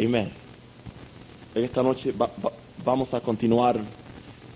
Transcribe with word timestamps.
Amén. 0.00 0.28
En 1.54 1.64
esta 1.64 1.82
noche 1.82 2.12
va- 2.12 2.30
va- 2.44 2.52
vamos 2.84 3.14
a 3.14 3.20
continuar 3.20 3.78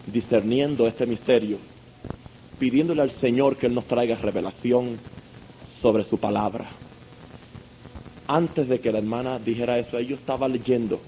discerniendo 0.06 0.86
este 0.86 1.06
misterio, 1.06 1.58
pidiéndole 2.58 3.02
al 3.02 3.10
Señor 3.10 3.56
que 3.56 3.66
Él 3.66 3.74
nos 3.74 3.86
traiga 3.86 4.16
revelación 4.16 4.98
sobre 5.80 6.04
su 6.04 6.18
palabra. 6.18 6.66
Antes 8.28 8.68
de 8.68 8.80
que 8.80 8.92
la 8.92 8.98
hermana 8.98 9.38
dijera 9.38 9.78
eso, 9.78 9.98
yo 10.00 10.14
estaba 10.16 10.46
leyendo 10.46 11.00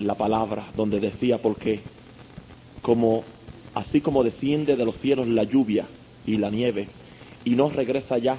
la 0.00 0.14
palabra 0.14 0.64
donde 0.76 0.98
decía 0.98 1.38
porque 1.38 1.80
como 2.82 3.22
así 3.74 4.00
como 4.00 4.22
desciende 4.24 4.76
de 4.76 4.84
los 4.84 4.96
cielos 4.98 5.28
la 5.28 5.44
lluvia 5.44 5.84
y 6.26 6.36
la 6.38 6.50
nieve 6.50 6.88
y 7.44 7.50
no 7.50 7.68
regresa 7.70 8.16
allá, 8.16 8.36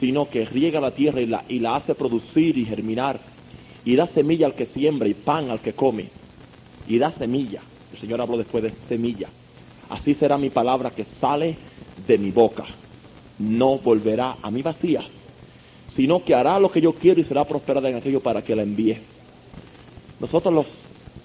sino 0.00 0.28
que 0.28 0.44
riega 0.44 0.80
la 0.80 0.90
tierra 0.90 1.20
y 1.20 1.26
la, 1.26 1.44
y 1.48 1.58
la 1.58 1.76
hace 1.76 1.94
producir 1.94 2.58
y 2.58 2.66
germinar 2.66 3.20
y 3.84 3.96
da 3.96 4.06
semilla 4.06 4.46
al 4.46 4.54
que 4.54 4.66
siembra 4.66 5.08
y 5.08 5.14
pan 5.14 5.50
al 5.50 5.60
que 5.60 5.72
come 5.72 6.08
y 6.88 6.98
da 6.98 7.10
semilla. 7.10 7.60
El 7.92 7.98
Señor 7.98 8.20
habló 8.20 8.36
después 8.36 8.62
de 8.62 8.72
semilla. 8.88 9.28
Así 9.90 10.14
será 10.14 10.38
mi 10.38 10.50
palabra 10.50 10.90
que 10.90 11.04
sale 11.04 11.56
de 12.06 12.18
mi 12.18 12.30
boca. 12.30 12.64
No 13.38 13.78
volverá 13.78 14.36
a 14.42 14.50
mí 14.50 14.62
vacía, 14.62 15.02
sino 15.94 16.24
que 16.24 16.34
hará 16.34 16.58
lo 16.58 16.70
que 16.70 16.80
yo 16.80 16.92
quiero 16.92 17.20
y 17.20 17.24
será 17.24 17.44
prosperada 17.44 17.88
en 17.88 17.96
aquello 17.96 18.20
para 18.20 18.42
que 18.42 18.56
la 18.56 18.62
envíe. 18.62 18.96
Nosotros 20.20 20.54
los, 20.54 20.66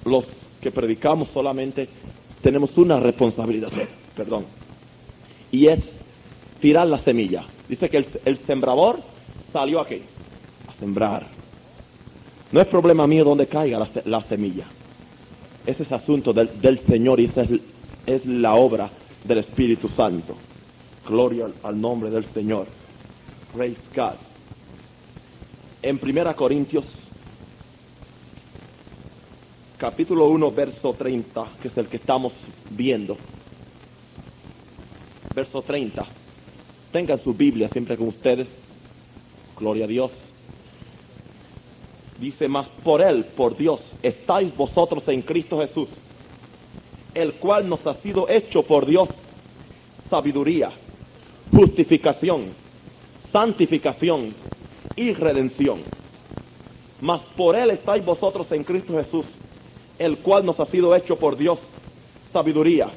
los 0.06 0.26
que 0.62 0.72
predicamos 0.72 1.30
solamente 1.34 1.88
tenemos 2.42 2.78
una 2.78 3.00
responsabilidad, 3.00 3.72
perdón, 4.16 4.46
y 5.52 5.68
es 5.68 5.80
tirar 6.60 6.88
la 6.88 7.00
semilla. 7.00 7.44
Dice 7.68 7.90
que 7.90 7.98
el, 7.98 8.08
el 8.26 8.38
sembrador 8.38 9.00
salió 9.52 9.80
aquí, 9.80 10.02
a 10.68 10.80
sembrar. 10.80 11.26
No 12.52 12.62
es 12.62 12.68
problema 12.68 13.08
mío 13.08 13.24
donde 13.24 13.48
caiga 13.48 13.80
la, 13.80 13.88
la 14.06 14.22
semilla. 14.22 14.66
Ese 15.66 15.84
es 15.84 15.92
asunto 15.92 16.34
del, 16.34 16.60
del 16.62 16.80
Señor 16.80 17.20
y 17.20 17.26
esa 17.26 17.44
es, 17.44 17.52
es 18.06 18.26
la 18.26 18.56
obra 18.56 18.90
del 19.24 19.40
Espíritu 19.40 19.88
Santo. 19.90 20.36
Gloria 21.08 21.46
al, 21.46 21.54
al 21.64 21.80
nombre 21.80 22.10
del 22.10 22.26
Señor. 22.26 22.66
Praise 23.54 23.82
God. 23.96 24.16
En 25.82 26.00
1 26.02 26.36
Corintios, 26.36 26.86
capítulo 29.78 30.28
1, 30.28 30.52
verso 30.52 30.94
30, 30.94 31.46
que 31.62 31.68
es 31.70 31.78
el 31.78 31.88
que 31.88 31.98
estamos 31.98 32.34
viendo. 32.72 33.16
Verso 35.34 35.62
30. 35.62 36.06
Tengan 36.92 37.20
su 37.20 37.34
Biblia 37.34 37.68
siempre 37.68 37.98
con 37.98 38.08
ustedes. 38.08 38.48
Gloria 39.58 39.86
a 39.86 39.88
Dios. 39.88 40.12
Dice, 42.20 42.48
más 42.48 42.68
por 42.84 43.02
Él, 43.02 43.24
por 43.24 43.56
Dios, 43.56 43.80
estáis 44.04 44.56
vosotros 44.56 45.08
en 45.08 45.22
Cristo 45.22 45.60
Jesús, 45.60 45.88
el 47.14 47.34
cual 47.34 47.70
nos 47.70 47.86
ha 47.88 47.96
sido 47.96 48.28
hecho 48.28 48.64
por 48.64 48.86
Dios 48.86 49.10
sabiduría, 50.10 50.70
justificación, 51.52 52.48
santificación 53.32 54.34
y 54.96 55.14
redención. 55.14 55.82
Mas 57.00 57.22
por 57.38 57.56
Él 57.56 57.70
estáis 57.70 58.04
vosotros 58.04 58.52
en 58.52 58.64
Cristo 58.64 58.98
Jesús, 58.98 59.26
el 59.98 60.18
cual 60.18 60.46
nos 60.46 60.60
ha 60.60 60.66
sido 60.66 60.94
hecho 60.96 61.16
por 61.16 61.38
Dios 61.38 61.60
sabiduría, 62.34 62.90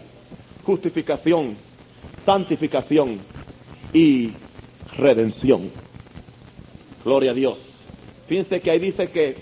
justificación, 0.64 1.56
santificación 2.24 3.20
y 3.92 4.32
redención. 4.96 5.70
Gloria 7.04 7.32
a 7.32 7.34
Dios. 7.34 7.58
Fíjense 8.26 8.60
que 8.60 8.70
ahí 8.70 8.78
dice 8.78 9.08
que 9.08 9.36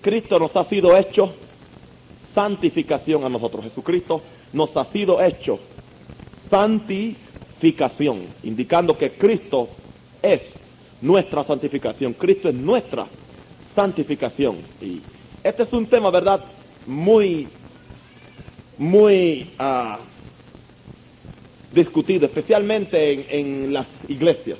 Cristo 0.00 0.38
nos 0.38 0.56
ha 0.56 0.64
sido 0.64 0.96
hecho 0.96 1.32
santificación 2.34 3.24
a 3.24 3.28
nosotros. 3.28 3.64
Jesucristo 3.64 4.22
nos 4.52 4.76
ha 4.76 4.84
sido 4.84 5.22
hecho 5.22 5.58
santificación, 6.50 8.20
indicando 8.42 8.98
que 8.98 9.10
Cristo 9.12 9.68
es 10.22 10.42
nuestra 11.00 11.44
santificación. 11.44 12.12
Cristo 12.14 12.48
es 12.48 12.54
nuestra 12.54 13.06
santificación. 13.74 14.56
Y 14.80 15.00
este 15.42 15.62
es 15.62 15.72
un 15.72 15.86
tema, 15.86 16.10
¿verdad? 16.10 16.44
Muy, 16.86 17.48
muy 18.78 19.50
ah, 19.58 19.98
discutido, 21.72 22.26
especialmente 22.26 23.12
en, 23.12 23.24
en 23.30 23.72
las 23.72 23.86
iglesias. 24.08 24.58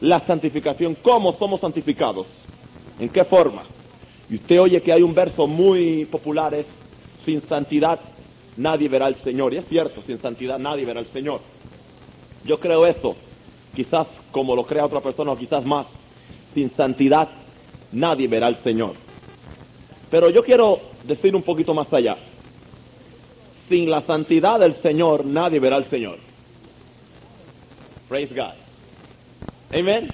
La 0.00 0.20
santificación, 0.20 0.96
¿cómo 1.02 1.32
somos 1.32 1.60
santificados? 1.60 2.26
¿En 3.00 3.08
qué 3.08 3.24
forma? 3.24 3.62
Y 4.30 4.36
usted 4.36 4.60
oye 4.60 4.82
que 4.82 4.92
hay 4.92 5.02
un 5.02 5.14
verso 5.14 5.46
muy 5.46 6.04
popular, 6.04 6.54
es, 6.54 6.66
sin 7.24 7.40
santidad 7.40 8.00
nadie 8.56 8.88
verá 8.88 9.06
al 9.06 9.16
Señor. 9.16 9.54
Y 9.54 9.58
es 9.58 9.66
cierto, 9.66 10.02
sin 10.06 10.18
santidad 10.18 10.58
nadie 10.58 10.84
verá 10.84 11.00
al 11.00 11.06
Señor. 11.06 11.40
Yo 12.44 12.60
creo 12.60 12.86
eso, 12.86 13.16
quizás 13.74 14.06
como 14.30 14.54
lo 14.54 14.64
crea 14.64 14.86
otra 14.86 15.00
persona 15.00 15.32
o 15.32 15.38
quizás 15.38 15.64
más, 15.64 15.86
sin 16.54 16.70
santidad 16.70 17.28
nadie 17.92 18.28
verá 18.28 18.46
al 18.48 18.56
Señor. 18.56 18.92
Pero 20.10 20.30
yo 20.30 20.42
quiero 20.42 20.80
decir 21.04 21.34
un 21.34 21.42
poquito 21.42 21.74
más 21.74 21.92
allá. 21.92 22.16
Sin 23.68 23.90
la 23.90 24.00
santidad 24.00 24.60
del 24.60 24.74
Señor 24.74 25.26
nadie 25.26 25.60
verá 25.60 25.76
al 25.76 25.84
Señor. 25.84 26.18
Praise 28.08 28.34
God. 28.34 29.78
Amén. 29.78 30.08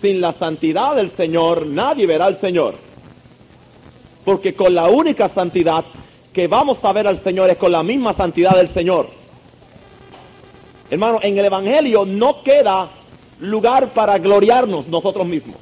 Sin 0.00 0.20
la 0.20 0.32
santidad 0.32 0.94
del 0.94 1.10
Señor 1.10 1.66
nadie 1.66 2.06
verá 2.06 2.26
al 2.26 2.38
Señor. 2.38 2.76
Porque 4.24 4.54
con 4.54 4.74
la 4.74 4.88
única 4.88 5.28
santidad 5.28 5.84
que 6.32 6.46
vamos 6.46 6.78
a 6.84 6.92
ver 6.92 7.06
al 7.06 7.18
Señor 7.18 7.50
es 7.50 7.56
con 7.56 7.72
la 7.72 7.82
misma 7.82 8.12
santidad 8.12 8.56
del 8.56 8.68
Señor. 8.68 9.08
Hermano, 10.90 11.18
en 11.22 11.36
el 11.38 11.44
Evangelio 11.44 12.04
no 12.06 12.42
queda 12.42 12.88
lugar 13.40 13.92
para 13.92 14.18
gloriarnos 14.18 14.86
nosotros 14.88 15.26
mismos. 15.26 15.56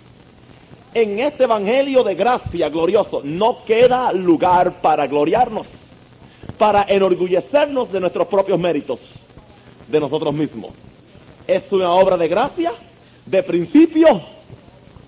En 0.95 1.21
este 1.21 1.45
Evangelio 1.45 2.05
de 2.05 2.15
gracia 2.15 2.69
glorioso 2.69 3.23
no 3.25 3.65
queda 3.65 4.13
lugar 4.13 4.81
para 4.83 5.07
gloriarnos, 5.07 5.67
para 6.59 6.85
enorgullecernos 6.89 7.93
de 7.93 8.01
nuestros 8.01 8.27
propios 8.29 8.59
méritos, 8.59 9.01
de 9.89 10.01
nosotros 10.01 10.35
mismos. 10.35 10.73
Es 11.47 11.71
una 11.73 11.91
obra 11.91 12.17
de 12.17 12.29
gracia 12.29 12.73
de 13.27 13.43
principio 13.43 14.23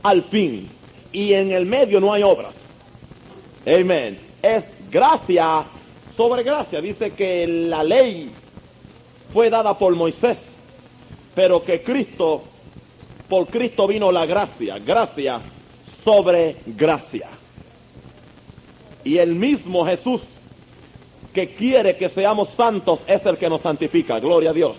al 0.02 0.22
fin. 0.22 0.68
Y 1.12 1.32
en 1.32 1.52
el 1.52 1.66
medio 1.66 2.00
no 2.00 2.12
hay 2.12 2.22
obras. 2.22 2.54
Amén. 3.66 4.18
Es 4.42 4.64
gracia 4.90 5.64
sobre 6.16 6.42
gracia. 6.42 6.80
Dice 6.80 7.12
que 7.12 7.46
la 7.46 7.84
ley 7.84 8.30
fue 9.32 9.48
dada 9.50 9.76
por 9.76 9.94
Moisés, 9.94 10.38
pero 11.34 11.64
que 11.64 11.82
Cristo, 11.82 12.42
por 13.28 13.46
Cristo 13.46 13.86
vino 13.86 14.10
la 14.10 14.26
gracia. 14.26 14.78
Gracia 14.78 15.40
sobre 16.04 16.56
gracia. 16.66 17.28
Y 19.04 19.18
el 19.18 19.34
mismo 19.34 19.84
Jesús 19.86 20.22
que 21.34 21.48
quiere 21.48 21.96
que 21.96 22.08
seamos 22.08 22.48
santos 22.56 23.00
es 23.06 23.26
el 23.26 23.36
que 23.36 23.48
nos 23.50 23.60
santifica. 23.60 24.18
Gloria 24.20 24.50
a 24.50 24.52
Dios. 24.52 24.76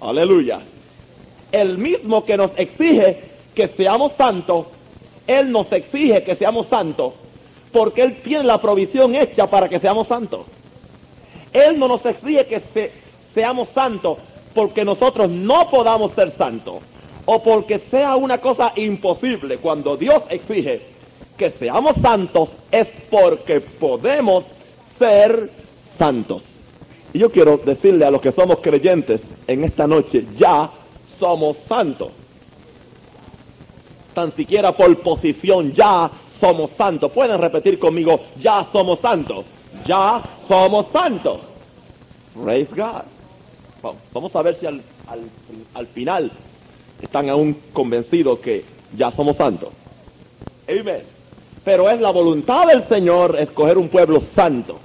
Aleluya. 0.00 0.60
El 1.52 1.78
mismo 1.78 2.24
que 2.24 2.36
nos 2.36 2.50
exige 2.56 3.22
que 3.54 3.68
seamos 3.68 4.12
santos, 4.18 4.66
Él 5.26 5.50
nos 5.50 5.70
exige 5.72 6.22
que 6.22 6.36
seamos 6.36 6.68
santos, 6.68 7.14
porque 7.72 8.02
Él 8.02 8.16
tiene 8.22 8.44
la 8.44 8.60
provisión 8.60 9.14
hecha 9.14 9.46
para 9.46 9.68
que 9.68 9.78
seamos 9.78 10.08
santos. 10.08 10.46
Él 11.52 11.78
no 11.78 11.88
nos 11.88 12.04
exige 12.04 12.44
que 12.46 12.60
se- 12.60 12.92
seamos 13.34 13.68
santos 13.70 14.18
porque 14.54 14.84
nosotros 14.84 15.30
no 15.30 15.70
podamos 15.70 16.12
ser 16.12 16.32
santos, 16.32 16.76
o 17.24 17.42
porque 17.42 17.78
sea 17.78 18.16
una 18.16 18.38
cosa 18.38 18.72
imposible. 18.76 19.58
Cuando 19.58 19.96
Dios 19.96 20.22
exige 20.30 20.82
que 21.36 21.50
seamos 21.50 21.94
santos 22.02 22.50
es 22.70 22.88
porque 23.10 23.60
podemos 23.60 24.44
ser 24.98 25.50
santos. 25.98 26.42
Y 27.12 27.18
yo 27.18 27.30
quiero 27.30 27.56
decirle 27.58 28.04
a 28.04 28.10
los 28.10 28.20
que 28.20 28.32
somos 28.32 28.58
creyentes 28.60 29.20
en 29.46 29.64
esta 29.64 29.86
noche, 29.86 30.24
ya 30.38 30.70
somos 31.18 31.56
santos. 31.68 32.12
Tan 34.14 34.32
siquiera 34.34 34.72
por 34.72 34.96
posición, 34.98 35.72
ya 35.72 36.10
somos 36.40 36.70
santos. 36.76 37.10
Pueden 37.12 37.40
repetir 37.40 37.78
conmigo, 37.78 38.20
ya 38.40 38.66
somos 38.72 38.98
santos. 39.00 39.44
Ya 39.86 40.22
somos 40.48 40.86
santos. 40.92 41.40
Praise 42.42 42.70
God. 42.74 43.02
Va- 43.84 43.94
Vamos 44.12 44.34
a 44.34 44.42
ver 44.42 44.56
si 44.56 44.66
al, 44.66 44.80
al, 45.06 45.20
al 45.74 45.86
final 45.86 46.30
están 47.00 47.28
aún 47.28 47.56
convencidos 47.72 48.40
que 48.40 48.64
ya 48.96 49.10
somos 49.12 49.36
santos. 49.36 49.70
Pero 51.64 51.88
es 51.88 52.00
la 52.00 52.10
voluntad 52.10 52.66
del 52.66 52.82
Señor 52.88 53.36
escoger 53.38 53.78
un 53.78 53.88
pueblo 53.88 54.22
santo. 54.34 54.78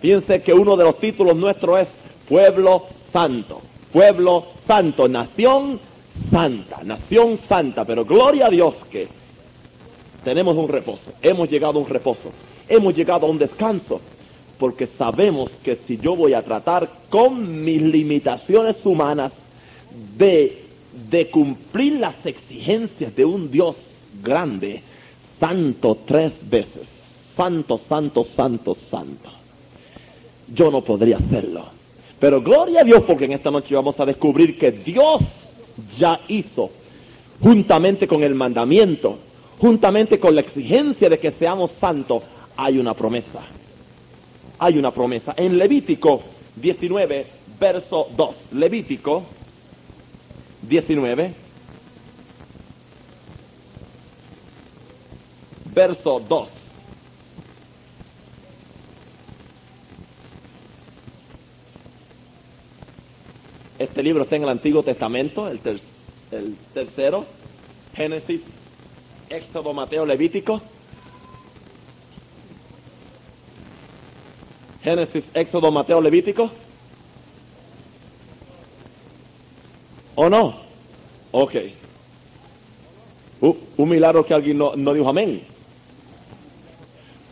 Fíjense 0.00 0.42
que 0.42 0.54
uno 0.54 0.76
de 0.76 0.84
los 0.84 0.98
títulos 0.98 1.36
nuestros 1.36 1.80
es 1.80 1.88
Pueblo 2.28 2.86
Santo. 3.12 3.60
Pueblo 3.92 4.46
Santo, 4.66 5.08
nación 5.08 5.80
santa, 6.30 6.82
nación 6.84 7.38
santa, 7.48 7.84
pero 7.84 8.04
gloria 8.04 8.46
a 8.46 8.50
Dios 8.50 8.74
que 8.90 9.08
tenemos 10.24 10.56
un 10.56 10.68
reposo, 10.68 11.12
hemos 11.22 11.48
llegado 11.48 11.78
a 11.78 11.82
un 11.82 11.88
reposo, 11.88 12.30
hemos 12.68 12.94
llegado 12.94 13.26
a 13.26 13.30
un 13.30 13.38
descanso, 13.38 14.00
porque 14.58 14.86
sabemos 14.86 15.50
que 15.64 15.76
si 15.76 15.96
yo 15.96 16.14
voy 16.14 16.34
a 16.34 16.42
tratar 16.42 16.88
con 17.08 17.64
mis 17.64 17.82
limitaciones 17.82 18.76
humanas 18.84 19.32
de, 20.16 20.62
de 21.10 21.30
cumplir 21.30 21.98
las 21.98 22.26
exigencias 22.26 23.16
de 23.16 23.24
un 23.24 23.50
Dios 23.50 23.76
grande, 24.22 24.82
santo 25.38 25.96
tres 26.06 26.32
veces, 26.48 26.86
santo, 27.34 27.80
santo, 27.88 28.24
santo, 28.24 28.76
santo, 28.90 29.30
yo 30.54 30.70
no 30.70 30.82
podría 30.82 31.18
hacerlo. 31.18 31.66
Pero 32.18 32.42
gloria 32.42 32.82
a 32.82 32.84
Dios 32.84 33.02
porque 33.06 33.24
en 33.24 33.32
esta 33.32 33.50
noche 33.50 33.74
vamos 33.74 33.98
a 33.98 34.06
descubrir 34.06 34.58
que 34.58 34.70
Dios 34.70 35.22
ya 35.98 36.20
hizo, 36.28 36.70
juntamente 37.40 38.06
con 38.06 38.22
el 38.22 38.34
mandamiento, 38.34 39.18
juntamente 39.58 40.20
con 40.20 40.34
la 40.34 40.42
exigencia 40.42 41.08
de 41.08 41.18
que 41.18 41.30
seamos 41.30 41.70
santos, 41.70 42.22
hay 42.56 42.78
una 42.78 42.92
promesa. 42.92 43.40
Hay 44.58 44.76
una 44.76 44.90
promesa. 44.90 45.32
En 45.36 45.56
Levítico 45.56 46.22
19, 46.56 47.26
verso 47.58 48.08
2. 48.14 48.34
Levítico 48.52 49.22
19, 50.68 51.34
verso 55.74 56.22
2. 56.28 56.59
Este 63.80 64.02
libro 64.02 64.24
está 64.24 64.36
en 64.36 64.42
el 64.42 64.50
Antiguo 64.50 64.82
Testamento, 64.82 65.48
el, 65.48 65.58
ter- 65.60 65.80
el 66.32 66.54
tercero, 66.74 67.24
Génesis, 67.94 68.42
Éxodo, 69.30 69.72
Mateo, 69.72 70.04
Levítico. 70.04 70.60
Génesis, 74.84 75.24
Éxodo, 75.32 75.72
Mateo, 75.72 76.02
Levítico. 76.02 76.50
¿O 80.14 80.28
no? 80.28 80.60
Ok. 81.32 81.54
Un 83.40 83.88
milagro 83.88 84.26
que 84.26 84.34
alguien 84.34 84.58
no, 84.58 84.76
no 84.76 84.92
dijo 84.92 85.08
amén. 85.08 85.42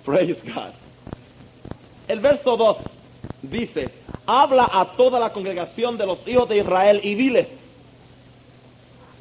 Praise 0.02 0.38
God. 0.46 0.72
El 2.08 2.20
verso 2.20 2.56
2 2.56 2.76
dice, 3.50 3.90
habla 4.26 4.68
a 4.72 4.84
toda 4.86 5.18
la 5.18 5.32
congregación 5.32 5.96
de 5.96 6.06
los 6.06 6.26
hijos 6.26 6.48
de 6.48 6.58
Israel 6.58 7.00
y 7.02 7.14
diles, 7.14 7.48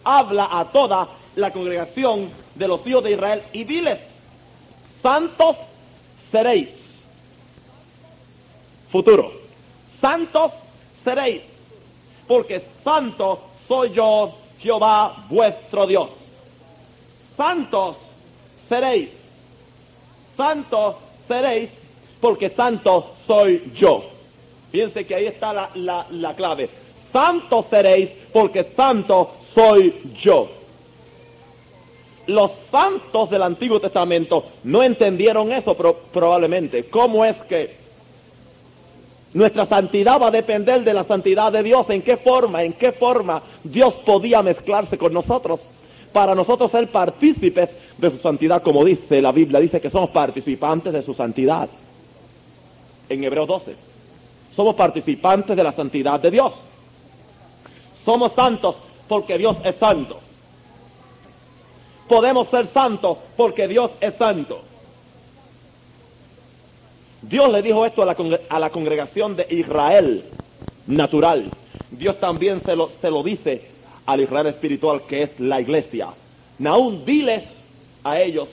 habla 0.04 0.48
a 0.52 0.66
toda 0.66 1.10
la 1.36 1.52
congregación 1.52 2.30
de 2.56 2.68
los 2.68 2.86
hijos 2.88 3.04
de 3.04 3.12
Israel 3.12 3.44
y 3.54 3.64
diles, 3.64 4.00
santos 5.02 5.56
seréis. 6.32 6.70
Futuro, 8.92 9.32
santos 10.00 10.52
seréis, 11.04 11.44
porque 12.28 12.62
santo 12.84 13.42
soy 13.68 13.92
yo, 13.92 14.34
Jehová 14.60 15.26
vuestro 15.30 15.86
Dios. 15.86 16.10
Santos 17.36 17.98
seréis, 18.70 19.10
santos 20.36 20.96
seréis, 21.28 21.70
porque 22.22 22.50
santo 22.50 23.14
soy 23.28 23.72
yo. 23.76 24.17
Fíjense 24.72 25.06
que 25.06 25.16
ahí 25.16 25.26
está 25.26 25.54
la, 25.54 25.70
la, 25.76 26.06
la 26.12 26.34
clave. 26.36 26.70
Santos 27.12 27.66
seréis, 27.70 28.10
porque 28.34 28.64
santo 28.64 29.32
soy 29.54 29.94
yo. 30.22 30.50
Los 32.28 32.52
santos 32.70 33.30
del 33.30 33.42
Antiguo 33.42 33.80
Testamento 33.80 34.46
no 34.66 34.84
entendieron 34.84 35.52
eso 35.52 35.76
probablemente. 35.76 36.84
¿Cómo 36.86 37.24
es 37.24 37.38
que 37.44 37.76
nuestra 39.34 39.66
santidad 39.66 40.22
va 40.22 40.28
a 40.28 40.32
depender 40.32 40.84
de 40.84 40.94
la 40.94 41.06
santidad 41.06 41.52
de 41.52 41.64
Dios? 41.64 41.90
¿En 41.90 42.02
qué 42.02 42.18
forma? 42.18 42.64
¿En 42.64 42.74
qué 42.74 42.92
forma 42.92 43.42
Dios 43.64 43.94
podía 44.06 44.44
mezclarse 44.44 44.98
con 44.98 45.14
nosotros? 45.14 45.62
Para 46.12 46.36
nosotros 46.36 46.70
ser 46.72 46.88
partícipes 46.90 47.70
de 47.98 48.12
su 48.12 48.18
santidad, 48.18 48.62
como 48.62 48.84
dice 48.84 49.22
la 49.22 49.32
Biblia, 49.32 49.62
dice 49.62 49.80
que 49.80 49.90
somos 49.90 50.10
participantes 50.10 50.92
de 50.92 51.02
su 51.02 51.14
santidad. 51.14 51.70
En 53.08 53.24
Hebreos 53.24 53.48
12. 53.48 53.76
Somos 54.58 54.74
participantes 54.74 55.56
de 55.56 55.64
la 55.64 55.72
santidad 55.72 56.20
de 56.20 56.32
Dios. 56.32 56.52
Somos 58.04 58.34
santos 58.34 58.76
porque 59.08 59.38
Dios 59.38 59.56
es 59.64 59.76
santo. 59.76 60.20
Podemos 62.10 62.48
ser 62.48 62.66
santos 62.66 63.20
porque 63.38 63.68
Dios 63.68 63.92
es 64.02 64.16
santo. 64.16 64.62
Dios 67.22 67.52
le 67.52 67.62
dijo 67.62 67.86
esto 67.86 68.02
a 68.02 68.06
la, 68.08 68.16
a 68.50 68.60
la 68.60 68.72
congregación 68.72 69.36
de 69.36 69.46
Israel 69.52 70.26
natural. 70.88 71.52
Dios 71.92 72.20
también 72.20 72.60
se 72.60 72.76
lo, 72.76 72.90
se 72.90 73.12
lo 73.12 73.22
dice 73.22 73.62
al 74.08 74.22
Israel 74.22 74.48
espiritual 74.48 75.04
que 75.04 75.22
es 75.22 75.40
la 75.40 75.62
iglesia. 75.62 76.08
Naún, 76.58 77.06
diles 77.06 77.44
a 78.04 78.20
ellos, 78.20 78.48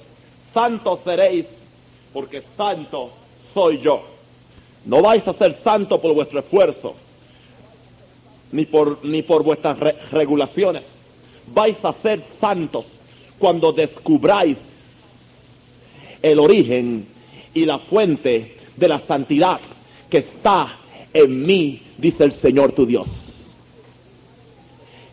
santos 0.52 1.00
seréis 1.02 1.46
porque 2.12 2.42
santo 2.58 3.10
soy 3.54 3.80
yo. 3.80 4.13
No 4.86 5.00
vais 5.02 5.26
a 5.26 5.32
ser 5.32 5.56
santo 5.62 6.00
por 6.00 6.14
vuestro 6.14 6.40
esfuerzo, 6.40 6.94
ni 8.52 8.66
por, 8.66 9.04
ni 9.04 9.22
por 9.22 9.42
vuestras 9.42 9.78
re- 9.78 9.96
regulaciones. 10.12 10.84
Vais 11.54 11.82
a 11.84 11.92
ser 11.92 12.22
santos 12.40 12.84
cuando 13.38 13.72
descubráis 13.72 14.58
el 16.22 16.38
origen 16.38 17.06
y 17.52 17.64
la 17.66 17.78
fuente 17.78 18.56
de 18.76 18.88
la 18.88 18.98
santidad 19.00 19.60
que 20.08 20.18
está 20.18 20.76
en 21.12 21.44
mí, 21.44 21.82
dice 21.98 22.24
el 22.24 22.32
Señor 22.32 22.72
tu 22.72 22.86
Dios. 22.86 23.06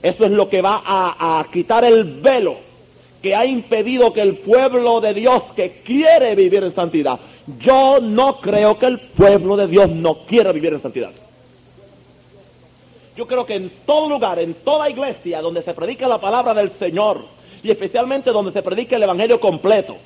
Eso 0.02 0.26
es 0.26 0.32
lo 0.32 0.50
que 0.50 0.62
va 0.62 0.82
a 0.86 1.46
quitar 1.52 1.86
el 1.86 2.04
velo 2.06 2.58
que 3.22 3.36
ha 3.36 3.46
impedido 3.46 4.12
que 4.14 4.22
el 4.22 4.38
pueblo 4.38 5.00
de 5.00 5.14
Dios 5.14 5.44
que 5.56 5.82
quiere 5.86 6.34
vivir 6.36 6.64
en 6.64 6.74
santidad. 6.74 7.20
Yo 7.60 8.00
no 8.02 8.38
creo 8.40 8.78
que 8.78 8.86
el 8.86 9.00
pueblo 9.00 9.58
de 9.58 9.68
Dios 9.68 9.90
no 9.90 10.16
quiera 10.20 10.52
vivir 10.52 10.74
en 10.74 10.82
santidad. 10.82 11.12
Yo 13.16 13.28
creo 13.28 13.46
que 13.46 13.56
en 13.56 13.70
todo 13.86 14.10
lugar, 14.10 14.40
en 14.40 14.54
toda 14.54 14.90
iglesia 14.90 15.42
donde 15.42 15.62
se 15.62 15.74
predica 15.74 16.08
la 16.08 16.20
palabra 16.20 16.54
del 16.54 16.72
Señor 16.72 17.26
y 17.62 17.70
especialmente 17.70 18.32
donde 18.32 18.52
se 18.52 18.62
predica 18.64 18.96
el 18.96 19.04
Evangelio 19.04 19.40
completo, 19.40 19.98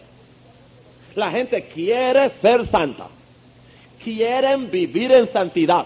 la 1.16 1.30
gente 1.32 1.62
quiere 1.74 2.30
ser 2.42 2.66
santa. 2.68 3.08
Quieren 4.04 4.70
vivir 4.70 5.12
en 5.12 5.32
santidad. 5.32 5.86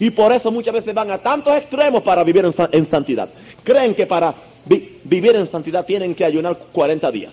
Y 0.00 0.10
por 0.10 0.32
eso 0.32 0.50
muchas 0.50 0.74
veces 0.74 0.94
van 0.94 1.10
a 1.10 1.18
tantos 1.18 1.54
extremos 1.56 2.02
para 2.02 2.24
vivir 2.24 2.44
en, 2.44 2.52
sa- 2.52 2.68
en 2.72 2.86
santidad. 2.88 3.28
Creen 3.62 3.94
que 3.94 4.06
para 4.06 4.34
vi- 4.64 4.98
vivir 5.04 5.36
en 5.36 5.46
santidad 5.48 5.84
tienen 5.84 6.14
que 6.14 6.24
ayunar 6.24 6.56
40 6.72 7.10
días. 7.10 7.32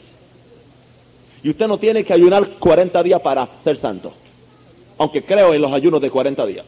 Y 1.43 1.49
usted 1.49 1.67
no 1.67 1.77
tiene 1.77 2.03
que 2.03 2.13
ayunar 2.13 2.47
40 2.59 3.01
días 3.03 3.21
para 3.21 3.47
ser 3.63 3.77
santo. 3.77 4.11
Aunque 4.97 5.23
creo 5.23 5.53
en 5.53 5.61
los 5.61 5.73
ayunos 5.73 5.99
de 6.01 6.11
40 6.11 6.45
días. 6.45 6.65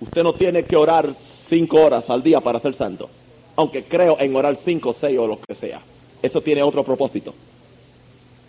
Usted 0.00 0.22
no 0.22 0.32
tiene 0.34 0.64
que 0.64 0.76
orar 0.76 1.12
5 1.48 1.80
horas 1.80 2.10
al 2.10 2.22
día 2.22 2.40
para 2.40 2.60
ser 2.60 2.74
santo. 2.74 3.08
Aunque 3.56 3.84
creo 3.84 4.18
en 4.20 4.36
orar 4.36 4.56
5, 4.62 4.94
6 5.00 5.18
o 5.18 5.26
lo 5.26 5.38
que 5.40 5.54
sea. 5.54 5.80
Eso 6.22 6.42
tiene 6.42 6.62
otro 6.62 6.84
propósito. 6.84 7.32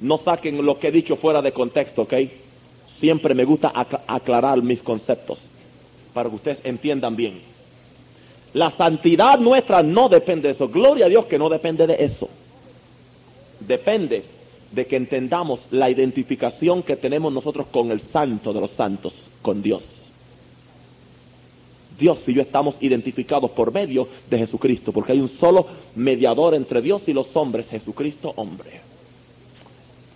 No 0.01 0.17
saquen 0.17 0.63
lo 0.65 0.77
que 0.77 0.89
he 0.89 0.91
dicho 0.91 1.15
fuera 1.15 1.41
de 1.41 1.51
contexto, 1.53 2.03
¿ok? 2.03 2.13
Siempre 2.99 3.33
me 3.33 3.45
gusta 3.45 3.71
ac- 3.73 4.01
aclarar 4.07 4.61
mis 4.61 4.81
conceptos 4.81 5.39
para 6.13 6.29
que 6.29 6.35
ustedes 6.35 6.59
entiendan 6.65 7.15
bien. 7.15 7.39
La 8.53 8.71
santidad 8.71 9.39
nuestra 9.39 9.83
no 9.83 10.09
depende 10.09 10.49
de 10.49 10.53
eso. 10.55 10.67
Gloria 10.67 11.05
a 11.05 11.09
Dios 11.09 11.25
que 11.25 11.37
no 11.37 11.47
depende 11.49 11.87
de 11.87 12.03
eso. 12.03 12.27
Depende 13.67 14.23
de 14.71 14.85
que 14.85 14.95
entendamos 14.95 15.59
la 15.71 15.89
identificación 15.89 16.83
que 16.83 16.95
tenemos 16.95 17.33
nosotros 17.33 17.67
con 17.67 17.91
el 17.91 18.01
santo 18.01 18.53
de 18.53 18.61
los 18.61 18.71
santos, 18.71 19.13
con 19.41 19.61
Dios. 19.61 19.83
Dios 21.99 22.19
y 22.27 22.33
yo 22.33 22.41
estamos 22.41 22.75
identificados 22.79 23.51
por 23.51 23.73
medio 23.73 24.07
de 24.29 24.37
Jesucristo, 24.37 24.91
porque 24.91 25.13
hay 25.13 25.19
un 25.19 25.29
solo 25.29 25.65
mediador 25.95 26.53
entre 26.53 26.81
Dios 26.81 27.03
y 27.07 27.13
los 27.13 27.35
hombres, 27.35 27.67
Jesucristo 27.69 28.33
hombre. 28.35 28.81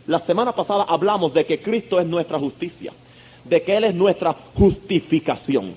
La 0.07 0.19
semana 0.19 0.51
pasada 0.51 0.85
hablamos 0.87 1.33
de 1.33 1.45
que 1.45 1.59
Cristo 1.59 1.99
es 1.99 2.07
nuestra 2.07 2.39
justicia, 2.39 2.93
de 3.45 3.61
que 3.63 3.77
Él 3.77 3.85
es 3.85 3.95
nuestra 3.95 4.33
justificación. 4.55 5.73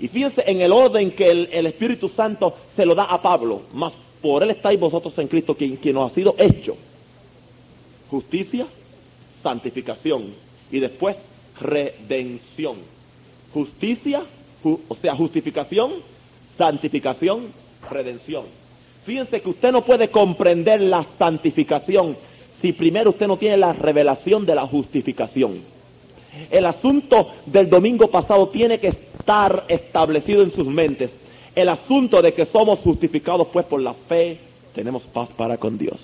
Y 0.00 0.08
fíjense 0.08 0.44
en 0.46 0.60
el 0.60 0.72
orden 0.72 1.10
que 1.10 1.30
el, 1.30 1.48
el 1.52 1.66
Espíritu 1.66 2.08
Santo 2.08 2.54
se 2.74 2.86
lo 2.86 2.94
da 2.94 3.04
a 3.04 3.20
Pablo, 3.20 3.62
más 3.74 3.92
por 4.22 4.42
Él 4.42 4.50
estáis 4.50 4.78
vosotros 4.78 5.16
en 5.18 5.28
Cristo, 5.28 5.54
quien, 5.54 5.76
quien 5.76 5.94
nos 5.94 6.10
ha 6.10 6.14
sido 6.14 6.34
hecho. 6.38 6.76
Justicia, 8.10 8.66
santificación 9.42 10.24
y 10.72 10.80
después 10.80 11.16
redención. 11.60 12.76
Justicia, 13.52 14.22
Ju- 14.62 14.80
o 14.88 14.94
sea, 14.96 15.14
justificación, 15.14 15.92
santificación, 16.56 17.46
redención. 17.90 18.44
Fíjense 19.04 19.40
que 19.40 19.48
usted 19.50 19.72
no 19.72 19.84
puede 19.84 20.08
comprender 20.08 20.82
la 20.82 21.04
santificación 21.18 22.16
si 22.60 22.72
primero 22.72 23.10
usted 23.10 23.26
no 23.28 23.36
tiene 23.36 23.56
la 23.56 23.72
revelación 23.72 24.44
de 24.44 24.54
la 24.54 24.66
justificación. 24.66 25.60
El 26.50 26.66
asunto 26.66 27.30
del 27.46 27.70
domingo 27.70 28.08
pasado 28.08 28.48
tiene 28.48 28.78
que 28.78 28.88
estar 28.88 29.64
establecido 29.68 30.42
en 30.42 30.50
sus 30.50 30.66
mentes. 30.66 31.10
El 31.58 31.68
asunto 31.70 32.22
de 32.22 32.32
que 32.34 32.46
somos 32.46 32.78
justificados 32.78 33.48
pues 33.52 33.66
por 33.66 33.82
la 33.82 33.92
fe, 33.92 34.38
tenemos 34.76 35.02
paz 35.02 35.28
para 35.36 35.56
con 35.56 35.76
Dios. 35.76 35.98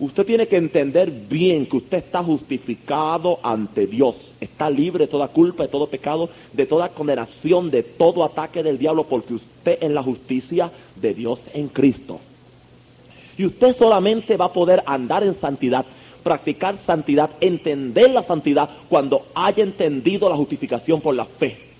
Usted 0.00 0.26
tiene 0.26 0.48
que 0.48 0.56
entender 0.56 1.08
bien 1.08 1.66
que 1.66 1.76
usted 1.76 1.98
está 1.98 2.20
justificado 2.20 3.38
ante 3.44 3.86
Dios. 3.86 4.16
Está 4.40 4.68
libre 4.68 5.04
de 5.04 5.08
toda 5.08 5.28
culpa, 5.28 5.62
de 5.62 5.68
todo 5.68 5.86
pecado, 5.86 6.28
de 6.52 6.66
toda 6.66 6.88
condenación, 6.88 7.70
de 7.70 7.84
todo 7.84 8.24
ataque 8.24 8.64
del 8.64 8.76
diablo, 8.76 9.04
porque 9.04 9.34
usted 9.34 9.78
en 9.80 9.94
la 9.94 10.02
justicia 10.02 10.72
de 10.96 11.14
Dios 11.14 11.38
en 11.54 11.68
Cristo. 11.68 12.18
Y 13.38 13.46
usted 13.46 13.76
solamente 13.76 14.36
va 14.36 14.46
a 14.46 14.52
poder 14.52 14.82
andar 14.84 15.22
en 15.22 15.38
santidad, 15.38 15.86
practicar 16.24 16.76
santidad, 16.76 17.30
entender 17.40 18.10
la 18.10 18.24
santidad 18.24 18.68
cuando 18.88 19.28
haya 19.36 19.62
entendido 19.62 20.28
la 20.28 20.34
justificación 20.34 21.00
por 21.00 21.14
la 21.14 21.24
fe. 21.24 21.71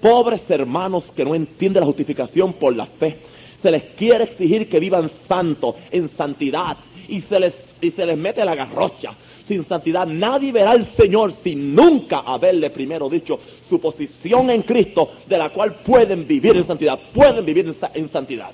Pobres 0.00 0.42
hermanos 0.48 1.04
que 1.14 1.24
no 1.24 1.34
entienden 1.34 1.80
la 1.80 1.86
justificación 1.86 2.52
por 2.54 2.74
la 2.74 2.86
fe. 2.86 3.16
Se 3.62 3.70
les 3.70 3.82
quiere 3.96 4.24
exigir 4.24 4.68
que 4.68 4.80
vivan 4.80 5.10
santos, 5.28 5.74
en 5.90 6.08
santidad, 6.08 6.76
y 7.08 7.20
se 7.20 7.38
les, 7.38 7.52
y 7.80 7.90
se 7.90 8.06
les 8.06 8.16
mete 8.16 8.44
la 8.44 8.54
garrocha. 8.54 9.10
Sin 9.46 9.64
santidad 9.64 10.06
nadie 10.06 10.52
verá 10.52 10.70
al 10.70 10.86
Señor 10.86 11.32
sin 11.42 11.74
nunca 11.74 12.20
haberle 12.20 12.70
primero 12.70 13.08
dicho 13.10 13.38
su 13.68 13.80
posición 13.80 14.48
en 14.50 14.62
Cristo, 14.62 15.10
de 15.26 15.36
la 15.36 15.50
cual 15.50 15.74
pueden 15.74 16.26
vivir 16.26 16.56
en 16.56 16.66
santidad, 16.66 16.98
pueden 17.12 17.44
vivir 17.44 17.66
en, 17.66 17.74
sa- 17.74 17.90
en 17.92 18.08
santidad. 18.08 18.50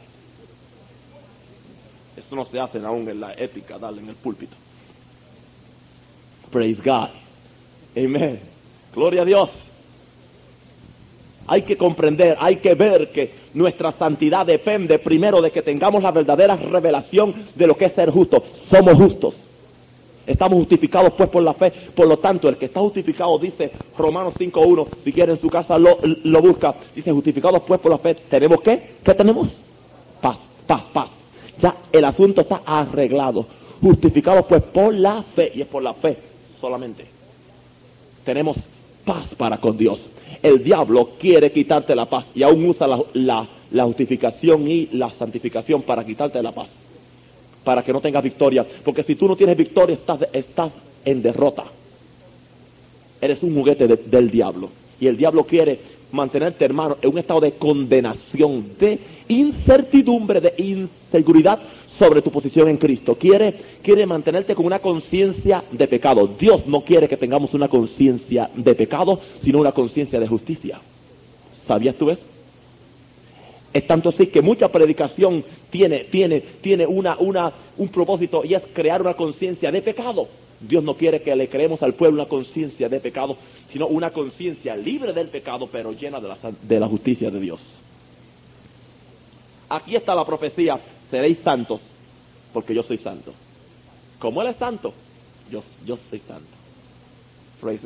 Eso 2.16 2.34
no 2.34 2.44
se 2.46 2.58
hace 2.58 2.78
aún 2.78 3.08
en 3.08 3.20
la 3.20 3.34
ética, 3.34 3.78
darle 3.78 4.00
en 4.00 4.08
el 4.08 4.14
púlpito. 4.16 4.56
Praise 6.50 6.80
God. 6.82 7.08
Amen. 7.96 8.40
Gloria 8.94 9.22
a 9.22 9.24
Dios. 9.26 9.50
Hay 11.48 11.62
que 11.62 11.76
comprender, 11.76 12.36
hay 12.40 12.56
que 12.56 12.74
ver 12.74 13.10
que 13.10 13.30
nuestra 13.54 13.92
santidad 13.92 14.44
depende 14.44 14.98
primero 14.98 15.40
de 15.40 15.50
que 15.50 15.62
tengamos 15.62 16.02
la 16.02 16.10
verdadera 16.10 16.56
revelación 16.56 17.34
de 17.54 17.66
lo 17.66 17.76
que 17.76 17.86
es 17.86 17.92
ser 17.92 18.10
justo. 18.10 18.42
Somos 18.68 18.94
justos. 18.94 19.34
Estamos 20.26 20.58
justificados 20.58 21.12
pues 21.16 21.28
por 21.28 21.42
la 21.42 21.54
fe. 21.54 21.70
Por 21.70 22.08
lo 22.08 22.16
tanto, 22.18 22.48
el 22.48 22.56
que 22.56 22.66
está 22.66 22.80
justificado 22.80 23.38
dice 23.38 23.70
Romanos 23.96 24.34
5.1, 24.36 24.86
si 25.04 25.12
quiere 25.12 25.32
en 25.32 25.40
su 25.40 25.48
casa 25.48 25.78
lo, 25.78 25.98
lo 26.02 26.42
busca, 26.42 26.74
dice 26.94 27.12
justificados 27.12 27.62
pues 27.64 27.80
por 27.80 27.92
la 27.92 27.98
fe. 27.98 28.14
¿Tenemos 28.14 28.60
qué? 28.60 28.96
¿Qué 29.04 29.14
tenemos? 29.14 29.48
Paz, 30.20 30.36
paz, 30.66 30.82
paz. 30.92 31.10
Ya 31.60 31.76
el 31.92 32.04
asunto 32.04 32.40
está 32.40 32.62
arreglado. 32.66 33.46
Justificados 33.80 34.46
pues 34.46 34.62
por 34.64 34.92
la 34.94 35.22
fe. 35.22 35.52
Y 35.54 35.62
es 35.62 35.68
por 35.68 35.82
la 35.82 35.94
fe 35.94 36.16
solamente. 36.60 37.06
Tenemos 38.24 38.56
paz 39.04 39.26
para 39.36 39.58
con 39.58 39.76
Dios. 39.76 40.00
El 40.46 40.62
diablo 40.62 41.10
quiere 41.18 41.50
quitarte 41.50 41.92
la 41.96 42.04
paz 42.06 42.24
y 42.32 42.44
aún 42.44 42.64
usa 42.66 42.86
la, 42.86 43.02
la- 43.72 43.84
justificación 43.84 44.70
y 44.70 44.86
la 44.92 45.10
santificación 45.10 45.82
para 45.82 46.04
quitarte 46.06 46.40
la 46.40 46.52
paz. 46.52 46.68
Para 47.64 47.82
que 47.82 47.92
no 47.92 48.00
tengas 48.00 48.22
victoria. 48.22 48.64
Porque 48.84 49.02
si 49.02 49.16
tú 49.16 49.26
no 49.26 49.34
tienes 49.34 49.56
victoria, 49.56 49.94
estás, 49.94 50.20
estás 50.32 50.70
en 51.04 51.20
derrota. 51.20 51.64
Eres 53.20 53.42
un 53.42 53.56
juguete 53.56 53.88
de- 53.88 53.96
del 53.96 54.30
diablo. 54.30 54.70
Y 55.00 55.08
el 55.08 55.16
diablo 55.16 55.42
quiere 55.44 55.80
mantenerte, 56.12 56.64
hermano, 56.64 56.96
en 57.02 57.10
un 57.10 57.18
estado 57.18 57.40
de 57.40 57.50
condenación, 57.52 58.64
de 58.78 59.00
incertidumbre, 59.26 60.40
de 60.40 60.54
inseguridad 60.58 61.58
sobre 61.98 62.22
tu 62.22 62.30
posición 62.30 62.68
en 62.68 62.76
Cristo. 62.76 63.14
Quiere, 63.14 63.54
quiere 63.82 64.06
mantenerte 64.06 64.54
con 64.54 64.66
una 64.66 64.78
conciencia 64.78 65.62
de 65.70 65.88
pecado. 65.88 66.26
Dios 66.26 66.66
no 66.66 66.80
quiere 66.82 67.08
que 67.08 67.16
tengamos 67.16 67.54
una 67.54 67.68
conciencia 67.68 68.50
de 68.54 68.74
pecado, 68.74 69.20
sino 69.42 69.58
una 69.58 69.72
conciencia 69.72 70.20
de 70.20 70.28
justicia. 70.28 70.78
¿Sabías 71.66 71.96
tú 71.96 72.10
eso? 72.10 72.22
Es 73.72 73.86
tanto 73.86 74.08
así 74.08 74.28
que 74.28 74.40
mucha 74.40 74.68
predicación 74.68 75.44
tiene, 75.70 76.00
tiene, 76.04 76.40
tiene 76.40 76.86
una, 76.86 77.16
una, 77.18 77.52
un 77.76 77.88
propósito 77.88 78.42
y 78.44 78.54
es 78.54 78.62
crear 78.72 79.02
una 79.02 79.14
conciencia 79.14 79.70
de 79.70 79.82
pecado. 79.82 80.28
Dios 80.60 80.82
no 80.82 80.94
quiere 80.94 81.20
que 81.20 81.36
le 81.36 81.48
creemos 81.48 81.82
al 81.82 81.92
pueblo 81.92 82.22
una 82.22 82.28
conciencia 82.28 82.88
de 82.88 83.00
pecado, 83.00 83.36
sino 83.70 83.86
una 83.86 84.10
conciencia 84.10 84.74
libre 84.76 85.12
del 85.12 85.28
pecado, 85.28 85.68
pero 85.70 85.92
llena 85.92 86.20
de 86.20 86.28
la, 86.28 86.38
de 86.62 86.80
la 86.80 86.88
justicia 86.88 87.30
de 87.30 87.40
Dios. 87.40 87.60
Aquí 89.68 89.96
está 89.96 90.14
la 90.14 90.24
profecía, 90.24 90.80
seréis 91.10 91.38
santos, 91.42 91.80
porque 92.52 92.74
yo 92.74 92.82
soy 92.82 92.98
santo. 92.98 93.32
Como 94.18 94.42
Él 94.42 94.48
es 94.48 94.56
santo, 94.56 94.92
yo, 95.50 95.62
yo 95.84 95.98
soy 96.10 96.20
santo. 96.20 96.46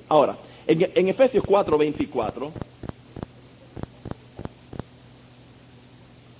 Ahora, 0.08 0.36
en, 0.66 0.90
en 0.94 1.08
Efesios 1.08 1.44
4, 1.46 1.78
24, 1.78 2.52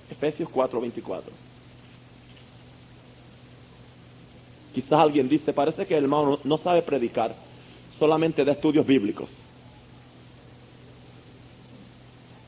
Efesios 0.09 0.49
4, 0.49 0.81
24. 0.81 1.31
Quizás 4.73 4.99
alguien 4.99 5.27
dice, 5.27 5.51
parece 5.51 5.85
que 5.85 5.97
el 5.97 6.03
hermano 6.03 6.39
no 6.43 6.57
sabe 6.57 6.81
predicar, 6.81 7.33
solamente 7.97 8.45
de 8.45 8.51
estudios 8.51 8.85
bíblicos. 8.85 9.29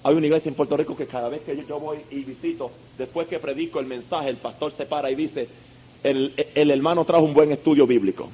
Hay 0.03 0.15
una 0.15 0.25
iglesia 0.25 0.49
en 0.49 0.55
Puerto 0.55 0.75
Rico 0.75 0.95
que 0.97 1.07
cada 1.07 1.29
vez 1.29 1.41
que 1.41 1.55
yo, 1.55 1.79
voy 1.79 1.97
y 2.11 2.23
visito, 2.23 2.69
después 2.97 3.27
que 3.27 3.39
predico 3.39 3.79
el 3.79 3.85
mensaje, 3.85 4.29
el 4.29 4.35
pastor 4.35 4.73
se 4.73 4.85
para 4.85 5.09
y 5.09 5.15
dice, 5.15 5.47
el, 6.03 6.33
el 6.55 6.71
hermano 6.71 7.05
trajo 7.05 7.23
un 7.23 7.33
buen 7.33 7.51
estudio 7.51 7.87
bíblico. 7.87 8.29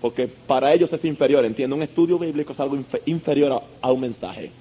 Porque 0.00 0.28
para 0.28 0.72
ellos 0.72 0.92
es 0.92 1.04
inferior, 1.04 1.44
entiendo, 1.44 1.74
un 1.74 1.82
estudio 1.82 2.18
bíblico 2.20 2.52
es 2.52 2.60
algo 2.60 2.76
infe- 2.76 3.02
inferior 3.06 3.52
a, 3.52 3.60
a 3.80 3.90
un 3.90 4.00
mensaje. 4.00 4.52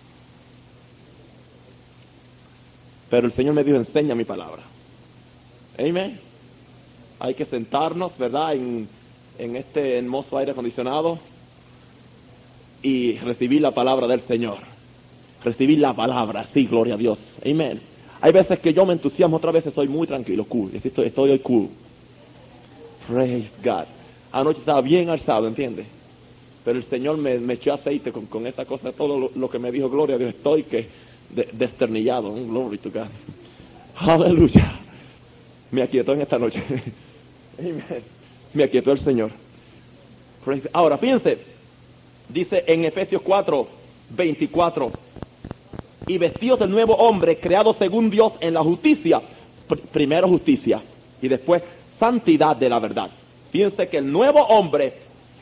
Pero 3.11 3.27
el 3.27 3.33
Señor 3.33 3.53
me 3.53 3.63
dijo, 3.63 3.77
enseña 3.77 4.15
mi 4.15 4.25
palabra. 4.25 4.63
Amén. 5.77 6.19
Hay 7.19 7.35
que 7.35 7.45
sentarnos, 7.45 8.17
¿verdad? 8.17 8.55
En, 8.55 8.89
en 9.37 9.55
este 9.55 9.99
hermoso 9.99 10.39
aire 10.39 10.53
acondicionado 10.53 11.19
y 12.81 13.19
recibir 13.19 13.61
la 13.61 13.71
palabra 13.71 14.07
del 14.07 14.21
Señor. 14.21 14.57
Recibir 15.47 15.79
la 15.79 15.93
palabra, 15.93 16.45
sí, 16.53 16.65
gloria 16.65 16.95
a 16.95 16.97
Dios. 16.97 17.17
Amén. 17.45 17.79
Hay 18.19 18.33
veces 18.33 18.59
que 18.59 18.73
yo 18.73 18.85
me 18.85 18.93
entusiasmo, 18.93 19.37
otras 19.37 19.53
veces 19.53 19.73
soy 19.73 19.87
muy 19.87 20.05
tranquilo, 20.05 20.43
cool. 20.45 20.71
Estoy, 20.73 21.11
hoy 21.15 21.39
cool. 21.39 21.69
Praise 23.07 23.49
God. 23.63 23.85
Anoche 24.33 24.59
estaba 24.59 24.81
bien 24.81 25.09
alzado, 25.09 25.47
¿entiendes? 25.47 25.85
Pero 26.65 26.79
el 26.79 26.83
Señor 26.83 27.17
me, 27.17 27.53
echó 27.53 27.73
aceite 27.73 28.11
con, 28.11 28.25
con 28.25 28.45
esa 28.45 28.65
cosa, 28.65 28.91
todo 28.91 29.29
lo, 29.33 29.49
que 29.49 29.57
me 29.57 29.71
dijo, 29.71 29.89
gloria 29.89 30.17
a 30.17 30.19
Dios, 30.19 30.31
estoy 30.31 30.63
que 30.63 30.87
de- 31.29 31.47
desternillado. 31.53 32.29
¿no? 32.29 32.45
Glory 32.45 32.77
to 32.79 32.91
God. 32.91 33.07
Aleluya. 33.95 34.77
Me 35.71 35.81
aquietó 35.83 36.11
en 36.13 36.21
esta 36.23 36.37
noche. 36.37 36.61
Amen. 37.59 37.83
Me 38.53 38.63
aquietó 38.65 38.91
el 38.91 38.99
Señor. 38.99 39.31
Ahora, 40.73 40.97
fíjense, 40.97 41.37
dice 42.27 42.63
en 42.67 42.83
Efesios 42.85 43.21
4, 43.21 43.67
24, 44.09 44.91
y 46.07 46.17
vestidos 46.17 46.59
del 46.59 46.69
nuevo 46.69 46.95
hombre, 46.95 47.37
creado 47.37 47.73
según 47.73 48.09
Dios 48.09 48.33
en 48.39 48.53
la 48.53 48.61
justicia. 48.61 49.21
Pr- 49.67 49.79
primero 49.91 50.27
justicia 50.27 50.81
y 51.21 51.27
después 51.27 51.61
santidad 51.99 52.55
de 52.55 52.69
la 52.69 52.79
verdad. 52.79 53.09
Fíjense 53.51 53.87
que 53.87 53.97
el 53.97 54.11
nuevo 54.11 54.41
hombre, 54.41 54.93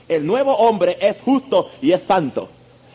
el 0.07 0.25
nuevo 0.25 0.55
hombre 0.55 0.98
es 1.00 1.17
justo 1.24 1.69
y 1.81 1.91
es 1.91 2.01
santo. 2.03 2.50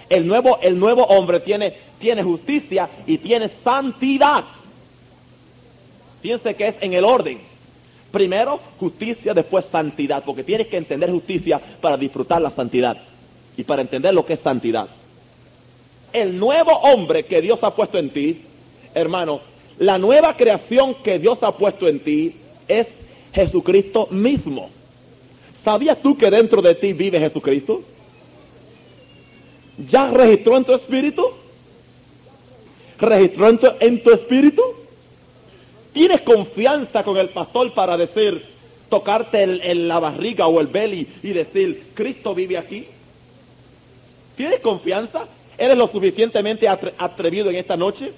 El 0.08 0.26
nuevo, 0.26 0.58
el 0.60 0.78
nuevo 0.78 1.04
hombre 1.04 1.38
tiene, 1.40 1.72
tiene 2.00 2.22
justicia 2.24 2.88
y 3.06 3.18
tiene 3.18 3.48
santidad. 3.62 4.44
Fíjense 6.20 6.54
que 6.54 6.68
es 6.68 6.76
en 6.80 6.94
el 6.94 7.04
orden. 7.04 7.38
Primero 8.10 8.58
justicia, 8.80 9.32
después 9.32 9.64
santidad, 9.70 10.24
porque 10.24 10.42
tienes 10.42 10.66
que 10.66 10.76
entender 10.76 11.10
justicia 11.10 11.60
para 11.80 11.96
disfrutar 11.96 12.42
la 12.42 12.50
santidad 12.50 12.96
y 13.56 13.62
para 13.62 13.82
entender 13.82 14.12
lo 14.12 14.26
que 14.26 14.32
es 14.32 14.40
santidad. 14.40 14.88
El 16.12 16.38
nuevo 16.38 16.72
hombre 16.72 17.22
que 17.24 17.40
Dios 17.40 17.62
ha 17.62 17.74
puesto 17.74 17.98
en 17.98 18.10
ti, 18.10 18.42
hermano, 18.94 19.40
la 19.78 19.98
nueva 19.98 20.36
creación 20.36 20.94
que 20.94 21.18
Dios 21.18 21.38
ha 21.42 21.52
puesto 21.56 21.88
en 21.88 22.00
ti 22.00 22.34
es 22.68 22.86
Jesucristo 23.32 24.08
mismo. 24.10 24.68
¿Sabías 25.64 26.00
tú 26.02 26.16
que 26.16 26.30
dentro 26.30 26.60
de 26.62 26.74
ti 26.74 26.92
vive 26.92 27.18
Jesucristo? 27.20 27.82
¿Ya 29.90 30.08
registró 30.08 30.56
en 30.56 30.64
tu 30.64 30.74
espíritu? 30.74 31.24
¿Registró 32.98 33.48
en 33.48 33.58
tu, 33.58 33.66
en 33.80 34.02
tu 34.02 34.10
espíritu? 34.12 34.62
¿Tienes 35.92 36.20
confianza 36.22 37.02
con 37.02 37.16
el 37.16 37.28
pastor 37.30 37.72
para 37.72 37.96
decir, 37.96 38.44
tocarte 38.88 39.42
el- 39.42 39.60
el- 39.62 39.88
la 39.88 39.98
barriga 40.00 40.46
o 40.46 40.60
el 40.60 40.66
belly 40.66 41.06
y 41.22 41.30
decir, 41.30 41.84
Cristo 41.94 42.34
vive 42.34 42.58
aquí? 42.58 42.86
¿Tienes 44.36 44.60
confianza? 44.60 45.24
¿Eres 45.60 45.76
lo 45.76 45.86
suficientemente 45.88 46.66
atre- 46.66 46.94
atrevido 46.96 47.50
en 47.50 47.56
esta 47.56 47.76
noche? 47.76 48.12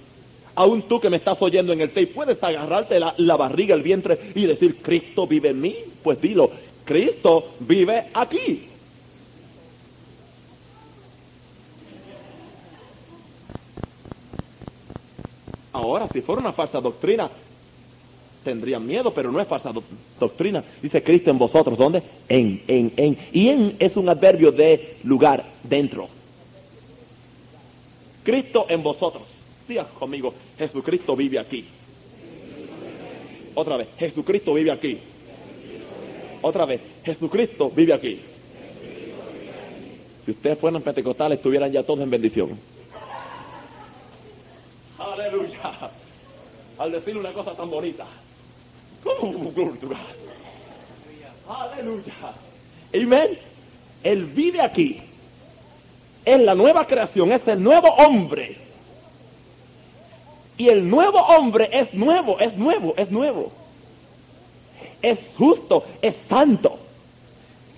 Aún 0.55 0.83
tú 0.83 1.01
que 1.01 1.11
me 1.11 1.17
estás 1.17 1.43
oyendo 1.43 1.73
en 1.73 1.81
el 1.81 1.89
tape, 1.89 2.07
¿puedes 2.07 2.41
agarrarte 2.43 3.01
la, 3.01 3.37
barriga, 3.37 3.75
el 3.75 3.83
vientre 3.83 4.17
y 4.37 4.47
decir, 4.47 4.77
Cristo 4.81 5.27
vive 5.27 5.49
en 5.49 5.61
mí? 5.61 5.75
Pues 6.05 6.21
dilo, 6.21 6.51
Cristo 6.85 7.55
vive 7.59 8.05
aquí. 8.15 8.69
Ahora, 15.73 16.07
si 16.13 16.21
fuera 16.21 16.41
una 16.41 16.53
falsa 16.53 16.81
doctrina, 16.81 17.31
tendrían 18.45 18.87
miedo, 18.87 19.13
pero 19.13 19.33
no 19.33 19.41
es 19.41 19.49
falsa 19.49 19.73
doc- 19.73 19.85
doctrina. 20.21 20.63
Dice 20.83 21.03
Cristo 21.03 21.31
en 21.31 21.39
vosotros, 21.39 21.79
¿dónde? 21.79 22.03
En, 22.29 22.63
en, 22.69 22.93
en. 22.97 23.19
Y 23.33 23.49
en 23.49 23.77
es 23.79 23.97
un 23.97 24.09
adverbio 24.09 24.53
de 24.53 24.97
lugar, 25.05 25.45
dentro. 25.63 26.09
Cristo 28.23 28.67
en 28.69 28.83
vosotros. 28.83 29.23
Diga 29.69 29.85
conmigo, 29.85 30.35
Jesucristo 30.59 31.17
vive 31.17 31.39
aquí. 31.39 31.65
Otra 33.55 33.77
vez, 33.77 33.89
Jesucristo 33.99 34.55
vive 34.55 34.71
aquí. 34.71 34.99
Otra 36.41 36.65
vez, 36.65 36.81
Jesucristo 37.05 37.71
vive 37.71 37.95
aquí. 37.95 38.21
Si 40.25 40.31
ustedes 40.31 40.59
fueran 40.59 40.83
pentecostales, 40.83 41.39
estuvieran 41.39 41.71
ya 41.71 41.83
todos 41.83 42.01
en 42.01 42.11
bendición. 42.11 42.59
Aleluya. 44.99 45.91
Al 46.79 46.93
decir 46.93 47.17
una 47.17 47.33
cosa 47.33 47.55
tan 47.55 47.71
bonita. 47.71 48.07
Aleluya. 51.49 52.15
Amén. 52.95 53.39
Él 54.03 54.25
vive 54.27 54.61
aquí. 54.61 55.03
Es 56.25 56.41
la 56.41 56.55
nueva 56.55 56.87
creación, 56.87 57.33
es 57.33 57.47
el 57.47 57.63
nuevo 57.63 57.89
hombre. 57.89 58.57
Y 60.57 60.69
el 60.69 60.89
nuevo 60.89 61.19
hombre 61.19 61.69
es 61.73 61.93
nuevo, 61.95 62.39
es 62.39 62.57
nuevo, 62.57 62.95
es 62.97 63.11
nuevo. 63.11 63.51
Es 65.01 65.19
justo, 65.37 65.85
es 66.01 66.15
santo. 66.29 66.79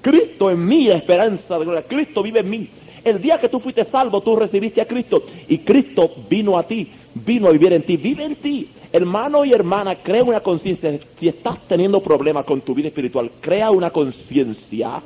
Cristo 0.02 0.50
en 0.50 0.66
mí, 0.66 0.84
la 0.84 0.96
esperanza 0.96 1.58
de 1.58 1.64
gloria. 1.64 1.82
Cristo 1.82 2.22
vive 2.22 2.40
en 2.40 2.50
mí. 2.50 2.68
El 3.02 3.22
día 3.22 3.38
que 3.38 3.48
tú 3.48 3.60
fuiste 3.60 3.84
salvo, 3.84 4.20
tú 4.20 4.36
recibiste 4.36 4.82
a 4.82 4.86
Cristo. 4.86 5.24
Y 5.48 5.58
Cristo 5.58 6.10
vino 6.28 6.58
a 6.58 6.62
ti, 6.64 6.90
vino 7.14 7.48
a 7.48 7.52
vivir 7.52 7.72
en 7.72 7.82
ti, 7.82 7.96
vive 7.96 8.24
en 8.24 8.36
ti. 8.36 8.68
Hermano 8.92 9.44
y 9.44 9.52
hermana, 9.52 9.96
crea 9.96 10.22
una 10.22 10.40
conciencia. 10.40 10.98
Si 11.18 11.28
estás 11.28 11.58
teniendo 11.66 12.02
problemas 12.02 12.44
con 12.44 12.60
tu 12.60 12.74
vida 12.74 12.88
espiritual, 12.88 13.30
crea 13.40 13.70
una 13.70 13.90
conciencia 13.90 15.00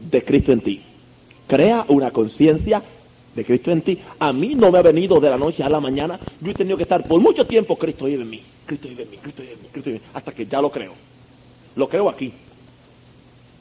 de 0.00 0.22
Cristo 0.24 0.52
en 0.52 0.60
ti. 0.60 0.82
Crea 1.46 1.84
una 1.88 2.10
conciencia 2.10 2.82
de 3.34 3.44
Cristo 3.44 3.70
en 3.70 3.82
ti. 3.82 3.98
A 4.18 4.32
mí 4.32 4.54
no 4.54 4.72
me 4.72 4.78
ha 4.78 4.82
venido 4.82 5.20
de 5.20 5.30
la 5.30 5.36
noche 5.36 5.62
a 5.62 5.68
la 5.68 5.80
mañana. 5.80 6.18
Yo 6.40 6.50
he 6.50 6.54
tenido 6.54 6.76
que 6.76 6.82
estar 6.82 7.06
por 7.06 7.20
mucho 7.20 7.46
tiempo, 7.46 7.76
Cristo 7.76 8.06
vive 8.06 8.22
en 8.22 8.30
mí, 8.30 8.42
Cristo 8.64 8.88
vive 8.88 9.02
en 9.04 9.10
mí, 9.10 9.16
Cristo 9.18 9.42
vive 9.42 9.54
en 9.54 9.62
mí, 9.62 9.68
Cristo 9.70 9.90
vive 9.90 10.02
hasta 10.14 10.32
que 10.32 10.46
ya 10.46 10.60
lo 10.60 10.70
creo. 10.70 10.92
Lo 11.76 11.88
creo 11.88 12.08
aquí, 12.08 12.32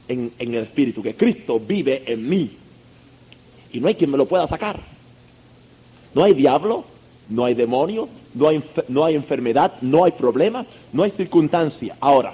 en, 0.07 0.31
en 0.39 0.53
el 0.53 0.63
Espíritu, 0.63 1.03
que 1.03 1.15
Cristo 1.15 1.59
vive 1.59 2.03
en 2.05 2.27
mí. 2.27 2.51
Y 3.73 3.79
no 3.79 3.87
hay 3.87 3.95
quien 3.95 4.09
me 4.09 4.17
lo 4.17 4.25
pueda 4.25 4.47
sacar. 4.47 4.79
No 6.13 6.23
hay 6.23 6.33
diablo, 6.33 6.85
no 7.29 7.43
hay 7.43 7.53
demonio, 7.53 8.07
no 8.33 8.47
hay, 8.47 8.63
no 8.87 9.03
hay 9.03 9.15
enfermedad, 9.15 9.73
no 9.81 10.05
hay 10.05 10.13
problema, 10.13 10.65
no 10.93 11.03
hay 11.03 11.11
circunstancia. 11.11 11.97
Ahora, 11.99 12.33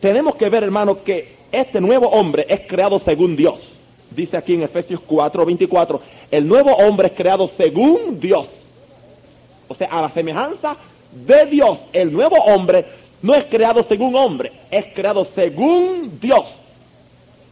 tenemos 0.00 0.34
que 0.34 0.48
ver, 0.48 0.64
hermano, 0.64 1.02
que 1.04 1.36
este 1.52 1.80
nuevo 1.80 2.08
hombre 2.08 2.46
es 2.48 2.62
creado 2.66 2.98
según 2.98 3.36
Dios. 3.36 3.60
Dice 4.14 4.36
aquí 4.36 4.54
en 4.54 4.62
Efesios 4.62 5.00
4, 5.06 5.44
24, 5.44 6.00
el 6.30 6.46
nuevo 6.46 6.72
hombre 6.72 7.08
es 7.08 7.14
creado 7.14 7.50
según 7.56 8.20
Dios. 8.20 8.46
O 9.68 9.74
sea, 9.74 9.88
a 9.88 10.02
la 10.02 10.10
semejanza 10.10 10.76
de 11.12 11.46
Dios. 11.46 11.78
El 11.92 12.12
nuevo 12.12 12.36
hombre 12.36 12.84
no 13.22 13.34
es 13.34 13.44
creado 13.46 13.82
según 13.84 14.14
hombre, 14.16 14.52
es 14.70 14.86
creado 14.94 15.24
según 15.24 16.18
Dios. 16.20 16.46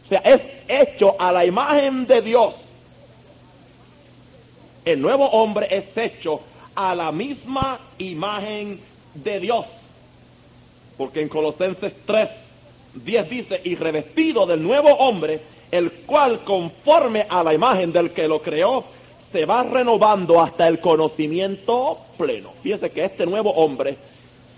O 0.05 0.09
sea, 0.09 0.19
es 0.19 0.41
hecho 0.67 1.15
a 1.19 1.31
la 1.31 1.45
imagen 1.45 2.05
de 2.05 2.21
Dios. 2.21 2.55
El 4.83 5.01
nuevo 5.01 5.25
hombre 5.27 5.67
es 5.69 5.95
hecho 5.95 6.41
a 6.75 6.93
la 6.95 7.11
misma 7.11 7.79
imagen 7.97 8.79
de 9.15 9.39
Dios. 9.39 9.65
Porque 10.97 11.21
en 11.21 11.29
Colosenses 11.29 11.93
3, 12.05 12.29
10 12.95 13.29
dice, 13.29 13.61
y 13.63 13.75
revestido 13.75 14.45
del 14.45 14.61
nuevo 14.61 14.89
hombre, 14.89 15.39
el 15.71 15.91
cual 15.91 16.43
conforme 16.43 17.25
a 17.29 17.43
la 17.43 17.53
imagen 17.53 17.91
del 17.91 18.11
que 18.11 18.27
lo 18.27 18.41
creó, 18.41 18.83
se 19.31 19.45
va 19.45 19.63
renovando 19.63 20.41
hasta 20.41 20.67
el 20.67 20.79
conocimiento 20.79 21.97
pleno. 22.17 22.51
Fíjese 22.61 22.89
que 22.89 23.05
este 23.05 23.25
nuevo 23.25 23.51
hombre 23.51 23.95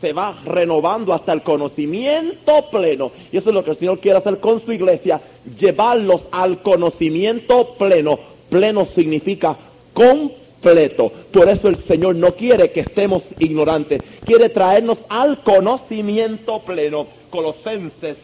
se 0.02 0.12
va 0.12 0.36
renovando 0.44 1.14
hasta 1.14 1.32
el 1.32 1.44
conocimiento 1.44 2.66
pleno. 2.70 3.12
Y 3.32 3.38
eso 3.38 3.50
es 3.50 3.56
lo 3.56 3.64
que 3.64 3.72
el 3.72 3.78
Señor 3.78 4.00
quiere 4.00 4.18
hacer 4.18 4.40
con 4.40 4.60
su 4.60 4.74
iglesia, 4.74 5.22
llevarlos 5.58 6.24
al 6.32 6.62
conocimiento 6.62 7.76
pleno. 7.78 8.20
Pleno 8.50 8.86
significa 8.86 9.56
completo. 9.94 11.10
Por 11.32 11.48
eso 11.48 11.70
el 11.70 11.78
Señor 11.78 12.16
no 12.16 12.34
quiere 12.34 12.72
que 12.72 12.82
estemos 12.82 13.24
ignorantes, 13.40 14.02
quiere 14.26 14.50
traernos 14.50 14.98
al 15.08 15.38
conocimiento 15.40 16.60
pleno. 16.60 17.08
Colosenses 17.30 18.18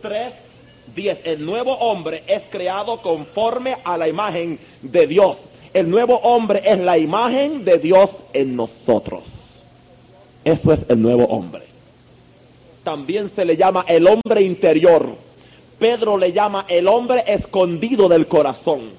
3, 0.00 0.32
10. 0.94 1.20
El 1.24 1.44
nuevo 1.44 1.72
hombre 1.74 2.22
es 2.26 2.42
creado 2.50 2.98
conforme 2.98 3.76
a 3.84 3.96
la 3.96 4.08
imagen 4.08 4.58
de 4.82 5.06
Dios. 5.06 5.36
El 5.74 5.90
nuevo 5.90 6.16
hombre 6.16 6.62
es 6.64 6.78
la 6.78 6.98
imagen 6.98 7.64
de 7.64 7.78
Dios 7.78 8.10
en 8.32 8.56
nosotros. 8.56 9.22
Eso 10.44 10.72
es 10.72 10.80
el 10.88 11.02
nuevo 11.02 11.24
hombre. 11.24 11.62
También 12.82 13.30
se 13.34 13.44
le 13.44 13.56
llama 13.56 13.84
el 13.86 14.06
hombre 14.06 14.42
interior. 14.42 15.14
Pedro 15.78 16.16
le 16.16 16.32
llama 16.32 16.64
el 16.68 16.88
hombre 16.88 17.22
escondido 17.26 18.08
del 18.08 18.26
corazón. 18.26 18.90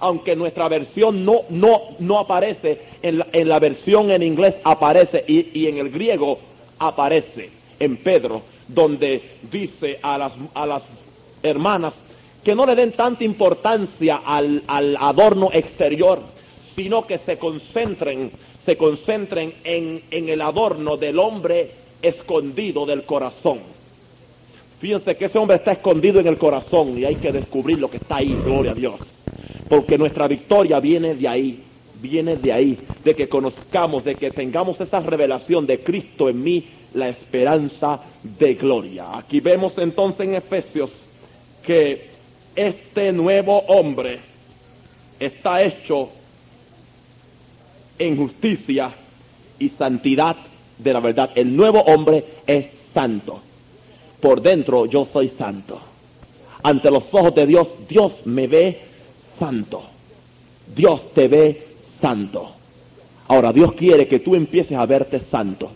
Aunque 0.00 0.36
nuestra 0.36 0.68
versión 0.68 1.24
no, 1.24 1.42
no, 1.48 1.80
no 2.00 2.18
aparece, 2.18 2.80
en 3.02 3.18
la, 3.18 3.26
en 3.32 3.48
la 3.48 3.58
versión 3.58 4.10
en 4.10 4.22
inglés 4.22 4.56
aparece 4.64 5.24
y, 5.26 5.58
y 5.58 5.68
en 5.68 5.78
el 5.78 5.90
griego 5.90 6.38
aparece 6.78 7.50
en 7.78 7.96
Pedro, 7.96 8.42
donde 8.68 9.22
dice 9.50 9.98
a 10.02 10.18
las, 10.18 10.32
a 10.54 10.66
las 10.66 10.82
hermanas 11.42 11.94
que 12.44 12.54
no 12.54 12.66
le 12.66 12.74
den 12.74 12.92
tanta 12.92 13.24
importancia 13.24 14.20
al, 14.24 14.62
adorno 14.98 15.50
exterior, 15.52 16.20
sino 16.74 17.06
que 17.06 17.18
se 17.18 17.38
concentren, 17.38 18.30
se 18.64 18.76
concentren 18.76 19.54
en, 19.64 20.02
en 20.10 20.28
el 20.28 20.40
adorno 20.40 20.96
del 20.96 21.18
hombre 21.18 21.70
escondido 22.02 22.84
del 22.84 23.04
corazón. 23.04 23.60
Fíjense 24.80 25.14
que 25.14 25.26
ese 25.26 25.38
hombre 25.38 25.58
está 25.58 25.72
escondido 25.72 26.18
en 26.18 26.26
el 26.26 26.36
corazón 26.36 26.98
y 26.98 27.04
hay 27.04 27.14
que 27.14 27.30
descubrir 27.30 27.78
lo 27.78 27.88
que 27.88 27.98
está 27.98 28.16
ahí, 28.16 28.36
gloria 28.44 28.72
a 28.72 28.74
Dios. 28.74 28.98
Porque 29.68 29.96
nuestra 29.96 30.26
victoria 30.26 30.80
viene 30.80 31.14
de 31.14 31.28
ahí, 31.28 31.62
viene 32.00 32.34
de 32.34 32.52
ahí, 32.52 32.78
de 33.04 33.14
que 33.14 33.28
conozcamos, 33.28 34.02
de 34.02 34.16
que 34.16 34.32
tengamos 34.32 34.80
esa 34.80 34.98
revelación 34.98 35.66
de 35.66 35.78
Cristo 35.78 36.28
en 36.28 36.42
mí, 36.42 36.64
la 36.94 37.08
esperanza 37.08 38.00
de 38.24 38.54
gloria. 38.54 39.16
Aquí 39.16 39.38
vemos 39.38 39.78
entonces 39.78 40.26
en 40.26 40.34
Efesios 40.34 40.90
que 41.62 42.10
este 42.54 43.12
nuevo 43.12 43.58
hombre 43.68 44.20
está 45.18 45.62
hecho 45.62 46.10
en 47.98 48.16
justicia 48.16 48.92
y 49.58 49.68
santidad 49.68 50.36
de 50.78 50.92
la 50.92 51.00
verdad. 51.00 51.30
El 51.34 51.56
nuevo 51.56 51.80
hombre 51.80 52.24
es 52.46 52.66
santo. 52.92 53.40
Por 54.20 54.42
dentro 54.42 54.86
yo 54.86 55.06
soy 55.10 55.28
santo. 55.28 55.80
Ante 56.62 56.90
los 56.90 57.04
ojos 57.12 57.34
de 57.34 57.46
Dios, 57.46 57.68
Dios 57.88 58.26
me 58.26 58.46
ve 58.46 58.80
santo. 59.38 59.82
Dios 60.74 61.12
te 61.12 61.28
ve 61.28 61.66
santo. 62.00 62.52
Ahora 63.28 63.52
Dios 63.52 63.72
quiere 63.72 64.06
que 64.06 64.20
tú 64.20 64.34
empieces 64.34 64.76
a 64.76 64.86
verte 64.86 65.20
santo. 65.20 65.70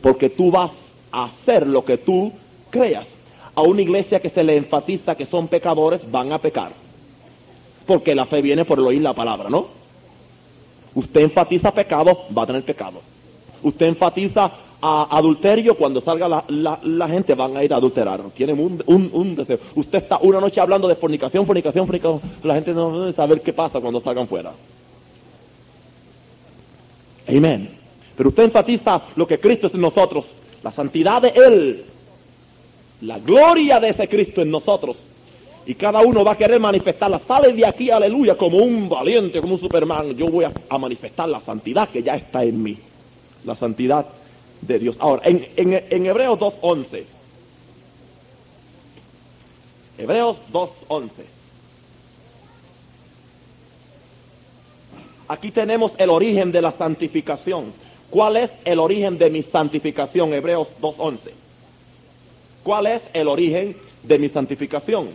Porque 0.00 0.30
tú 0.30 0.50
vas 0.50 0.70
a 1.12 1.26
hacer 1.26 1.66
lo 1.66 1.84
que 1.84 1.98
tú 1.98 2.32
creas. 2.70 3.06
A 3.56 3.62
una 3.62 3.82
iglesia 3.82 4.20
que 4.20 4.30
se 4.30 4.42
le 4.42 4.56
enfatiza 4.56 5.14
que 5.14 5.26
son 5.26 5.48
pecadores, 5.48 6.10
van 6.10 6.32
a 6.32 6.38
pecar. 6.38 6.72
Porque 7.86 8.14
la 8.14 8.26
fe 8.26 8.42
viene 8.42 8.64
por 8.64 8.78
el 8.78 8.86
oír 8.86 9.00
la 9.02 9.12
palabra, 9.12 9.48
¿no? 9.50 9.66
Usted 10.94 11.20
enfatiza 11.22 11.72
pecado, 11.72 12.22
va 12.36 12.42
a 12.42 12.46
tener 12.46 12.62
pecado. 12.62 13.00
Usted 13.62 13.86
enfatiza 13.86 14.50
a 14.86 15.16
adulterio, 15.16 15.76
cuando 15.76 16.00
salga 16.00 16.28
la, 16.28 16.44
la- 16.82 17.08
gente 17.08 17.34
van 17.34 17.56
a 17.56 17.64
ir 17.64 17.72
a 17.72 17.76
adulterar. 17.76 18.20
Tienen 18.34 18.60
un, 18.60 18.82
un- 18.86 19.10
un 19.12 19.34
deseo. 19.36 19.58
Usted 19.74 19.98
está 19.98 20.18
una 20.18 20.40
noche 20.40 20.60
hablando 20.60 20.86
de 20.88 20.94
fornicación, 20.96 21.46
fornicación, 21.46 21.86
fornicación. 21.86 22.20
La 22.42 22.54
gente 22.54 22.72
no 22.74 22.98
debe 23.00 23.12
saber 23.12 23.40
qué 23.40 23.52
pasa 23.52 23.80
cuando 23.80 24.00
salgan 24.00 24.28
fuera. 24.28 24.52
Amén. 27.28 27.70
Pero 28.16 28.28
usted 28.28 28.44
enfatiza 28.44 29.02
lo 29.16 29.26
que 29.26 29.40
Cristo 29.40 29.66
es 29.68 29.74
en 29.74 29.80
nosotros, 29.80 30.24
la 30.62 30.70
santidad 30.70 31.22
de 31.22 31.28
Él, 31.30 31.84
la 33.00 33.18
gloria 33.18 33.80
de 33.80 33.90
ese 33.90 34.08
Cristo 34.08 34.42
en 34.42 34.50
nosotros. 34.50 34.96
Y 35.66 35.74
cada 35.74 36.00
uno 36.00 36.24
va 36.24 36.32
a 36.32 36.36
querer 36.36 36.60
manifestarla. 36.60 37.18
Sale 37.18 37.52
de 37.52 37.66
aquí, 37.66 37.90
aleluya, 37.90 38.36
como 38.36 38.58
un 38.58 38.88
valiente, 38.88 39.40
como 39.40 39.54
un 39.54 39.60
Superman. 39.60 40.14
Yo 40.14 40.28
voy 40.28 40.44
a, 40.44 40.78
manifestar 40.78 41.28
la 41.28 41.40
santidad 41.40 41.88
que 41.88 42.02
ya 42.02 42.16
está 42.16 42.44
en 42.44 42.62
mí. 42.62 42.76
La 43.44 43.54
santidad 43.54 44.06
de 44.60 44.78
Dios. 44.78 44.96
Ahora, 44.98 45.22
en, 45.24 45.46
en, 45.56 45.82
en 45.88 46.06
Hebreos 46.06 46.38
2.11. 46.38 47.04
Hebreos 49.96 50.36
2.11. 50.52 51.08
Aquí 55.28 55.50
tenemos 55.50 55.92
el 55.96 56.10
origen 56.10 56.52
de 56.52 56.60
la 56.60 56.72
santificación. 56.72 57.72
¿Cuál 58.10 58.36
es 58.36 58.50
el 58.64 58.78
origen 58.78 59.16
de 59.16 59.30
mi 59.30 59.42
santificación? 59.42 60.34
Hebreos 60.34 60.68
2.11. 60.82 61.43
¿Cuál 62.64 62.86
es 62.86 63.02
el 63.12 63.28
origen 63.28 63.76
de 64.02 64.18
mi 64.18 64.28
santificación? 64.28 65.10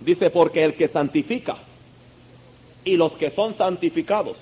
Dice, 0.00 0.30
porque 0.30 0.64
el 0.64 0.74
que 0.74 0.88
santifica 0.88 1.56
y 2.84 2.96
los 2.96 3.12
que 3.12 3.30
son 3.30 3.54
santificados, 3.56 4.36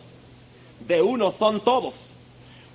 de 0.86 1.02
uno 1.02 1.32
son 1.36 1.60
todos, 1.60 1.94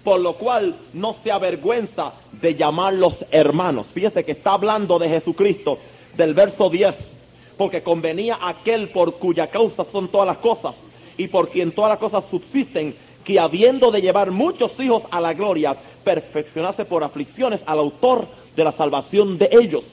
por 0.04 0.19
lo 0.19 0.34
cual 0.34 0.76
no 0.93 1.15
se 1.24 1.32
avergüenza 1.32 2.13
de 2.34 2.56
llamarlos 2.56 3.26
hermanos. 3.32 3.88
Fíjese 3.93 4.24
que 4.24 4.34
está 4.34 4.54
hablando 4.54 5.00
de 5.00 5.10
Jesucristo 5.10 5.80
del 6.17 6.34
verso 6.34 6.69
10, 6.69 6.95
porque 7.58 7.82
convenía 7.82 8.39
aquel 8.41 8.89
por 8.89 9.15
cuya 9.17 9.48
causa 9.48 9.86
son 9.86 10.08
todas 10.08 10.28
las 10.28 10.38
cosas 10.38 10.76
y 11.17 11.28
por 11.28 11.50
quien 11.50 11.71
todas 11.71 11.89
las 11.89 12.00
cosas 12.00 12.24
subsisten, 12.30 12.95
que 13.26 13.40
habiendo 13.40 13.92
de 13.92 14.02
llevar 14.02 14.32
muchos 14.32 14.72
hijos 14.80 15.04
a 15.12 15.20
la 15.20 15.34
gloria, 15.34 15.76
perfeccionase 16.04 16.86
por 16.86 17.04
aflicciones 17.04 17.62
al 17.66 17.80
autor 17.80 18.26
de 18.56 18.64
la 18.64 18.72
salvación 18.72 19.38
de 19.38 19.50
ellos. 19.52 19.84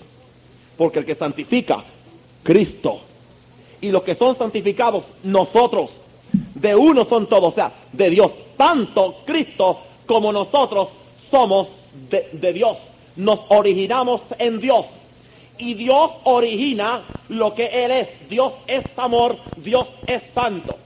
Porque 0.77 1.01
el 1.01 1.07
que 1.07 1.15
santifica 1.15 1.83
Cristo. 2.43 3.01
Y 3.81 3.91
los 3.91 4.05
que 4.05 4.15
son 4.15 4.37
santificados, 4.37 5.05
nosotros. 5.25 5.91
De 6.55 6.77
uno 6.77 7.05
son 7.05 7.27
todos, 7.27 7.53
o 7.53 7.55
sea, 7.55 7.73
de 7.93 8.11
Dios. 8.11 8.31
Tanto 8.57 9.17
Cristo 9.25 9.81
como 10.07 10.31
nosotros 10.31 10.89
somos 11.31 11.69
de, 12.11 12.29
de 12.33 12.53
Dios. 12.53 12.77
Nos 13.17 13.41
originamos 13.49 14.21
en 14.39 14.61
Dios. 14.61 14.87
Y 15.59 15.75
Dios 15.75 16.11
origina 16.25 17.03
lo 17.29 17.55
que 17.55 17.67
Él 17.67 17.91
es. 17.91 18.09
Dios 18.29 18.53
es 18.67 18.85
amor, 18.97 19.37
Dios 19.57 19.87
es 20.07 20.23
santo. 20.35 20.77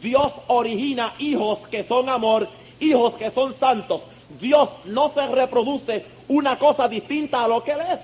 Dios 0.00 0.32
origina 0.48 1.14
hijos 1.18 1.60
que 1.68 1.84
son 1.84 2.08
amor, 2.08 2.48
hijos 2.80 3.14
que 3.14 3.30
son 3.30 3.54
santos. 3.54 4.02
Dios 4.40 4.68
no 4.86 5.12
se 5.12 5.26
reproduce 5.26 6.04
una 6.28 6.58
cosa 6.58 6.88
distinta 6.88 7.44
a 7.44 7.48
lo 7.48 7.62
que 7.62 7.72
Él 7.72 7.80
es. 7.80 8.00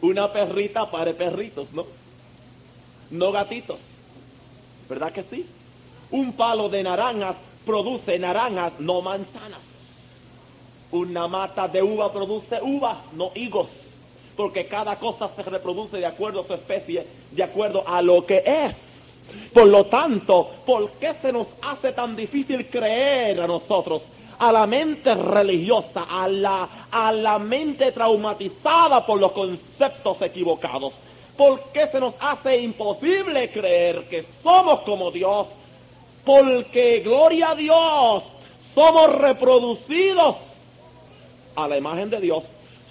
Una 0.00 0.32
perrita 0.32 0.90
pare 0.90 1.14
perritos, 1.14 1.72
¿no? 1.72 1.84
No 3.10 3.32
gatitos. 3.32 3.78
¿Verdad 4.88 5.12
que 5.12 5.22
sí? 5.22 5.46
Un 6.10 6.32
palo 6.32 6.68
de 6.68 6.82
naranjas 6.82 7.36
produce 7.64 8.18
naranjas, 8.18 8.74
no 8.78 9.02
manzanas. 9.02 9.60
Una 10.92 11.26
mata 11.26 11.66
de 11.66 11.82
uva 11.82 12.12
produce 12.12 12.58
uvas, 12.62 12.98
no 13.14 13.30
higos. 13.34 13.68
Porque 14.36 14.66
cada 14.66 14.96
cosa 14.96 15.28
se 15.34 15.42
reproduce 15.42 15.96
de 15.98 16.06
acuerdo 16.06 16.40
a 16.42 16.46
su 16.46 16.54
especie, 16.54 17.06
de 17.30 17.42
acuerdo 17.42 17.82
a 17.86 18.02
lo 18.02 18.24
que 18.26 18.42
es. 18.44 18.76
Por 19.52 19.66
lo 19.66 19.86
tanto, 19.86 20.50
¿por 20.64 20.90
qué 20.92 21.14
se 21.14 21.32
nos 21.32 21.48
hace 21.62 21.92
tan 21.92 22.14
difícil 22.14 22.66
creer 22.66 23.40
a 23.40 23.46
nosotros 23.46 24.02
a 24.38 24.52
la 24.52 24.66
mente 24.66 25.14
religiosa, 25.14 26.06
a 26.08 26.28
la, 26.28 26.68
a 26.90 27.12
la 27.12 27.38
mente 27.38 27.92
traumatizada 27.92 29.04
por 29.04 29.18
los 29.18 29.32
conceptos 29.32 30.20
equivocados. 30.22 30.92
¿Por 31.36 31.60
qué 31.72 31.86
se 31.88 32.00
nos 32.00 32.14
hace 32.20 32.58
imposible 32.58 33.50
creer 33.50 34.04
que 34.08 34.24
somos 34.42 34.80
como 34.80 35.10
Dios? 35.10 35.46
Porque, 36.24 37.00
gloria 37.00 37.50
a 37.50 37.54
Dios, 37.54 38.22
somos 38.74 39.14
reproducidos 39.16 40.36
a 41.54 41.68
la 41.68 41.76
imagen 41.76 42.10
de 42.10 42.20
Dios. 42.20 42.42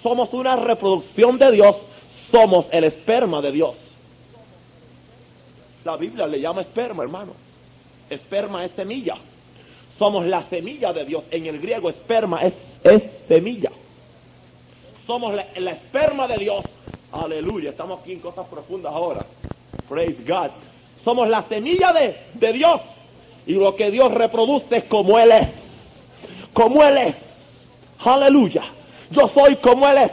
Somos 0.05 0.31
una 0.33 0.55
reproducción 0.55 1.39
de 1.39 1.51
Dios. 1.51 1.77
Somos 2.31 2.67
el 2.71 2.83
esperma 2.83 3.41
de 3.41 3.51
Dios. 3.51 3.73
La 5.83 5.97
Biblia 5.97 6.27
le 6.27 6.39
llama 6.39 6.61
esperma, 6.61 7.01
hermano. 7.01 7.31
Esperma 8.07 8.63
es 8.63 8.71
semilla. 8.73 9.15
Somos 9.97 10.27
la 10.27 10.43
semilla 10.43 10.93
de 10.93 11.05
Dios. 11.05 11.23
En 11.31 11.47
el 11.47 11.59
griego 11.59 11.89
esperma 11.89 12.43
es, 12.43 12.53
es 12.83 13.01
semilla. 13.27 13.71
Somos 15.07 15.33
la, 15.33 15.71
esperma 15.71 16.27
de 16.27 16.37
Dios. 16.37 16.63
Aleluya. 17.11 17.71
Estamos 17.71 17.99
aquí 18.01 18.11
en 18.11 18.19
cosas 18.19 18.45
profundas 18.45 18.93
ahora. 18.93 19.25
Praise 19.89 20.21
God. 20.23 20.51
Somos 21.03 21.27
la 21.27 21.41
semilla 21.49 21.91
de, 21.93 22.15
de 22.35 22.53
Dios. 22.53 22.79
Y 23.47 23.53
lo 23.53 23.75
que 23.75 23.89
Dios 23.89 24.13
reproduce 24.13 24.77
es 24.77 24.83
como 24.83 25.17
Él 25.17 25.31
es. 25.31 25.49
Como 26.53 26.83
Él 26.83 26.95
es. 26.95 27.15
Aleluya. 28.05 28.74
Yo 29.11 29.29
soy 29.33 29.55
como 29.57 29.87
Él 29.87 29.97
es. 29.99 30.11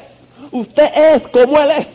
Usted 0.50 0.90
es 0.94 1.22
como 1.28 1.58
Él 1.58 1.70
es. 1.78 1.86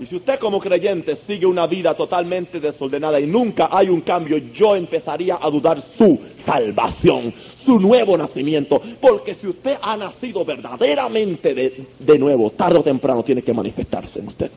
Y 0.00 0.06
si 0.06 0.16
usted 0.16 0.38
como 0.40 0.60
creyente 0.60 1.16
sigue 1.16 1.46
una 1.46 1.66
vida 1.66 1.94
totalmente 1.94 2.58
desordenada 2.58 3.20
y 3.20 3.26
nunca 3.26 3.68
hay 3.70 3.88
un 3.88 4.00
cambio, 4.00 4.38
yo 4.38 4.74
empezaría 4.74 5.38
a 5.40 5.48
dudar 5.50 5.80
su 5.96 6.20
salvación, 6.44 7.32
su 7.64 7.78
nuevo 7.78 8.18
nacimiento. 8.18 8.82
Porque 9.00 9.34
si 9.34 9.46
usted 9.46 9.78
ha 9.80 9.96
nacido 9.96 10.44
verdaderamente 10.44 11.54
de, 11.54 11.86
de 11.98 12.18
nuevo, 12.18 12.50
tarde 12.50 12.80
o 12.80 12.82
temprano 12.82 13.22
tiene 13.22 13.42
que 13.42 13.52
manifestarse 13.52 14.18
en 14.18 14.28
usted 14.28 14.50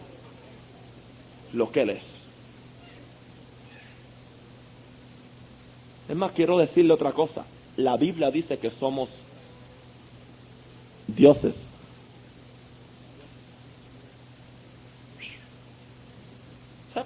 lo 1.53 1.71
que 1.71 1.81
Él 1.81 1.89
es. 1.91 2.03
Es 6.09 6.15
más, 6.15 6.31
quiero 6.31 6.57
decirle 6.57 6.93
otra 6.93 7.11
cosa. 7.11 7.45
La 7.75 7.97
Biblia 7.97 8.31
dice 8.31 8.57
que 8.57 8.71
somos 8.71 9.09
dioses 11.07 11.55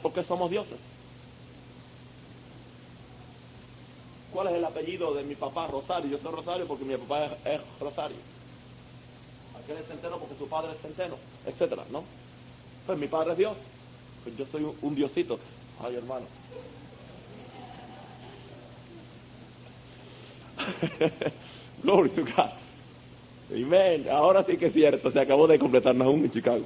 por 0.01 0.13
qué 0.13 0.23
somos 0.23 0.49
dioses? 0.49 0.77
¿Cuál 4.33 4.47
es 4.47 4.53
el 4.55 4.65
apellido 4.65 5.13
de 5.13 5.23
mi 5.23 5.35
papá 5.35 5.67
Rosario? 5.67 6.09
Yo 6.11 6.17
soy 6.17 6.31
Rosario 6.31 6.65
porque 6.67 6.85
mi 6.85 6.95
papá 6.97 7.25
es, 7.45 7.61
Rosario. 7.79 8.17
Aquel 9.61 9.77
es 9.77 9.85
centeno 9.87 10.17
porque 10.17 10.35
su 10.37 10.47
padre 10.47 10.71
es 10.73 10.81
centeno, 10.81 11.15
etcétera, 11.45 11.83
¿no? 11.91 12.03
Pues 12.85 12.97
mi 12.97 13.07
padre 13.07 13.33
es 13.33 13.37
Dios. 13.37 13.57
Pues 14.23 14.37
yo 14.37 14.45
soy 14.51 14.73
un, 14.81 14.95
diosito. 14.95 15.37
Ay, 15.83 15.95
hermano. 15.95 16.25
Glory 21.83 22.09
to 22.09 22.23
God. 22.23 22.51
Amen. 23.53 24.07
Ahora 24.09 24.43
sí 24.43 24.57
que 24.57 24.67
es 24.67 24.73
cierto. 24.73 25.11
Se 25.11 25.19
acabó 25.19 25.47
de 25.47 25.59
completar 25.59 25.95
Nahum 25.95 26.23
en 26.23 26.31
Chicago. 26.31 26.65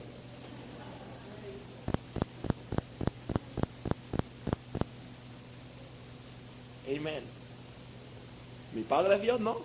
Mi 8.76 8.84
padre 8.84 9.16
es 9.16 9.22
Dios, 9.22 9.40
¿no? 9.40 9.56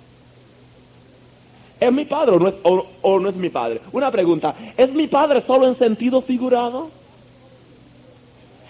¿Es 1.81 1.93
mi 1.93 2.05
padre 2.05 2.37
o 2.37 2.39
no 2.39 2.49
es, 2.49 2.55
o, 2.63 3.19
no 3.19 3.29
es 3.29 3.35
mi 3.35 3.51
padre? 3.51 3.81
Una 3.93 4.11
pregunta, 4.11 4.55
¿es 4.77 4.93
mi 4.93 5.09
padre 5.09 5.43
solo 5.45 5.67
en 5.67 5.75
sentido 5.75 6.23
figurado? 6.23 6.91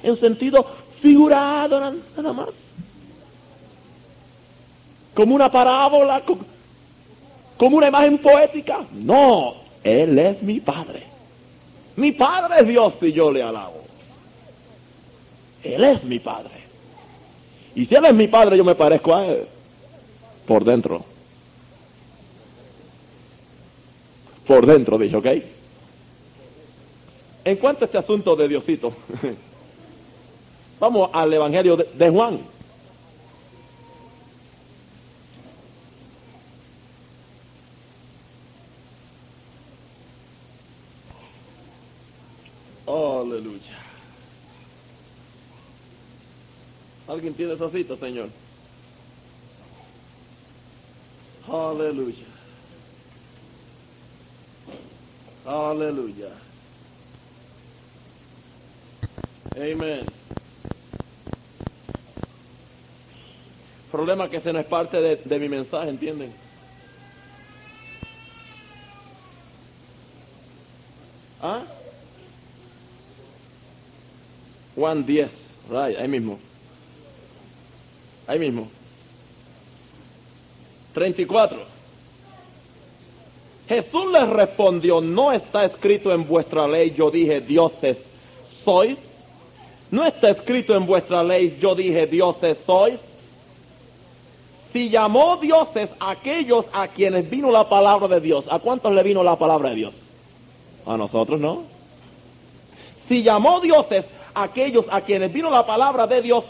En 0.02 0.16
sentido 0.16 0.64
figurado 1.02 1.78
nada 1.78 2.32
más. 2.32 2.48
Como 5.14 5.34
una 5.34 5.52
parábola, 5.52 6.22
como 7.60 7.76
una 7.76 7.88
imagen 7.88 8.16
poética. 8.16 8.78
No, 8.94 9.52
Él 9.84 10.18
es 10.18 10.42
mi 10.42 10.60
padre. 10.60 11.02
Mi 11.96 12.10
padre 12.12 12.60
es 12.60 12.66
Dios 12.66 12.94
y 13.02 13.12
yo 13.12 13.30
le 13.30 13.42
alabo. 13.42 13.82
Él 15.62 15.84
es 15.84 16.02
mi 16.04 16.18
padre. 16.18 16.54
Y 17.74 17.84
si 17.84 17.94
Él 17.94 18.06
es 18.06 18.14
mi 18.14 18.28
padre, 18.28 18.56
yo 18.56 18.64
me 18.64 18.74
parezco 18.74 19.14
a 19.14 19.26
Él. 19.26 19.46
Por 20.46 20.64
dentro. 20.64 21.04
Por 24.46 24.64
dentro, 24.64 24.96
dije, 24.96 25.16
¿ok? 25.16 25.26
En 27.44 27.56
cuanto 27.58 27.84
a 27.84 27.86
este 27.86 27.98
asunto 27.98 28.34
de 28.36 28.48
Diosito, 28.48 28.90
vamos 30.80 31.10
al 31.12 31.30
Evangelio 31.30 31.76
de 31.76 32.08
Juan. 32.08 32.40
Aleluya. 43.20 43.78
¿Alguien 47.10 47.34
tiene 47.34 47.54
esa 47.54 47.68
cita, 47.68 47.96
Señor? 47.96 48.28
Aleluya. 51.48 52.24
Aleluya. 55.44 56.28
Amén. 59.56 60.06
Problema 63.90 64.28
que 64.28 64.36
ese 64.36 64.52
no 64.52 64.60
es 64.60 64.66
parte 64.66 65.00
de, 65.00 65.16
de 65.16 65.38
mi 65.40 65.48
mensaje, 65.48 65.90
¿entienden? 65.90 66.32
¿Ah? 71.42 71.64
Juan 74.76 75.04
10, 75.04 75.28
right, 75.70 75.98
ahí 75.98 76.06
mismo. 76.06 76.38
Ahí 78.30 78.38
mismo. 78.38 78.68
34. 80.94 81.58
Jesús 83.68 84.12
les 84.12 84.28
respondió, 84.28 85.00
no 85.00 85.32
está 85.32 85.64
escrito 85.64 86.12
en 86.12 86.24
vuestra 86.24 86.68
ley, 86.68 86.94
yo 86.96 87.10
dije, 87.10 87.40
dioses 87.40 87.96
sois. 88.64 88.96
No 89.90 90.06
está 90.06 90.30
escrito 90.30 90.76
en 90.76 90.86
vuestra 90.86 91.24
ley, 91.24 91.58
yo 91.60 91.74
dije, 91.74 92.06
dioses 92.06 92.56
sois. 92.64 93.00
Si 94.72 94.90
llamó 94.90 95.36
dioses 95.38 95.90
aquellos 95.98 96.66
a 96.72 96.86
quienes 96.86 97.28
vino 97.28 97.50
la 97.50 97.68
palabra 97.68 98.06
de 98.06 98.20
Dios, 98.20 98.44
¿a 98.48 98.60
cuántos 98.60 98.94
le 98.94 99.02
vino 99.02 99.24
la 99.24 99.34
palabra 99.34 99.70
de 99.70 99.74
Dios? 99.74 99.94
A 100.86 100.96
nosotros 100.96 101.40
no. 101.40 101.64
Si 103.08 103.24
llamó 103.24 103.60
dioses 103.60 104.04
aquellos 104.34 104.84
a 104.88 105.00
quienes 105.00 105.32
vino 105.32 105.50
la 105.50 105.66
palabra 105.66 106.06
de 106.06 106.22
Dios, 106.22 106.44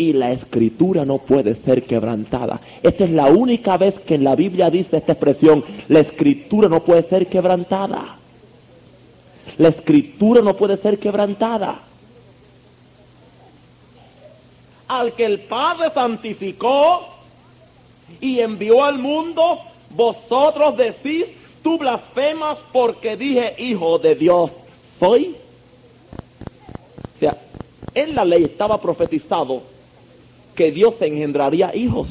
y 0.00 0.14
la 0.14 0.32
escritura 0.32 1.04
no 1.04 1.18
puede 1.18 1.54
ser 1.54 1.82
quebrantada. 1.82 2.58
Esta 2.82 3.04
es 3.04 3.10
la 3.10 3.26
única 3.26 3.76
vez 3.76 3.96
que 4.00 4.14
en 4.14 4.24
la 4.24 4.34
Biblia 4.34 4.70
dice 4.70 4.96
esta 4.96 5.12
expresión, 5.12 5.62
la 5.88 6.00
escritura 6.00 6.70
no 6.70 6.82
puede 6.82 7.02
ser 7.02 7.26
quebrantada. 7.26 8.16
La 9.58 9.68
escritura 9.68 10.40
no 10.40 10.56
puede 10.56 10.78
ser 10.78 10.98
quebrantada. 10.98 11.82
Al 14.88 15.12
que 15.12 15.26
el 15.26 15.40
Padre 15.40 15.90
santificó 15.92 17.06
y 18.22 18.40
envió 18.40 18.82
al 18.82 18.98
mundo, 18.98 19.58
vosotros 19.90 20.78
decís, 20.78 21.26
tú 21.62 21.76
blasfemas 21.76 22.56
porque 22.72 23.18
dije 23.18 23.54
hijo 23.58 23.98
de 23.98 24.14
Dios 24.14 24.50
soy. 24.98 25.36
O 27.16 27.18
sea, 27.18 27.36
en 27.92 28.14
la 28.14 28.24
ley 28.24 28.44
estaba 28.44 28.80
profetizado 28.80 29.62
que 30.60 30.70
Dios 30.70 30.96
engendraría 31.00 31.74
hijos. 31.74 32.08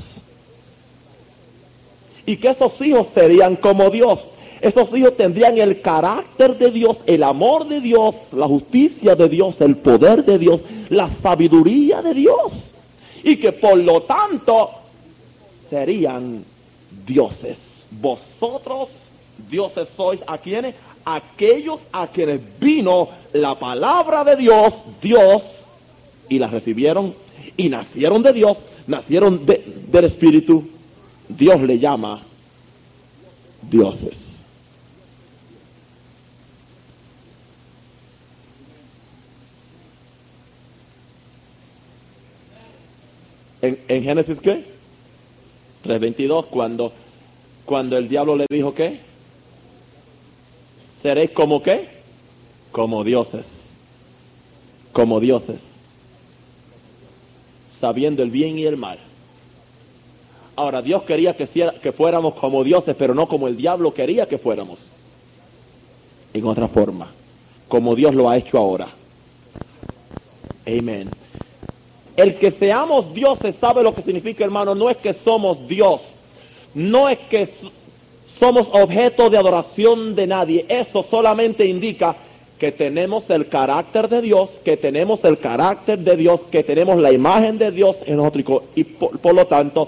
Y 2.25 2.35
que 2.38 2.49
esos 2.49 2.81
hijos 2.81 3.05
serían 3.13 3.55
como 3.55 3.91
Dios. 3.91 4.21
Esos 4.59 4.91
hijos 4.97 5.15
tendrían 5.15 5.59
el 5.59 5.81
carácter 5.81 6.57
de 6.57 6.71
Dios, 6.71 6.97
el 7.05 7.21
amor 7.21 7.67
de 7.67 7.79
Dios, 7.79 8.15
la 8.31 8.47
justicia 8.47 9.15
de 9.15 9.29
Dios, 9.29 9.62
el 9.62 9.77
poder 9.77 10.25
de 10.25 10.39
Dios, 10.39 10.62
la 10.89 11.12
sabiduría 11.21 12.01
de 12.01 12.15
Dios. 12.15 12.51
Y 13.23 13.38
que 13.38 13.51
por 13.51 13.77
lo 13.77 14.01
tanto 14.01 14.71
serían 15.69 16.43
dioses. 17.05 17.55
Vosotros, 18.01 18.89
dioses 19.47 19.88
sois 19.95 20.21
a 20.25 20.39
quienes? 20.39 20.73
Aquellos 21.05 21.81
a 21.91 22.07
quienes 22.07 22.41
vino 22.59 23.09
la 23.31 23.53
palabra 23.59 24.23
de 24.23 24.35
Dios, 24.38 24.73
Dios, 24.99 25.43
y 26.27 26.39
la 26.39 26.47
recibieron 26.47 27.13
y 27.60 27.67
nacieron 27.67 28.24
de 28.24 28.32
Dios, 28.32 28.58
nacieron 28.88 29.45
del 29.45 30.06
Espíritu. 30.06 30.65
Dios 31.28 31.62
le 31.62 31.78
llama 31.78 32.22
dioses. 33.69 34.17
En, 43.62 43.78
en 43.89 44.04
Génesis 44.04 44.39
qué? 44.39 44.63
3.22, 45.84 46.45
cuando, 46.45 46.93
cuando 47.65 47.98
el 47.98 48.08
diablo 48.08 48.38
le 48.38 48.45
dijo 48.50 48.74
qué? 48.74 49.02
Seréis 51.04 51.32
como 51.32 51.62
qué? 51.62 51.89
Como 52.72 53.04
dioses. 53.04 53.45
Como 54.93 55.19
dioses. 55.19 55.68
Sabiendo 57.80 58.24
el 58.24 58.30
bien 58.30 58.58
y 58.58 58.65
el 58.65 58.78
mal. 58.78 59.00
Ahora, 60.56 60.82
Dios 60.82 61.04
quería 61.04 61.34
que, 61.34 61.92
fuéramos 61.94 62.36
como 62.36 62.63
dioses, 62.65 62.94
pero 63.00 63.13
no 63.13 63.28
como 63.28 63.48
el 63.48 63.56
diablo 63.56 63.94
quería 63.94 64.26
que 64.26 64.38
fuéramos. 64.38 64.80
En 66.34 66.46
otra 66.46 66.68
forma, 66.68 67.08
como 67.70 67.96
Dios 67.96 68.13
lo 68.13 68.30
ha 68.30 68.36
hecho 68.36 68.58
ahora. 68.58 68.89
Amén. 70.68 71.10
El 72.18 72.36
que 72.36 72.52
seamos 72.52 73.13
dioses 73.13 73.56
sabe 73.56 73.82
lo 73.82 73.96
que 73.96 74.02
significa, 74.02 74.44
hermano. 74.44 74.76
No 74.76 74.89
es 74.89 74.98
que 74.98 75.13
somos 75.13 75.65
Dios. 75.65 76.02
No 76.74 77.08
es 77.08 77.18
que 77.30 77.50
somos 78.38 78.68
objeto 78.74 79.30
de 79.30 79.38
adoración 79.38 80.13
de 80.15 80.28
nadie. 80.28 80.65
Eso 80.68 81.04
solamente 81.10 81.65
indica 81.65 82.18
que 82.60 82.74
tenemos 82.74 83.30
el 83.30 83.48
carácter 83.48 84.10
de 84.10 84.22
Dios, 84.22 84.50
que 84.65 84.76
tenemos 84.76 85.24
el 85.24 85.39
carácter 85.39 85.98
de 85.98 86.17
Dios, 86.17 86.41
que 86.52 86.62
tenemos 86.62 86.98
la 86.98 87.13
imagen 87.13 87.58
de 87.58 87.72
Dios 87.72 87.95
en 88.06 88.17
nosotros 88.17 88.63
y 88.76 88.84
por, 88.84 89.34
lo 89.34 89.48
tanto 89.48 89.88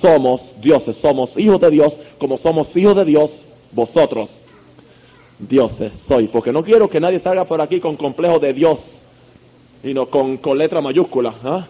somos 0.00 0.40
dioses, 0.60 0.96
somos 0.96 1.36
hijos 1.36 1.60
de 1.60 1.70
Dios, 1.70 1.92
como 2.18 2.38
somos 2.38 2.74
hijos 2.76 2.94
de 2.94 3.04
Dios, 3.04 3.32
vosotros 3.72 4.30
dioses 5.40 5.92
soy, 6.06 6.28
porque 6.28 6.52
no 6.52 6.64
quiero 6.64 6.88
que 6.88 7.00
nadie 7.00 7.18
salga 7.18 7.44
por 7.44 7.60
aquí 7.60 7.80
con 7.80 7.96
complejo 7.96 8.38
de 8.38 8.52
Dios, 8.52 8.78
sino 9.82 10.06
con, 10.06 10.36
con 10.36 10.56
letra 10.56 10.80
mayúscula. 10.80 11.34
¿ah? 11.44 11.66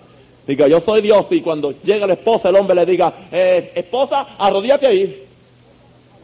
Diga, 0.46 0.68
yo 0.68 0.80
soy 0.80 1.00
Dios 1.00 1.26
y 1.30 1.40
cuando 1.40 1.72
llega 1.82 2.06
la 2.06 2.14
esposa, 2.14 2.50
el 2.50 2.56
hombre 2.56 2.74
le 2.74 2.84
diga, 2.84 3.14
eh, 3.32 3.72
esposa, 3.74 4.26
arrodíate 4.38 4.86
ahí, 4.86 5.22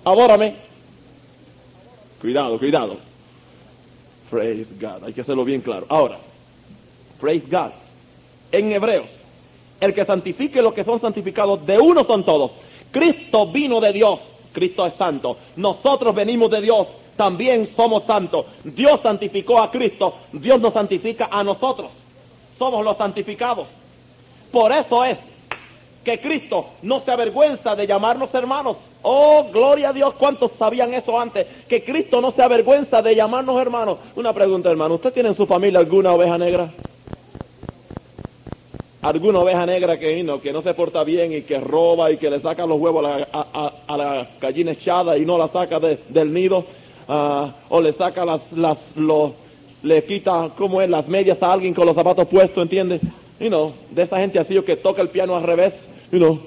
adórame. 0.05 0.55
Cuidado, 2.21 2.59
cuidado. 2.59 3.14
Praise 4.35 4.67
God. 4.81 5.05
Hay 5.05 5.13
que 5.13 5.21
hacerlo 5.21 5.45
bien 5.45 5.61
claro. 5.61 5.87
Ahora, 5.89 6.19
praise 7.21 7.47
God. 7.49 7.71
En 8.51 8.73
Hebreos, 8.73 9.07
el 9.81 9.95
que 9.95 10.05
santifique 10.05 10.61
lo 10.61 10.75
que 10.75 10.83
son 10.83 11.01
santificados, 11.01 11.65
de 11.65 11.79
uno 11.79 12.03
son 12.03 12.25
todos. 12.25 12.51
Cristo 12.91 13.47
vino 13.47 13.81
de 13.81 13.93
Dios. 13.93 14.19
Cristo 14.53 14.87
es 14.87 14.95
santo. 14.95 15.37
Nosotros 15.55 16.13
venimos 16.17 16.51
de 16.51 16.63
Dios. 16.63 16.89
También 17.17 17.69
somos 17.77 18.03
santos. 18.07 18.47
Dios 18.65 19.01
santificó 19.03 19.61
a 19.61 19.71
Cristo. 19.71 20.15
Dios 20.33 20.61
nos 20.61 20.75
santifica 20.75 21.29
a 21.31 21.45
nosotros. 21.45 21.91
Somos 22.59 22.85
los 22.85 22.97
santificados. 22.97 23.69
Por 24.51 24.73
eso 24.73 25.05
es 25.05 25.21
que 26.05 26.21
Cristo 26.21 26.67
no 26.83 27.01
se 27.01 27.11
avergüenza 27.11 27.75
de 27.75 27.87
llamarnos 27.87 28.33
hermanos. 28.35 28.77
Oh, 29.03 29.47
gloria 29.51 29.89
a 29.89 29.93
Dios, 29.93 30.15
¿cuántos 30.15 30.53
sabían 30.53 30.93
eso 30.95 31.19
antes? 31.19 31.47
Que 31.69 31.83
Cristo 31.83 32.21
no 32.21 32.31
se 32.31 32.43
avergüenza 32.43 33.03
de 33.03 33.17
llamarnos 33.17 33.61
hermanos. 33.61 33.99
Una 34.15 34.33
pregunta, 34.33 34.71
hermano, 34.71 34.97
¿usted 34.97 35.13
tiene 35.13 35.31
en 35.31 35.35
su 35.35 35.47
familia 35.47 35.81
alguna 35.81 36.13
oveja 36.13 36.39
negra? 36.39 36.71
¿Alguna 39.03 39.41
oveja 39.41 39.67
negra 39.67 39.99
que 39.99 40.23
no, 40.23 40.41
que 40.41 40.53
no 40.53 40.63
se 40.63 40.73
porta 40.73 41.05
bien 41.05 41.33
y 41.33 41.43
que 41.43 41.61
roba 41.61 42.11
y 42.11 42.17
que 42.17 42.31
le 42.31 42.41
saca 42.41 42.65
los 42.65 42.79
huevos 42.79 43.05
a 43.05 43.19
la, 43.19 43.73
a, 43.87 43.97
la 43.97 44.29
gallina 44.41 44.73
echada 44.73 45.19
y 45.19 45.27
no 45.27 45.37
la 45.37 45.49
saca 45.49 45.81
de, 45.81 45.99
del 46.09 46.33
nido? 46.33 46.65
Uh, 47.07 47.51
o 47.69 47.83
le 47.83 47.93
saca 47.93 48.25
las, 48.25 48.51
las, 48.53 48.79
los, 48.97 49.33
le 49.83 50.03
quita, 50.05 50.49
¿cómo 50.57 50.81
es? 50.81 50.89
Las 50.89 51.07
medias 51.07 51.43
a 51.43 51.53
alguien 51.53 51.75
con 51.75 51.85
los 51.85 51.95
zapatos 51.95 52.27
puestos, 52.29 52.63
¿entiendes? 52.63 53.03
Y 53.39 53.51
no, 53.51 53.73
de 53.91 54.03
esa 54.03 54.19
gente 54.19 54.39
así 54.39 54.59
que 54.63 54.77
toca 54.77 55.03
el 55.03 55.11
piano 55.11 55.37
al 55.37 55.43
revés 55.43 55.75
you 56.11 56.19
know, 56.19 56.41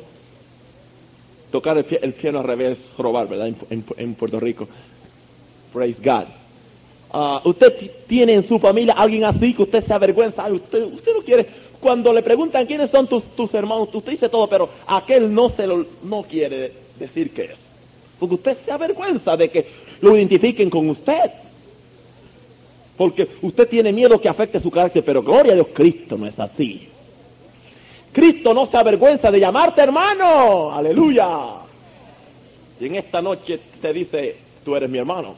tocar 1.51 1.77
el, 1.77 1.85
el, 2.01 2.13
piano 2.13 2.39
al 2.39 2.45
revés, 2.45 2.77
robar, 2.97 3.27
¿verdad? 3.27 3.47
En, 3.47 3.55
en, 3.69 3.85
en 3.97 4.13
Puerto 4.15 4.39
Rico. 4.39 4.67
Praise 5.73 5.99
God. 6.03 6.27
Uh, 7.13 7.49
usted 7.49 7.91
tiene 8.07 8.33
en 8.33 8.47
su 8.47 8.59
familia 8.59 8.93
alguien 8.93 9.23
así 9.23 9.53
que 9.53 9.63
usted 9.63 9.83
se 9.83 9.93
avergüenza. 9.93 10.51
Usted, 10.51 10.83
usted 10.83 11.13
no 11.13 11.21
quiere. 11.21 11.45
Cuando 11.79 12.11
le 12.11 12.21
preguntan 12.21 12.65
quiénes 12.65 12.91
son 12.91 13.07
tus, 13.07 13.23
tus 13.35 13.53
hermanos, 13.53 13.89
usted 13.93 14.11
dice 14.11 14.29
todo, 14.29 14.47
pero 14.47 14.69
aquel 14.87 15.33
no 15.33 15.49
se 15.49 15.67
lo 15.67 15.85
no 16.03 16.23
quiere 16.23 16.71
decir 16.99 17.31
qué 17.31 17.43
es. 17.45 17.57
Porque 18.19 18.35
usted 18.35 18.57
se 18.65 18.71
avergüenza 18.71 19.37
de 19.37 19.49
que 19.49 19.65
lo 20.01 20.15
identifiquen 20.15 20.69
con 20.69 20.89
usted. 20.89 21.31
Porque 22.97 23.27
usted 23.43 23.69
tiene 23.69 23.93
miedo 23.93 24.19
que 24.19 24.27
afecte 24.27 24.59
su 24.59 24.71
carácter, 24.71 25.03
pero 25.05 25.21
gloria 25.21 25.51
a 25.51 25.55
Dios, 25.55 25.67
Cristo 25.71 26.17
no 26.17 26.25
es 26.25 26.39
así. 26.39 26.89
Cristo 28.17 28.51
no 28.51 28.65
se 28.65 28.75
avergüenza 28.75 29.29
de 29.29 29.39
llamarte 29.39 29.79
hermano. 29.79 30.73
Aleluya. 30.73 31.27
Y 32.79 32.87
en 32.87 32.95
esta 32.95 33.21
noche 33.21 33.59
te 33.79 33.93
dice, 33.93 34.35
tú 34.65 34.75
eres 34.75 34.89
mi 34.89 34.97
hermano. 34.97 35.35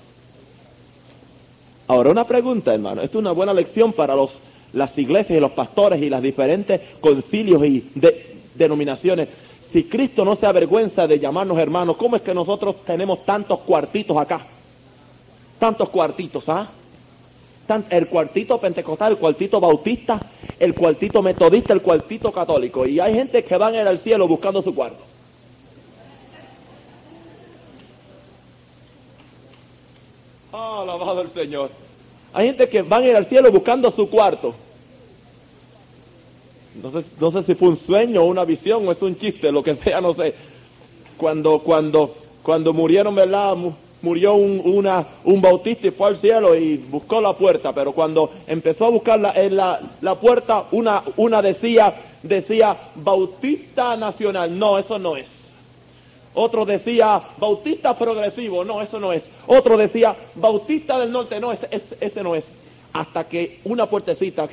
Ahora 1.89 2.11
una 2.11 2.25
pregunta, 2.25 2.73
hermano. 2.73 3.01
Esto 3.01 3.17
es 3.17 3.21
una 3.21 3.33
buena 3.33 3.53
lección 3.53 3.91
para 3.91 4.15
los, 4.15 4.31
las 4.71 4.97
iglesias 4.97 5.37
y 5.37 5.41
los 5.41 5.51
pastores 5.51 6.01
y 6.01 6.09
las 6.09 6.21
diferentes 6.21 6.79
concilios 7.01 7.65
y 7.65 7.91
de, 7.95 8.37
denominaciones. 8.55 9.27
Si 9.73 9.83
Cristo 9.83 10.23
no 10.23 10.37
se 10.37 10.45
avergüenza 10.45 11.05
de 11.05 11.19
llamarnos 11.19 11.57
hermanos, 11.57 11.97
¿cómo 11.97 12.15
es 12.15 12.21
que 12.21 12.33
nosotros 12.33 12.77
tenemos 12.85 13.25
tantos 13.25 13.59
cuartitos 13.59 14.15
acá? 14.15 14.39
Tantos 15.59 15.89
cuartitos, 15.89 16.47
¿ah? 16.47 16.69
El 17.89 18.07
cuartito 18.07 18.59
pentecostal, 18.59 19.13
el 19.13 19.17
cuartito 19.17 19.59
bautista, 19.59 20.19
el 20.59 20.73
cuartito 20.73 21.21
metodista, 21.21 21.73
el 21.73 21.81
cuartito 21.81 22.31
católico. 22.31 22.85
Y 22.85 22.99
hay 22.99 23.13
gente 23.13 23.43
que 23.43 23.57
van 23.57 23.75
al 23.75 23.99
cielo 23.99 24.27
buscando 24.27 24.61
su 24.61 24.73
cuarto. 24.73 25.03
Ah, 30.51 30.79
alabado 30.81 31.21
el 31.21 31.29
Señor. 31.29 31.69
Hay 32.33 32.47
gente 32.47 32.67
que 32.67 32.81
van 32.81 33.03
a 33.03 33.07
ir 33.07 33.15
al 33.15 33.25
cielo 33.25 33.51
buscando 33.51 33.91
su 33.91 34.09
cuarto. 34.09 34.53
No 36.81 36.91
sé, 36.91 37.07
no 37.19 37.31
sé 37.31 37.43
si 37.43 37.55
fue 37.55 37.69
un 37.69 37.77
sueño 37.77 38.23
una 38.23 38.45
visión 38.45 38.87
o 38.87 38.91
es 38.91 39.01
un 39.01 39.17
chiste, 39.17 39.51
lo 39.51 39.61
que 39.61 39.75
sea, 39.75 40.01
no 40.01 40.13
sé. 40.13 40.33
Cuando, 41.17 41.59
cuando, 41.59 42.15
cuando 42.41 42.73
murieron, 42.73 43.13
¿verdad? 43.15 43.55
Murió 44.01 44.35
un, 44.35 44.61
una, 44.63 45.05
un 45.25 45.41
bautista 45.41 45.87
y 45.87 45.91
fue 45.91 46.07
al 46.07 46.17
cielo 46.17 46.55
y 46.55 46.77
buscó 46.77 47.19
la 47.19 47.33
puerta, 47.33 47.73
pero 47.73 47.91
cuando 47.91 48.31
empezó 48.47 48.85
a 48.85 48.89
buscar 48.89 49.19
la, 49.19 49.31
en 49.31 49.57
la, 49.57 49.79
la 50.01 50.15
puerta, 50.15 50.65
una, 50.71 51.03
una 51.17 51.41
decía, 51.41 51.93
decía 52.23 52.77
Bautista 52.95 53.97
Nacional. 53.97 54.57
No, 54.57 54.77
eso 54.77 54.97
no 54.97 55.17
es. 55.17 55.27
Otro 56.33 56.63
decía 56.65 57.21
Bautista 57.37 57.97
Progresivo. 57.97 58.63
No, 58.63 58.81
eso 58.81 58.99
no 58.99 59.11
es. 59.11 59.23
Otro 59.47 59.75
decía 59.75 60.15
Bautista 60.35 60.97
del 60.97 61.11
Norte. 61.11 61.39
No, 61.39 61.51
ese, 61.51 61.67
ese 61.99 62.23
no 62.23 62.35
es 62.35 62.45
hasta 62.93 63.23
que 63.23 63.59
una 63.65 63.85
puertecita 63.85 64.47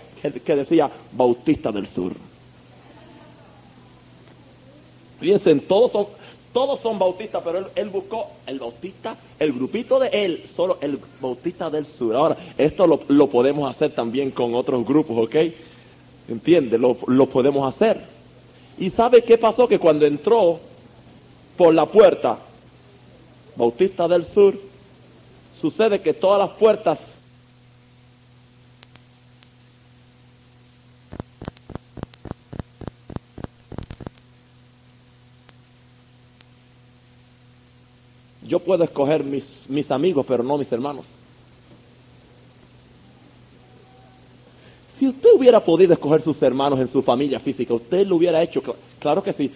que, 0.44 0.56
decía 0.56 0.90
Bautista 1.12 1.72
del 1.72 1.87
Sur. 1.87 2.12
Piensen, 5.20 5.61
todos 5.61 5.92
son, 5.92 6.06
todos 6.56 6.80
son 6.80 6.98
bautistas, 6.98 7.42
pero 7.44 7.68
él, 7.74 7.90
buscó 7.90 8.28
el 8.46 8.58
bautista, 8.58 9.14
el 9.38 9.52
grupito 9.52 9.98
de 9.98 10.08
él, 10.08 10.44
solo 10.56 10.78
el 10.80 10.98
bautista 11.20 11.68
del 11.68 11.84
sur. 11.84 12.16
Ahora, 12.16 12.34
esto 12.56 12.86
lo, 12.86 13.26
podemos 13.26 13.68
hacer 13.68 13.90
también 13.90 14.30
con 14.30 14.54
otros 14.54 14.86
grupos, 14.86 15.26
¿ok? 15.26 15.36
¿Entiende? 16.30 16.78
Lo, 16.78 16.96
lo 17.08 17.26
podemos 17.26 17.68
hacer. 17.68 18.00
¿Y 18.78 18.88
sabe 18.88 19.22
qué 19.22 19.36
pasó? 19.36 19.68
Que 19.68 19.78
cuando 19.78 20.06
entró 20.06 20.58
por 21.58 21.74
la 21.74 21.84
puerta, 21.84 22.38
Bautista 23.54 24.08
del 24.08 24.24
Sur, 24.24 24.58
sucede 25.60 26.00
que 26.00 26.14
todas 26.14 26.38
las 26.38 26.56
puertas 26.56 26.98
Yo 38.46 38.61
puedo 38.61 38.85
escoger 38.85 39.24
mis, 39.24 39.64
mis 39.68 39.90
amigos, 39.90 40.24
pero 40.26 40.42
no 40.42 40.56
mis 40.56 40.70
hermanos. 40.70 41.04
Si 44.98 45.09
usted 45.09 45.30
hubiera 45.35 45.61
podido 45.61 45.92
escoger 45.92 46.22
sus 46.22 46.40
hermanos 46.42 46.80
en 46.80 46.88
su 46.88 47.02
familia 47.02 47.38
física, 47.38 47.74
usted 47.74 48.06
lo 48.06 48.16
hubiera 48.16 48.42
hecho. 48.42 48.62
Claro 48.98 49.22
que 49.22 49.32
sí. 49.32 49.50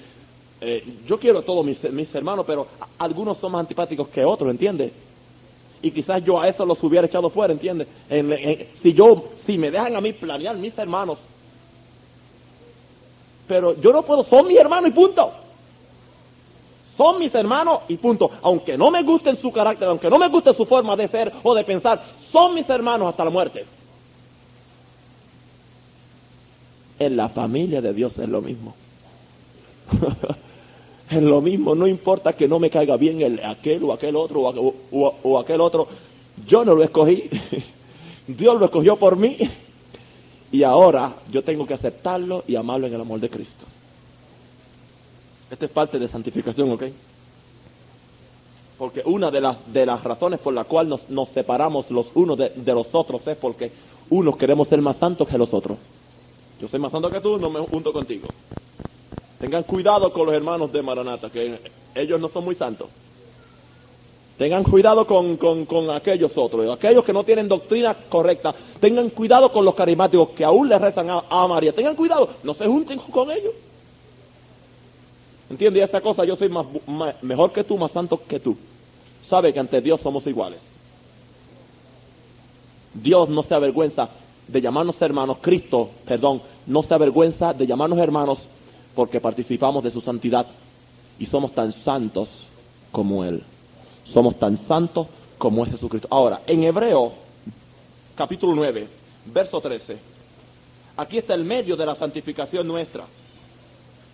Eh, 0.60 0.98
yo 1.06 1.18
quiero 1.18 1.38
a 1.38 1.42
todos 1.42 1.64
mis, 1.64 1.82
mis, 1.92 2.14
hermanos, 2.14 2.44
pero 2.46 2.66
algunos 2.98 3.38
son 3.38 3.52
más 3.52 3.60
antipáticos 3.60 4.08
que 4.08 4.24
otros, 4.24 4.50
¿entiende? 4.50 4.92
Y 5.80 5.90
quizás 5.90 6.22
yo 6.22 6.38
a 6.38 6.46
eso 6.46 6.66
los 6.66 6.82
hubiera 6.82 7.06
echado 7.06 7.30
fuera, 7.30 7.54
¿entiende? 7.54 7.86
si 8.74 8.92
yo, 8.92 9.24
si 9.46 9.56
me 9.56 9.70
dejan 9.70 9.96
a 9.96 10.02
mí 10.02 10.12
planear 10.12 10.58
mis 10.58 10.76
hermanos, 10.76 11.20
pero 13.48 13.80
yo 13.80 13.90
no 13.90 14.02
puedo, 14.02 14.22
son 14.22 14.46
mis 14.46 14.58
hermanos 14.58 14.90
y 14.90 14.92
punto 14.92 15.32
son 17.00 17.18
mis 17.18 17.34
hermanos 17.34 17.78
y 17.88 17.96
punto. 17.96 18.30
Aunque 18.42 18.76
no 18.76 18.90
me 18.90 19.02
guste 19.02 19.34
su 19.34 19.50
carácter, 19.50 19.88
aunque 19.88 20.10
no 20.10 20.18
me 20.18 20.28
guste 20.28 20.52
su 20.52 20.66
forma 20.66 20.94
de 20.96 21.08
ser 21.08 21.32
o 21.42 21.54
de 21.54 21.64
pensar, 21.64 22.04
son 22.30 22.52
mis 22.52 22.68
hermanos 22.68 23.08
hasta 23.08 23.24
la 23.24 23.30
muerte. 23.30 23.64
En 26.98 27.16
la 27.16 27.30
familia 27.30 27.80
de 27.80 27.94
Dios 27.94 28.18
es 28.18 28.28
lo 28.28 28.42
mismo. 28.42 28.74
es 31.10 31.22
lo 31.22 31.40
mismo, 31.40 31.74
no 31.74 31.86
importa 31.86 32.34
que 32.34 32.46
no 32.46 32.58
me 32.58 32.68
caiga 32.68 32.98
bien 32.98 33.22
el, 33.22 33.42
aquel 33.46 33.82
o 33.84 33.94
aquel 33.94 34.14
otro 34.14 34.42
o 34.42 35.38
aquel 35.38 35.62
otro. 35.62 35.88
Yo 36.46 36.66
no 36.66 36.74
lo 36.74 36.84
escogí. 36.84 37.30
Dios 38.26 38.60
lo 38.60 38.66
escogió 38.66 38.96
por 38.96 39.16
mí. 39.16 39.38
Y 40.52 40.64
ahora 40.64 41.14
yo 41.30 41.40
tengo 41.40 41.64
que 41.64 41.72
aceptarlo 41.72 42.44
y 42.46 42.56
amarlo 42.56 42.88
en 42.88 42.92
el 42.92 43.00
amor 43.00 43.20
de 43.20 43.30
Cristo. 43.30 43.64
Esta 45.50 45.64
es 45.64 45.70
parte 45.70 45.98
de 45.98 46.06
santificación, 46.06 46.70
¿ok? 46.72 46.84
Porque 48.78 49.02
una 49.04 49.30
de 49.30 49.40
las, 49.40 49.72
de 49.72 49.84
las 49.84 50.02
razones 50.02 50.38
por 50.40 50.54
la 50.54 50.64
cual 50.64 50.88
nos, 50.88 51.10
nos 51.10 51.28
separamos 51.28 51.90
los 51.90 52.06
unos 52.14 52.38
de, 52.38 52.52
los 52.66 52.94
otros 52.94 53.26
es 53.26 53.36
porque 53.36 53.70
unos 54.08 54.36
queremos 54.36 54.68
ser 54.68 54.80
más 54.80 54.96
santos 54.96 55.28
que 55.28 55.36
los 55.36 55.52
otros. 55.52 55.76
Yo 56.60 56.68
soy 56.68 56.78
más 56.78 56.92
santo 56.92 57.10
que 57.10 57.20
tú, 57.20 57.38
no 57.38 57.50
me 57.50 57.60
junto 57.60 57.92
contigo. 57.92 58.28
Tengan 59.38 59.64
cuidado 59.64 60.12
con 60.12 60.26
los 60.26 60.34
hermanos 60.34 60.72
de 60.72 60.82
Maranata, 60.82 61.30
que 61.30 61.58
ellos 61.94 62.20
no 62.20 62.28
son 62.28 62.44
muy 62.44 62.54
santos. 62.54 62.88
Tengan 64.38 64.64
cuidado 64.64 65.06
con, 65.06 65.36
con, 65.36 65.90
aquellos 65.90 66.38
otros, 66.38 66.70
aquellos 66.70 67.04
que 67.04 67.12
no 67.12 67.24
tienen 67.24 67.48
doctrina 67.48 67.94
correcta. 67.94 68.54
Tengan 68.80 69.10
cuidado 69.10 69.52
con 69.52 69.64
los 69.64 69.74
carismáticos 69.74 70.30
que 70.30 70.44
aún 70.44 70.68
le 70.68 70.78
rezan 70.78 71.10
a, 71.10 71.24
a 71.28 71.46
María. 71.46 71.74
Tengan 71.74 71.96
cuidado, 71.96 72.28
no 72.42 72.54
se 72.54 72.66
junten 72.66 72.98
con 72.98 73.30
ellos. 73.30 73.52
¿Entiendes 75.50 75.82
esa 75.82 76.00
cosa? 76.00 76.24
Yo 76.24 76.36
soy 76.36 76.48
más, 76.48 76.66
mejor 77.22 77.52
que 77.52 77.64
tú, 77.64 77.76
más 77.76 77.90
santo 77.90 78.22
que 78.26 78.38
tú. 78.38 78.56
Sabe 79.26 79.52
que 79.52 79.58
ante 79.58 79.80
Dios 79.80 80.00
somos 80.00 80.24
iguales. 80.28 80.60
Dios 82.94 83.28
no 83.28 83.42
se 83.42 83.54
avergüenza 83.54 84.08
de 84.46 84.60
llamarnos 84.60 85.02
hermanos. 85.02 85.38
Cristo, 85.40 85.90
perdón, 86.04 86.40
no 86.66 86.84
se 86.84 86.94
avergüenza 86.94 87.52
de 87.52 87.66
llamarnos 87.66 87.98
hermanos 87.98 88.42
porque 88.94 89.20
participamos 89.20 89.82
de 89.82 89.90
su 89.90 90.00
santidad 90.00 90.46
y 91.18 91.26
somos 91.26 91.52
tan 91.52 91.72
santos 91.72 92.46
como 92.92 93.24
Él. 93.24 93.42
Somos 94.04 94.38
tan 94.38 94.56
santos 94.56 95.08
como 95.36 95.64
es 95.64 95.72
Jesucristo. 95.72 96.06
Ahora, 96.12 96.42
en 96.46 96.62
Hebreo, 96.62 97.12
capítulo 98.14 98.54
9, 98.54 98.86
verso 99.26 99.60
13, 99.60 99.98
aquí 100.96 101.18
está 101.18 101.34
el 101.34 101.44
medio 101.44 101.76
de 101.76 101.86
la 101.86 101.96
santificación 101.96 102.68
nuestra. 102.68 103.04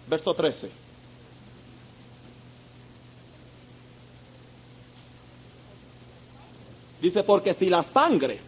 Verso 0.09 0.33
13. 0.33 0.86
Dice, 7.01 7.23
porque 7.23 7.55
si 7.55 7.69
la 7.69 7.83
sangre 7.83 8.41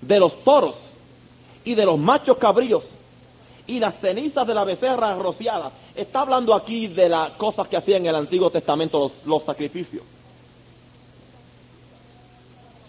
de 0.00 0.20
los 0.20 0.44
toros 0.44 0.76
y 1.64 1.74
de 1.74 1.84
los 1.84 1.98
machos 1.98 2.38
cabríos 2.38 2.84
y 3.66 3.80
las 3.80 3.98
cenizas 3.98 4.46
de 4.46 4.54
la 4.54 4.64
becerra 4.64 5.14
rociada, 5.16 5.72
está 5.94 6.20
hablando 6.20 6.54
aquí 6.54 6.86
de 6.86 7.08
las 7.08 7.32
cosas 7.32 7.68
que 7.68 7.76
hacían 7.76 8.02
en 8.02 8.08
el 8.08 8.16
Antiguo 8.16 8.50
Testamento 8.50 8.98
los, 8.98 9.26
los 9.26 9.42
sacrificios. 9.42 10.04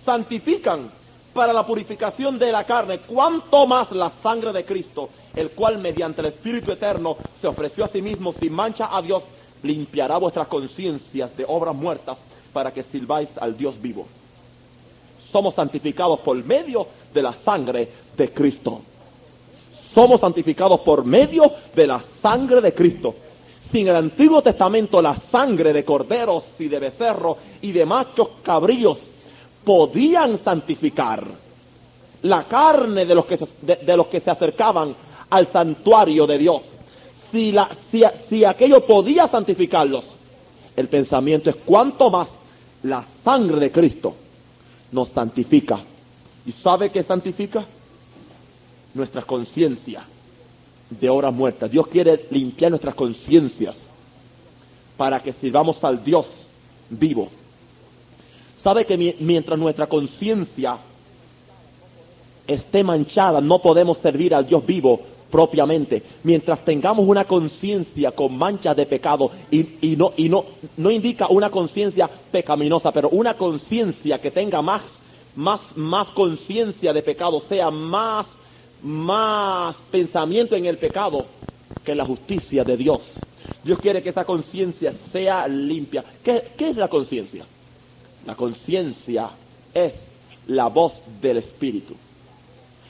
Santifican 0.06 0.90
para 1.34 1.52
la 1.52 1.66
purificación 1.66 2.40
de 2.40 2.52
la 2.52 2.64
carne, 2.64 3.00
cuanto 3.00 3.68
más 3.68 3.92
la 3.92 4.10
sangre 4.10 4.54
de 4.54 4.64
Cristo, 4.64 5.10
el 5.36 5.52
cual 5.52 5.80
mediante 5.80 6.22
el 6.22 6.28
Espíritu 6.28 6.72
Eterno 6.72 7.18
se 7.42 7.48
ofreció 7.48 7.86
a 7.86 7.88
sí 7.88 8.02
mismo 8.02 8.32
sin 8.32 8.54
mancha 8.54 8.96
a 8.96 9.02
Dios, 9.02 9.24
limpiará 9.64 10.18
vuestras 10.18 10.48
conciencias 10.48 11.36
de 11.36 11.46
obras 11.48 11.76
muertas 11.76 12.18
para 12.52 12.72
que 12.72 12.84
sirváis 12.84 13.30
al 13.38 13.58
Dios 13.58 13.82
vivo. 13.82 14.06
Somos 15.32 15.54
santificados 15.54 16.20
por 16.22 16.44
medio 16.44 16.88
de 17.14 17.22
la 17.22 17.34
sangre 17.34 17.88
de 18.18 18.30
Cristo. 18.32 18.82
Somos 19.94 20.22
santificados 20.22 20.82
por 20.82 21.04
medio 21.04 21.52
de 21.76 21.88
la 21.88 22.00
sangre 22.00 22.62
de 22.62 22.74
Cristo. 22.74 23.16
Sin 23.72 23.88
el 23.88 23.96
Antiguo 23.96 24.42
Testamento 24.42 25.02
la 25.02 25.16
sangre 25.16 25.74
de 25.74 25.84
corderos 25.84 26.44
y 26.58 26.68
de 26.68 26.80
becerros 26.80 27.38
y 27.62 27.72
de 27.72 27.86
machos 27.86 28.30
cabríos 28.42 28.98
podían 29.64 30.40
santificar 30.40 31.24
la 32.24 32.44
carne 32.46 33.06
de 33.06 33.16
los 33.16 33.26
que 33.26 33.38
se, 33.38 33.48
de, 33.62 33.98
los 33.98 34.08
que 34.08 34.20
se 34.20 34.32
acercaban 34.32 34.96
al 35.30 35.48
santuario 35.48 36.26
de 36.26 36.38
Dios. 36.38 36.64
Si, 37.32 37.52
la, 37.52 37.70
si, 37.92 38.04
si 38.28 38.44
aquello 38.44 38.86
podía 38.86 39.28
santificarlos, 39.28 40.08
el 40.76 40.88
pensamiento 40.88 41.50
es 41.50 41.56
cuánto 41.64 42.10
más 42.10 42.30
la 42.84 43.04
sangre 43.24 43.60
de 43.60 43.72
Cristo 43.72 44.16
nos 44.92 45.10
santifica. 45.10 45.80
¿Y 46.46 46.52
sabe 46.52 46.90
qué 46.90 47.04
santifica? 47.04 47.66
Nuestra 48.94 49.22
conciencia 49.22 50.04
de 50.90 51.10
obras 51.10 51.34
muertas. 51.34 51.70
Dios 51.70 51.88
quiere 51.88 52.26
limpiar 52.32 52.72
nuestras 52.72 52.96
conciencias 52.96 53.80
para 54.98 55.22
que 55.22 55.32
sirvamos 55.32 55.84
al 55.84 56.04
Dios 56.04 56.28
vivo. 56.90 57.30
¿Sabe 58.62 58.86
que 58.86 59.16
mientras 59.20 59.58
nuestra 59.58 59.88
conciencia 59.88 60.78
esté 62.48 62.84
manchada, 62.84 63.40
no 63.40 63.62
podemos 63.62 63.98
servir 64.00 64.34
al 64.34 64.46
Dios 64.46 64.66
vivo 64.66 65.00
propiamente, 65.30 66.02
mientras 66.24 66.64
tengamos 66.66 67.08
una 67.08 67.26
conciencia 67.26 68.12
con 68.12 68.38
manchas 68.38 68.76
de 68.76 68.86
pecado 68.86 69.32
y, 69.52 69.96
no, 69.96 70.14
y 70.18 70.30
no, 70.30 70.46
no 70.78 70.92
indica 70.92 71.28
una 71.28 71.50
conciencia 71.50 72.10
pecaminosa, 72.32 72.92
pero 72.92 73.10
una 73.10 73.36
conciencia 73.36 74.20
que 74.20 74.32
tenga 74.32 74.62
más, 74.62 74.82
más, 75.36 75.78
más 75.78 76.10
conciencia 76.10 76.94
de 76.94 77.04
pecado, 77.04 77.40
sea 77.40 77.70
más, 77.70 78.28
más 78.82 79.78
pensamiento 79.92 80.56
en 80.56 80.66
el 80.66 80.78
pecado 80.78 81.26
que 81.84 81.96
la 81.96 82.06
justicia 82.06 82.64
de 82.64 82.78
Dios. 82.78 83.14
Dios 83.64 83.80
quiere 83.80 84.02
que 84.02 84.10
esa 84.10 84.26
conciencia 84.26 84.94
sea 84.94 85.48
limpia. 85.48 86.04
¿Qué, 86.24 86.44
¿Qué 86.58 86.70
es 86.70 86.78
la 86.78 86.88
conciencia? 86.88 87.46
La 88.26 88.36
conciencia 88.36 89.30
es 89.74 89.94
la 90.48 90.68
voz 90.68 90.94
del 91.22 91.38
Espíritu. 91.38 91.96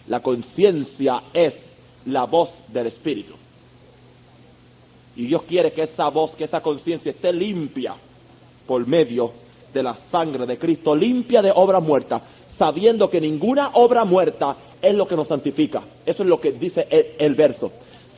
La 0.07 0.21
conciencia 0.21 1.21
es 1.33 1.68
la 2.05 2.25
voz 2.25 2.51
del 2.69 2.87
Espíritu. 2.87 3.33
Y 5.15 5.25
Dios 5.25 5.43
quiere 5.43 5.71
que 5.71 5.83
esa 5.83 6.09
voz, 6.09 6.31
que 6.31 6.45
esa 6.45 6.61
conciencia 6.61 7.11
esté 7.11 7.33
limpia 7.33 7.93
por 8.65 8.85
medio 8.87 9.31
de 9.73 9.83
la 9.83 9.95
sangre 9.95 10.45
de 10.45 10.57
Cristo, 10.57 10.95
limpia 10.95 11.41
de 11.41 11.51
obra 11.53 11.79
muerta, 11.79 12.21
sabiendo 12.57 13.09
que 13.09 13.19
ninguna 13.19 13.71
obra 13.73 14.05
muerta 14.05 14.55
es 14.81 14.95
lo 14.95 15.07
que 15.07 15.15
nos 15.15 15.27
santifica. 15.27 15.81
Eso 16.05 16.23
es 16.23 16.29
lo 16.29 16.39
que 16.39 16.51
dice 16.51 16.87
el, 16.89 17.07
el 17.17 17.35
verso. 17.35 17.71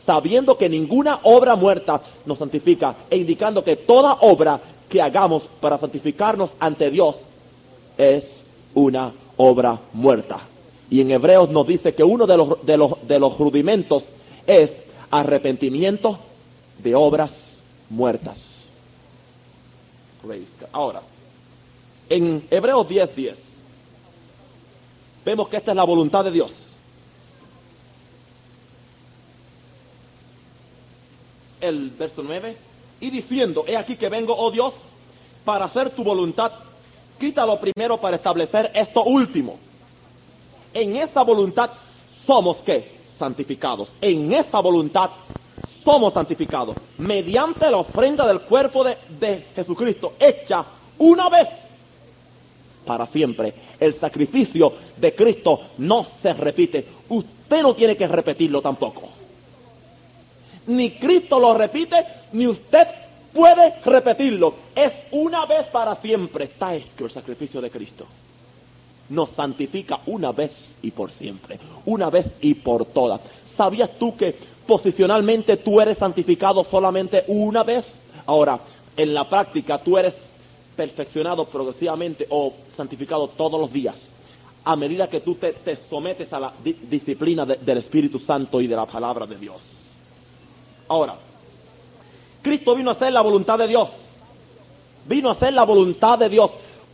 Sabiendo 0.06 0.58
que 0.58 0.70
ninguna 0.70 1.20
obra 1.24 1.56
muerta 1.56 2.02
nos 2.26 2.38
santifica 2.38 2.96
e 3.10 3.18
indicando 3.18 3.64
que 3.64 3.78
toda 3.78 4.18
obra 4.22 4.60
que 4.90 5.02
hagamos 5.02 5.48
para 5.60 5.78
santificarnos 5.78 6.52
ante 6.60 6.92
Dios 6.92 7.18
es 7.98 8.26
una 8.76 9.12
obra 9.38 9.80
muerta. 9.94 10.51
Y 10.92 11.00
en 11.00 11.10
Hebreos 11.10 11.50
nos 11.50 11.66
dice 11.66 11.96
que 11.96 12.04
uno 12.04 12.28
de 12.28 12.36
los, 12.36 12.66
de 12.66 12.76
los, 12.76 13.08
de 13.08 13.18
los 13.18 13.38
rudimentos 13.38 14.04
es 14.46 14.72
arrepentimiento 15.10 16.20
de 16.80 16.94
obras 16.96 17.32
muertas. 17.90 18.38
Ahora, 20.74 21.02
en 22.10 22.46
Hebreos 22.52 22.88
10:10 22.88 23.16
10, 23.16 23.38
vemos 25.24 25.48
que 25.48 25.58
esta 25.58 25.72
es 25.72 25.78
la 25.78 25.86
voluntad 25.86 26.26
de 26.26 26.32
Dios. 26.32 26.52
El 31.62 31.90
verso 31.92 32.22
9, 32.22 32.58
y 33.00 33.10
diciendo, 33.12 33.64
he 33.66 33.78
aquí 33.78 33.96
que 33.96 34.10
vengo, 34.10 34.36
oh 34.36 34.52
Dios, 34.52 34.74
para 35.46 35.66
hacer 35.66 35.92
tu 35.92 36.04
voluntad, 36.04 36.52
quítalo 37.18 37.58
primero 37.62 37.98
para 37.98 38.18
establecer 38.18 38.72
esto 38.76 39.06
último. 39.06 39.58
En 40.74 40.96
esa 40.96 41.24
voluntad 41.24 41.72
somos 42.26 42.58
qué? 42.58 43.00
Santificados. 43.18 43.90
En 44.02 44.32
esa 44.32 44.60
voluntad 44.60 45.10
somos 45.84 46.14
santificados. 46.14 46.76
Mediante 46.98 47.70
la 47.70 47.78
ofrenda 47.78 48.26
del 48.26 48.42
cuerpo 48.42 48.84
de, 48.84 48.98
de 49.20 49.46
Jesucristo, 49.56 50.14
hecha 50.20 50.66
una 51.00 51.30
vez 51.30 51.48
para 52.86 53.06
siempre. 53.06 53.54
El 53.80 53.94
sacrificio 53.94 54.74
de 54.98 55.14
Cristo 55.14 55.60
no 55.80 56.04
se 56.04 56.34
repite. 56.34 56.86
Usted 57.10 57.62
no 57.62 57.74
tiene 57.74 57.96
que 57.96 58.08
repetirlo 58.08 58.62
tampoco. 58.62 59.10
Ni 60.68 60.92
Cristo 60.92 61.40
lo 61.40 61.54
repite, 61.54 62.06
ni 62.34 62.48
usted 62.48 62.88
puede 63.34 63.74
repetirlo. 63.84 64.54
Es 64.76 64.94
una 65.12 65.46
vez 65.46 65.68
para 65.68 65.96
siempre. 65.96 66.46
Está 66.46 66.76
hecho 66.76 67.06
el 67.06 67.12
sacrificio 67.12 67.62
de 67.62 67.70
Cristo. 67.70 68.06
Nos 69.12 69.30
santifica 69.30 70.00
una 70.08 70.32
vez 70.32 70.74
y 70.82 70.92
por 70.92 71.12
siempre. 71.12 71.60
Una 71.86 72.10
vez 72.10 72.34
y 72.42 72.56
por 72.56 72.86
todas. 72.86 73.22
¿Sabías 73.56 73.92
tú 74.00 74.18
que 74.18 74.36
posicionalmente 74.66 75.58
tú 75.58 75.80
eres 75.80 76.00
santificado 76.00 76.64
solamente 76.64 77.24
una 77.28 77.64
vez? 77.64 77.94
Ahora, 78.26 78.60
en 78.98 79.14
la 79.14 79.30
práctica 79.30 79.78
tú 79.78 79.98
eres 79.98 80.16
perfeccionado 80.76 81.46
progresivamente 81.46 82.26
o 82.30 82.54
santificado 82.76 83.28
todos 83.28 83.60
los 83.60 83.72
días. 83.72 83.96
A 84.64 84.76
medida 84.76 85.10
que 85.10 85.20
tú 85.20 85.36
te, 85.36 85.54
te 85.54 85.76
sometes 85.76 86.32
a 86.34 86.40
la 86.40 86.54
di 86.64 86.74
disciplina 86.74 87.46
de, 87.46 87.56
del 87.58 87.80
Espíritu 87.80 88.20
Santo 88.20 88.62
y 88.62 88.68
de 88.68 88.76
la 88.76 88.86
palabra 88.86 89.26
de 89.26 89.36
Dios. 89.36 89.58
Ahora, 90.88 91.16
Cristo 92.42 92.76
vino 92.76 92.90
a 92.90 92.94
hacer 92.94 93.14
la 93.14 93.22
voluntad 93.22 93.58
de 93.58 93.68
Dios. 93.68 93.90
Vino 95.06 95.30
a 95.30 95.32
hacer 95.34 95.54
la 95.54 95.64
voluntad 95.64 96.20
de 96.20 96.30
Dios. 96.30 96.52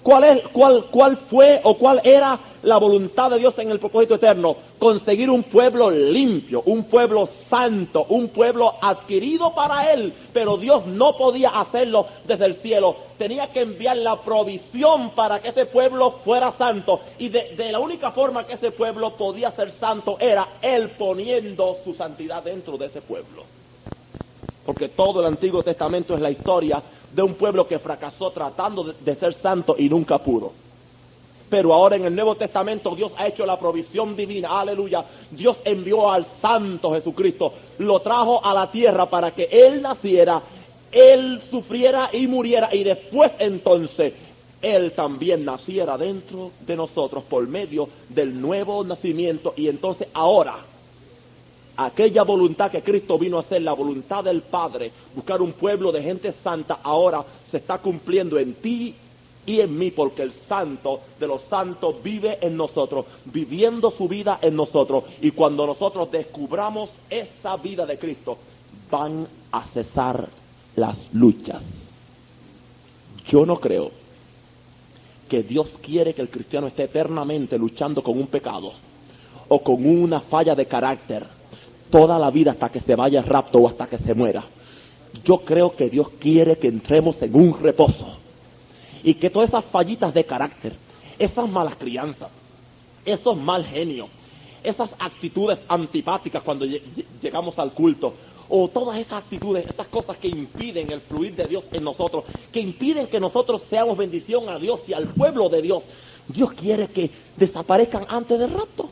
¿Cuál, 0.08 0.24
es, 0.24 0.42
cuál, 0.54 0.86
¿Cuál 0.90 1.18
fue 1.18 1.60
o 1.66 1.78
cuál 1.78 2.00
era 2.02 2.40
la 2.64 2.78
voluntad 2.78 3.30
de 3.30 3.40
Dios 3.40 3.60
en 3.60 3.72
el 3.72 3.78
propósito 3.78 4.16
eterno? 4.16 4.56
Conseguir 4.80 5.30
un 5.30 5.44
pueblo 5.44 5.92
limpio, 5.92 6.64
un 6.66 6.86
pueblo 6.86 7.28
santo, 7.28 8.06
un 8.08 8.30
pueblo 8.30 8.74
adquirido 8.82 9.54
para 9.54 9.92
Él. 9.92 10.14
Pero 10.32 10.56
Dios 10.56 10.86
no 10.86 11.18
podía 11.18 11.50
hacerlo 11.50 12.08
desde 12.26 12.46
el 12.46 12.56
cielo. 12.56 12.96
Tenía 13.18 13.48
que 13.48 13.64
enviar 13.64 13.98
la 13.98 14.16
provisión 14.16 15.10
para 15.10 15.42
que 15.42 15.50
ese 15.50 15.66
pueblo 15.66 16.12
fuera 16.12 16.54
santo. 16.54 17.02
Y 17.20 17.28
de, 17.28 17.58
de 17.58 17.74
la 17.74 17.80
única 17.80 18.10
forma 18.10 18.46
que 18.46 18.54
ese 18.54 18.72
pueblo 18.72 19.10
podía 19.10 19.52
ser 19.52 19.72
santo 19.72 20.16
era 20.22 20.48
Él 20.62 20.90
poniendo 20.92 21.76
su 21.84 21.94
santidad 21.94 22.42
dentro 22.42 22.78
de 22.78 22.86
ese 22.86 23.02
pueblo 23.02 23.44
porque 24.68 24.90
todo 24.90 25.22
el 25.22 25.28
Antiguo 25.28 25.64
Testamento 25.64 26.14
es 26.14 26.20
la 26.20 26.30
historia 26.30 26.84
de 27.14 27.22
un 27.22 27.34
pueblo 27.34 27.68
que 27.68 27.80
fracasó 27.80 28.32
tratando 28.32 28.84
de, 28.84 29.16
ser 29.16 29.34
santo 29.34 29.76
y 29.78 29.90
nunca 29.90 30.18
pudo. 30.18 30.52
Pero 31.50 31.74
ahora 31.74 31.96
en 31.96 32.06
el 32.06 32.16
Nuevo 32.16 32.36
Testamento 32.36 32.96
Dios 32.96 33.14
ha 33.18 33.28
hecho 33.28 33.46
la 33.46 33.58
provisión 33.58 34.16
divina, 34.16 34.60
aleluya. 34.60 35.04
Dios 35.32 35.60
envió 35.64 36.12
al 36.12 36.26
Santo 36.26 36.94
Jesucristo, 36.94 37.54
lo 37.80 38.00
trajo 38.02 38.44
a 38.44 38.54
la 38.54 38.70
tierra 38.70 39.06
para 39.06 39.32
que 39.32 39.48
Él 39.52 39.82
naciera, 39.82 40.42
Él 40.92 41.42
sufriera 41.42 42.10
y 42.12 42.28
muriera 42.28 42.74
y 42.76 42.84
después 42.84 43.32
entonces 43.40 44.14
Él 44.62 44.92
también 44.92 45.46
naciera 45.46 45.98
dentro 45.98 46.52
de 46.60 46.76
nosotros 46.76 47.24
por 47.24 47.48
medio 47.48 47.88
del 48.10 48.40
nuevo 48.40 48.84
nacimiento 48.84 49.54
y 49.56 49.70
entonces 49.70 50.10
ahora 50.14 50.58
aquella 51.78 52.24
voluntad 52.24 52.72
que 52.72 52.82
Cristo 52.82 53.18
vino 53.18 53.38
a 53.38 53.42
hacer, 53.42 53.62
la 53.62 53.74
voluntad 53.74 54.24
del 54.24 54.42
Padre, 54.42 54.92
buscar 55.16 55.42
un 55.42 55.54
pueblo 55.54 55.92
de 55.92 56.02
gente 56.02 56.32
santa, 56.32 56.80
ahora 56.84 57.24
se 57.50 57.58
está 57.58 57.78
cumpliendo 57.78 58.40
en 58.40 58.56
ti 58.56 58.96
y 59.46 59.62
en 59.62 59.78
mí, 59.78 59.92
porque 59.92 60.24
el 60.24 60.34
santo 60.34 61.00
de 61.20 61.28
los 61.28 61.42
santos 61.44 62.04
vive 62.04 62.38
en 62.42 62.58
nosotros, 62.58 63.06
viviendo 63.26 63.90
su 63.92 64.10
vida 64.10 64.40
en 64.42 64.56
nosotros. 64.56 65.06
Y 65.22 65.32
cuando 65.32 65.66
nosotros 65.66 66.12
descubramos 66.12 66.90
esa 67.10 67.56
vida 67.56 67.86
de 67.86 67.98
Cristo, 67.98 68.38
van 68.92 69.26
a 69.52 69.64
cesar 69.66 70.28
las 70.76 71.14
luchas. 71.14 71.64
Yo 73.26 73.46
no 73.46 73.58
creo 73.58 73.92
que 75.30 75.44
Dios 75.44 75.78
quiere 75.82 76.14
que 76.14 76.22
el 76.22 76.30
cristiano 76.30 76.68
esté 76.68 76.84
eternamente 76.84 77.58
luchando 77.58 78.04
con 78.04 78.18
un 78.18 78.28
pecado 78.28 78.74
o 79.48 79.62
con 79.62 79.86
una 79.86 80.20
falla 80.20 80.56
de 80.56 80.66
carácter 80.66 81.37
toda 81.90 82.20
la 82.20 82.32
vida 82.32 82.52
hasta 82.52 82.70
que 82.70 82.80
se 82.80 82.96
vaya 82.96 83.20
el 83.20 83.26
rapto 83.26 83.60
o 83.60 83.68
hasta 83.68 83.88
que 83.88 83.98
se 83.98 84.14
muera. 84.14 84.44
Yo 85.24 85.40
creo 85.40 85.76
que 85.76 85.90
Dios 85.90 86.10
quiere 86.20 86.58
que 86.58 86.68
entremos 86.68 87.22
en 87.22 87.36
un 87.36 87.60
reposo 87.60 88.18
y 89.04 89.14
que 89.14 89.30
todas 89.30 89.50
esas 89.50 89.66
fallitas 89.66 90.14
de 90.14 90.26
carácter, 90.26 90.74
esas 91.18 91.50
malas 91.50 91.76
crianzas, 91.76 92.30
esos 93.06 93.38
mal 93.38 93.66
genios, 93.66 94.10
esas 94.64 94.90
actitudes 95.00 95.60
antipáticas 95.68 96.42
cuando 96.44 96.66
llegamos 97.22 97.58
al 97.60 97.72
culto, 97.72 98.14
o 98.50 98.68
todas 98.68 98.98
esas 98.98 99.24
actitudes, 99.24 99.66
esas 99.68 99.88
cosas 99.88 100.18
que 100.18 100.28
impiden 100.28 100.92
el 100.92 101.02
fluir 101.02 101.36
de 101.36 101.46
Dios 101.46 101.66
en 101.72 101.84
nosotros, 101.84 102.24
que 102.52 102.60
impiden 102.60 103.08
que 103.08 103.20
nosotros 103.20 103.62
seamos 103.70 103.98
bendición 103.98 104.48
a 104.50 104.58
Dios 104.58 104.82
y 104.88 104.94
al 104.94 105.08
pueblo 105.08 105.50
de 105.50 105.62
Dios, 105.62 105.84
Dios 106.28 106.52
quiere 106.54 106.88
que 106.88 107.10
desaparezcan 107.38 108.06
antes 108.10 108.40
del 108.40 108.52
rapto. 108.52 108.90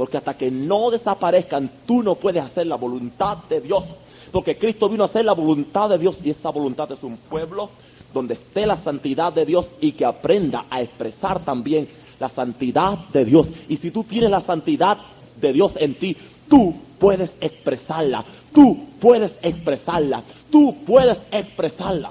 Porque 0.00 0.16
hasta 0.16 0.32
que 0.32 0.50
no 0.50 0.90
desaparezcan, 0.90 1.70
tú 1.86 2.02
no 2.02 2.14
puedes 2.14 2.42
hacer 2.42 2.66
la 2.66 2.76
voluntad 2.76 3.36
de 3.50 3.60
Dios. 3.60 3.84
Porque 4.32 4.56
Cristo 4.56 4.88
vino 4.88 5.02
a 5.02 5.06
hacer 5.08 5.26
la 5.26 5.34
voluntad 5.34 5.90
de 5.90 5.98
Dios 5.98 6.16
y 6.24 6.30
esa 6.30 6.48
voluntad 6.48 6.90
es 6.90 7.02
un 7.02 7.18
pueblo 7.18 7.68
donde 8.14 8.32
esté 8.32 8.66
la 8.66 8.78
santidad 8.78 9.30
de 9.30 9.44
Dios 9.44 9.66
y 9.78 9.92
que 9.92 10.06
aprenda 10.06 10.64
a 10.70 10.80
expresar 10.80 11.44
también 11.44 11.86
la 12.18 12.30
santidad 12.30 12.96
de 13.12 13.26
Dios. 13.26 13.48
Y 13.68 13.76
si 13.76 13.90
tú 13.90 14.02
tienes 14.02 14.30
la 14.30 14.40
santidad 14.40 14.96
de 15.38 15.52
Dios 15.52 15.72
en 15.76 15.92
ti, 15.94 16.16
tú 16.48 16.74
puedes 16.98 17.32
expresarla. 17.38 18.24
Tú 18.54 18.86
puedes 19.02 19.32
expresarla. 19.42 20.22
Tú 20.50 20.78
puedes 20.86 21.18
expresarla. 21.30 22.10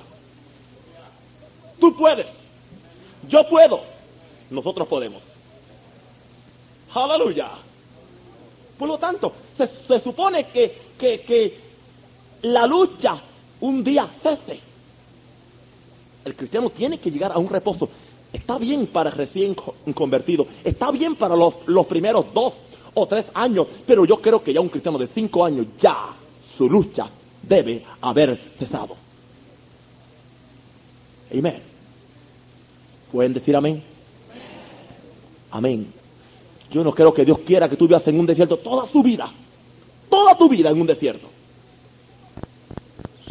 Tú 1.79 1.97
puedes. 1.97 2.27
Yo 3.27 3.49
puedo. 3.49 3.79
Nosotros 4.51 4.87
podemos. 4.87 5.23
Aleluya. 6.93 7.49
Por 8.79 8.87
lo 8.87 8.97
tanto, 8.97 9.33
se, 9.57 9.99
supone 9.99 10.47
que, 10.47 10.73
que, 10.97 11.19
que, 11.19 11.59
la 12.43 12.65
lucha 12.65 13.21
un 13.59 13.83
día 13.83 14.09
cese. 14.23 14.57
El 16.23 16.33
cristiano 16.33 16.69
tiene 16.69 16.97
que 16.97 17.11
llegar 17.11 17.33
a 17.33 17.37
un 17.37 17.49
reposo. 17.49 17.89
Está 18.31 18.57
bien 18.57 18.87
para 18.87 19.11
recién 19.11 19.53
convertido. 19.93 20.47
Está 20.63 20.91
bien 20.91 21.17
para 21.17 21.35
los, 21.35 21.55
los 21.65 21.85
primeros 21.87 22.33
dos 22.33 22.53
o 22.93 23.05
tres 23.05 23.29
años, 23.33 23.67
pero 23.85 24.05
yo 24.05 24.21
creo 24.21 24.41
que 24.41 24.53
ya 24.53 24.61
un 24.61 24.69
cristiano 24.69 24.97
de 24.97 25.07
cinco 25.07 25.43
años 25.43 25.65
ya 25.77 26.15
su 26.57 26.69
lucha 26.69 27.09
debe 27.41 27.83
haber 27.99 28.37
cesado. 28.57 28.95
Amén. 31.37 31.61
¿Pueden 33.11 33.33
decir 33.33 33.57
amén? 33.57 33.83
Amén. 35.51 35.98
Yo 36.71 36.83
no 36.83 36.91
creo 36.91 37.13
que 37.13 37.25
Dios 37.25 37.39
quiera 37.39 37.67
que 37.67 37.75
tú 37.75 37.87
vivas 37.87 38.07
en 38.07 38.19
un 38.19 38.25
desierto 38.25 38.57
toda 38.57 38.85
tu 38.85 39.01
vida. 39.01 39.31
Toda 40.09 40.37
tu 40.37 40.47
vida 40.47 40.69
en 40.69 40.79
un 40.79 40.87
desierto. 40.87 41.27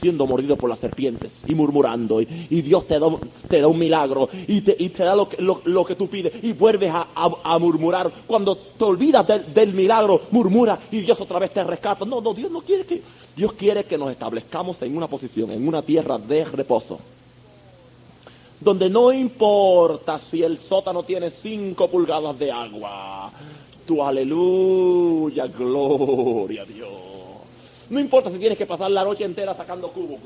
Siendo 0.01 0.27
mordido 0.27 0.57
por 0.57 0.71
las 0.71 0.79
serpientes 0.79 1.43
y 1.47 1.55
murmurando. 1.55 2.21
Y, 2.21 2.27
Dios 2.63 2.87
te 2.87 2.99
da, 2.99 3.09
te 3.49 3.61
da, 3.61 3.69
un 3.69 3.79
milagro 3.79 4.29
y 4.47 4.61
te, 4.61 4.77
y 4.79 4.89
te 4.91 5.03
da 5.03 5.15
lo 5.17 5.29
que, 5.29 5.43
lo, 5.43 5.85
que, 5.85 5.95
tú 5.95 6.09
pides. 6.09 6.33
Y 6.43 6.53
vuelves 6.53 6.93
a, 6.95 7.59
murmurar. 7.59 8.13
Cuando 8.27 8.57
te 8.57 8.85
olvidas 8.85 9.27
del, 9.27 9.53
del, 9.53 9.75
milagro, 9.75 10.23
murmura 10.31 10.79
y 10.91 11.01
Dios 11.01 11.21
otra 11.21 11.39
vez 11.39 11.53
te 11.53 11.65
rescata. 11.65 12.05
No, 12.05 12.21
no, 12.21 12.33
Dios 12.33 12.51
no 12.51 12.61
quiere 12.61 12.85
que. 12.85 13.03
Dios 13.37 13.53
quiere 13.53 13.85
que 13.85 13.99
nos 13.99 14.11
establezcamos 14.11 14.83
en 14.83 14.97
una 14.97 15.07
posición, 15.07 15.53
en 15.53 15.67
una 15.67 15.83
tierra 15.83 16.19
de 16.19 16.45
reposo 16.45 16.99
donde 18.61 18.91
no 18.91 19.13
importa 19.13 20.19
si 20.19 20.43
el 20.43 20.59
sótano 20.59 21.03
tiene 21.03 21.31
cinco 21.31 21.89
pulgadas 21.89 22.39
de 22.39 22.51
agua. 22.51 23.31
Tu 23.87 24.03
aleluya, 24.03 25.47
gloria 25.47 26.63
a 26.63 26.65
Dios. 26.65 26.91
No 27.91 28.01
importa 28.01 28.31
si 28.31 28.39
tienes 28.39 28.59
que 28.59 28.67
pasar 28.67 28.91
la 28.91 29.05
noche 29.05 29.25
entera 29.25 29.55
sacando 29.55 29.89
cubos. 29.89 30.21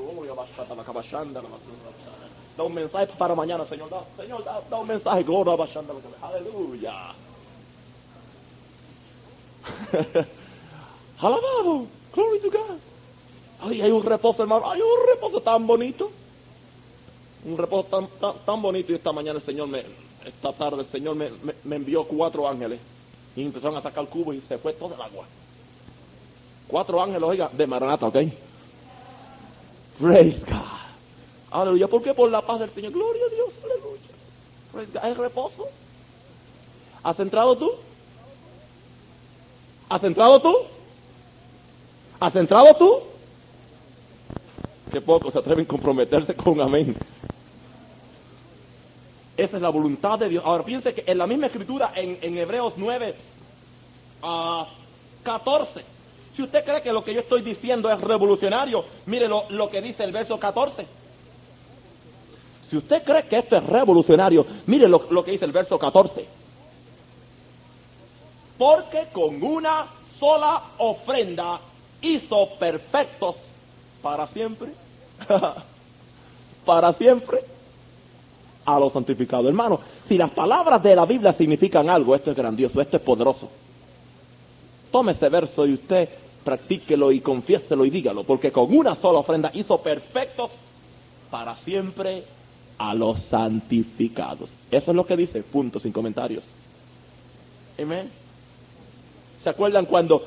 Da 2.56 2.64
un 2.64 2.74
mensaje 2.74 3.06
para 3.16 3.34
mañana, 3.34 3.64
Señor. 3.64 3.88
Da, 3.88 4.02
Señor, 4.16 4.44
da, 4.44 4.76
un 4.76 4.86
mensaje. 4.88 5.24
Aleluya. 6.22 7.12
Alabado. 11.20 11.86
Glory 12.14 12.40
to 12.40 12.50
God. 12.50 12.78
Ay, 13.60 13.80
hay 13.80 13.90
un 13.92 14.02
reposo, 14.02 14.42
hermano. 14.42 14.68
Hay 14.70 14.80
un 14.80 15.06
reposo 15.14 15.40
tan 15.40 15.66
bonito 15.66 16.10
un 17.45 17.57
reposo 17.57 17.84
tan, 18.20 18.34
tan, 18.45 18.62
bonito 18.62 18.93
y 18.93 18.95
esta 18.95 19.12
mañana 19.12 19.38
el 19.38 19.45
Señor 19.45 19.68
me, 19.68 19.82
esta 20.24 20.53
tarde 20.53 20.82
el 20.82 20.86
Señor 20.86 21.16
me, 21.16 21.30
me, 21.64 21.76
envió 21.76 22.05
cuatro 22.05 22.49
ángeles 22.49 22.80
y 23.34 23.43
empezaron 23.43 23.76
a 23.76 23.82
sacar 23.82 24.07
cubos 24.07 24.36
y 24.36 24.40
se 24.40 24.59
fue 24.59 24.72
todo 24.74 24.95
el 24.95 25.01
agua. 25.01 25.24
Cuatro 26.68 27.03
ángeles, 27.03 27.22
oiga, 27.22 27.51
de 27.53 27.66
Maranata, 27.66 28.07
¿ok? 28.07 28.16
Praise 30.01 30.40
God. 30.47 30.82
Aleluya. 31.51 31.86
¿Por 31.86 32.03
qué? 32.03 32.14
Por 32.14 32.30
la 32.30 32.40
paz 32.40 32.61
del 32.61 32.70
Señor. 32.70 32.93
Gloria 32.93 33.22
a 33.26 33.34
Dios. 33.34 33.55
Aleluya. 33.62 34.03
Praise. 34.72 34.99
Hay 35.03 35.14
reposo. 35.14 35.66
¿Has 37.03 37.18
entrado 37.20 37.57
tú? 37.57 37.70
¿Has 39.88 40.03
entrado 40.05 40.40
tú? 40.40 40.57
¿Has 42.20 42.36
entrado 42.36 42.74
tú? 42.76 43.01
Qué 44.90 45.01
pocos 45.01 45.32
se 45.32 45.38
atreven 45.38 45.64
a 45.64 45.68
comprometerse 45.68 46.34
con 46.34 46.61
amén. 46.61 46.97
Esa 49.43 49.57
es 49.57 49.62
la 49.62 49.70
voluntad 49.70 50.20
de 50.20 50.28
Dios. 50.28 50.45
Ahora 50.47 50.62
piense 50.62 50.95
que 50.95 51.03
en 51.05 51.18
la 51.18 51.26
misma 51.26 51.47
escritura, 51.47 51.93
en, 51.97 52.38
Hebreos 52.38 52.74
9, 52.76 53.12
a 54.22 54.68
14, 55.24 55.84
si 56.36 56.43
usted 56.43 56.64
cree 56.64 56.80
que 56.80 56.93
lo 56.93 57.03
que 57.03 57.12
yo 57.12 57.18
estoy 57.18 57.43
diciendo 57.43 57.90
es 57.90 58.01
revolucionario, 58.01 58.84
mire 59.07 59.26
lo, 59.26 59.68
que 59.68 59.82
dice 59.82 60.05
el 60.05 60.12
verso 60.12 60.38
14. 60.38 60.86
Si 62.70 62.76
usted 62.76 63.03
cree 63.03 63.24
que 63.24 63.38
esto 63.38 63.57
es 63.57 63.64
revolucionario, 63.64 64.47
mire 64.66 64.86
lo, 64.88 65.07
lo 65.11 65.24
que 65.24 65.32
dice 65.32 65.45
el 65.45 65.51
verso 65.51 65.76
14. 65.76 66.24
Porque 68.57 69.09
con 69.12 69.43
una 69.43 69.88
sola 70.20 70.62
ofrenda 70.78 71.59
hizo 72.01 72.49
perfectos 72.61 73.38
para 74.01 74.28
siempre. 74.28 74.70
para 76.64 76.93
siempre 76.93 77.51
a 78.64 78.78
los 78.78 78.92
santificados. 78.92 79.46
Hermano, 79.46 79.80
si 80.06 80.16
las 80.16 80.30
palabras 80.30 80.82
de 80.82 80.94
la 80.96 81.04
Biblia 81.04 81.32
significan 81.32 81.88
algo, 81.88 82.14
esto 82.14 82.30
es 82.30 82.36
grandioso, 82.36 82.80
esto 82.80 82.96
es 82.96 83.02
poderoso. 83.02 83.48
Tome 84.90 85.12
ese 85.12 85.28
verso 85.28 85.66
y 85.66 85.74
usted 85.74 86.08
practíquelo 86.44 87.12
y 87.12 87.20
confiéselo 87.20 87.84
y 87.84 87.90
dígalo, 87.90 88.24
porque 88.24 88.52
con 88.52 88.76
una 88.76 88.94
sola 88.94 89.20
ofrenda 89.20 89.50
hizo 89.54 89.78
perfectos 89.78 90.50
para 91.30 91.56
siempre 91.56 92.24
a 92.78 92.94
los 92.94 93.20
santificados. 93.20 94.52
Eso 94.70 94.90
es 94.90 94.96
lo 94.96 95.06
que 95.06 95.16
dice, 95.16 95.42
punto, 95.42 95.80
sin 95.80 95.92
comentarios. 95.92 96.44
Amén. 97.80 98.10
¿Se 99.42 99.48
acuerdan 99.48 99.86
cuando 99.86 100.24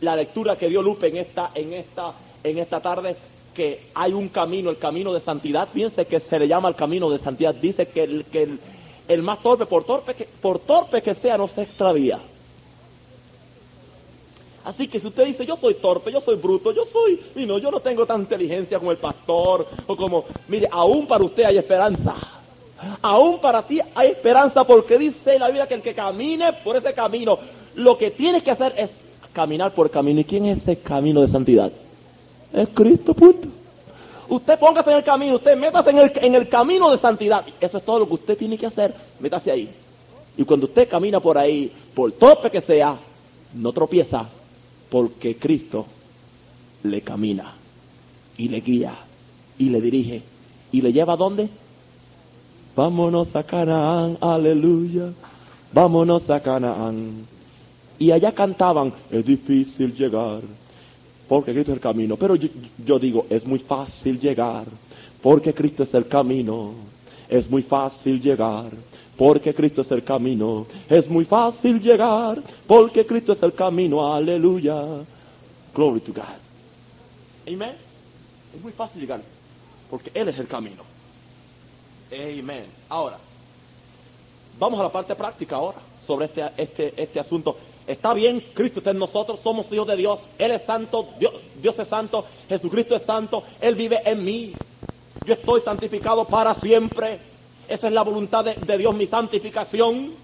la 0.00 0.16
lectura 0.16 0.56
que 0.56 0.68
dio 0.68 0.82
Lupe 0.82 1.08
en 1.08 1.18
esta, 1.18 1.50
en 1.54 1.72
esta, 1.72 2.12
en 2.42 2.58
esta 2.58 2.80
tarde 2.80 3.16
que 3.56 3.80
hay 3.94 4.12
un 4.12 4.28
camino, 4.28 4.68
el 4.68 4.76
camino 4.76 5.12
de 5.14 5.20
santidad. 5.20 5.68
Piense 5.72 6.04
que 6.04 6.20
se 6.20 6.38
le 6.38 6.46
llama 6.46 6.68
el 6.68 6.74
camino 6.74 7.10
de 7.10 7.18
santidad. 7.18 7.54
Dice 7.54 7.88
que 7.88 8.04
el, 8.04 8.24
que 8.26 8.48
el, 9.08 9.22
más 9.22 9.42
torpe, 9.42 9.64
por 9.64 9.84
torpe, 9.84 10.14
que, 10.14 10.28
por 10.42 10.58
torpe 10.58 11.00
que 11.02 11.14
sea, 11.14 11.38
no 11.38 11.48
se 11.48 11.62
extravía. 11.62 12.20
Así 14.64 14.88
que 14.88 15.00
si 15.00 15.06
usted 15.06 15.24
dice, 15.24 15.46
yo 15.46 15.56
soy 15.56 15.74
torpe, 15.74 16.12
yo 16.12 16.20
soy 16.20 16.36
bruto, 16.36 16.72
yo 16.72 16.84
soy, 16.84 17.20
y 17.36 17.46
no, 17.46 17.56
yo 17.58 17.70
no 17.70 17.80
tengo 17.80 18.04
tanta 18.04 18.34
inteligencia 18.34 18.78
como 18.78 18.90
el 18.90 18.98
pastor, 18.98 19.64
o 19.86 19.96
como, 19.96 20.24
mire, 20.48 20.68
aún 20.70 21.06
para 21.06 21.24
usted 21.24 21.44
hay 21.44 21.56
esperanza. 21.56 22.14
Aún 23.00 23.40
para 23.40 23.62
ti 23.62 23.80
hay 23.94 24.08
esperanza 24.08 24.66
porque 24.66 24.98
dice 24.98 25.38
la 25.38 25.46
Biblia 25.46 25.66
que 25.66 25.74
el 25.74 25.82
que 25.82 25.94
camine 25.94 26.52
por 26.52 26.76
ese 26.76 26.92
camino, 26.92 27.38
lo 27.76 27.96
que 27.96 28.10
tiene 28.10 28.42
que 28.42 28.50
hacer 28.50 28.74
es 28.76 28.90
caminar 29.32 29.72
por 29.72 29.90
camino. 29.90 30.20
¿Y 30.20 30.24
quién 30.24 30.44
es 30.44 30.58
ese 30.58 30.76
camino 30.76 31.22
de 31.22 31.28
santidad? 31.28 31.72
Es 32.56 32.70
Cristo, 32.70 33.12
punto. 33.12 33.48
Usted 34.30 34.58
póngase 34.58 34.90
en 34.90 34.96
el 34.96 35.04
camino, 35.04 35.36
usted 35.36 35.58
métase 35.58 35.90
en 35.90 35.98
el, 35.98 36.12
en 36.16 36.34
el 36.34 36.48
camino 36.48 36.90
de 36.90 36.96
santidad. 36.96 37.44
Eso 37.60 37.76
es 37.76 37.84
todo 37.84 37.98
lo 37.98 38.08
que 38.08 38.14
usted 38.14 38.38
tiene 38.38 38.56
que 38.56 38.64
hacer. 38.64 38.94
Métase 39.20 39.50
ahí. 39.50 39.70
Y 40.38 40.44
cuando 40.44 40.64
usted 40.64 40.88
camina 40.88 41.20
por 41.20 41.36
ahí, 41.36 41.70
por 41.94 42.12
tope 42.12 42.50
que 42.50 42.62
sea, 42.62 42.96
no 43.54 43.72
tropieza, 43.72 44.26
porque 44.88 45.36
Cristo 45.36 45.84
le 46.82 47.02
camina 47.02 47.52
y 48.38 48.48
le 48.48 48.60
guía 48.60 48.96
y 49.58 49.68
le 49.68 49.80
dirige 49.82 50.22
y 50.72 50.80
le 50.80 50.94
lleva 50.94 51.12
a 51.12 51.16
dónde? 51.18 51.50
Vámonos 52.74 53.36
a 53.36 53.42
Canaán, 53.42 54.16
aleluya. 54.18 55.12
Vámonos 55.74 56.30
a 56.30 56.40
Canaán. 56.40 57.26
Y 57.98 58.12
allá 58.12 58.32
cantaban, 58.32 58.94
es 59.10 59.26
difícil 59.26 59.94
llegar 59.94 60.40
porque 61.28 61.52
Cristo 61.52 61.72
es 61.72 61.76
el 61.76 61.82
camino. 61.82 62.16
Pero 62.16 62.34
yo, 62.34 62.98
digo, 62.98 63.26
es 63.28 63.46
muy 63.46 63.58
fácil 63.58 64.20
llegar, 64.20 64.66
porque 65.22 65.52
Cristo 65.52 65.82
es 65.82 65.94
el 65.94 66.06
camino. 66.06 66.72
Es 67.28 67.50
muy 67.50 67.62
fácil 67.62 68.20
llegar, 68.20 68.70
porque 69.16 69.54
Cristo 69.54 69.82
es 69.82 69.90
el 69.90 70.04
camino. 70.04 70.66
Es 70.88 71.08
muy 71.08 71.24
fácil 71.24 71.80
llegar, 71.80 72.40
porque 72.66 73.04
Cristo 73.04 73.32
es 73.32 73.42
el 73.42 73.52
camino. 73.52 74.12
Aleluya. 74.12 74.80
Glory 75.74 76.00
to 76.00 76.12
God. 76.12 77.52
Amen. 77.52 77.74
Es 78.54 78.62
muy 78.62 78.72
fácil 78.72 79.00
llegar, 79.00 79.20
porque 79.90 80.10
Él 80.14 80.28
es 80.28 80.38
el 80.38 80.46
camino. 80.46 80.82
Amen. 82.12 82.66
Ahora, 82.88 83.18
vamos 84.58 84.78
a 84.78 84.84
la 84.84 84.92
parte 84.92 85.14
práctica 85.16 85.56
ahora 85.56 85.78
sobre 86.06 86.26
este, 86.26 86.44
este, 86.56 87.02
este 87.02 87.20
asunto. 87.20 87.56
Está 87.86 88.14
bien, 88.14 88.44
Cristo 88.52 88.80
está 88.80 88.90
en 88.90 88.98
nosotros, 88.98 89.38
somos 89.40 89.70
hijos 89.70 89.86
de 89.86 89.96
Dios, 89.96 90.20
Él 90.38 90.50
es 90.50 90.62
santo, 90.62 91.08
Dios, 91.20 91.78
es 91.78 91.88
santo, 91.88 92.24
Jesucristo 92.48 92.96
es 92.96 93.02
santo, 93.02 93.44
Él 93.60 93.76
vive 93.76 94.00
en 94.04 94.24
mí. 94.24 94.52
Yo 95.24 95.34
estoy 95.34 95.60
santificado 95.60 96.24
para 96.24 96.54
siempre. 96.56 97.18
Esa 97.68 97.86
es 97.86 97.92
la 97.92 98.02
voluntad 98.02 98.44
de, 98.44 98.54
de 98.54 98.78
Dios, 98.78 98.94
mi 98.94 99.06
santificación. 99.06 100.14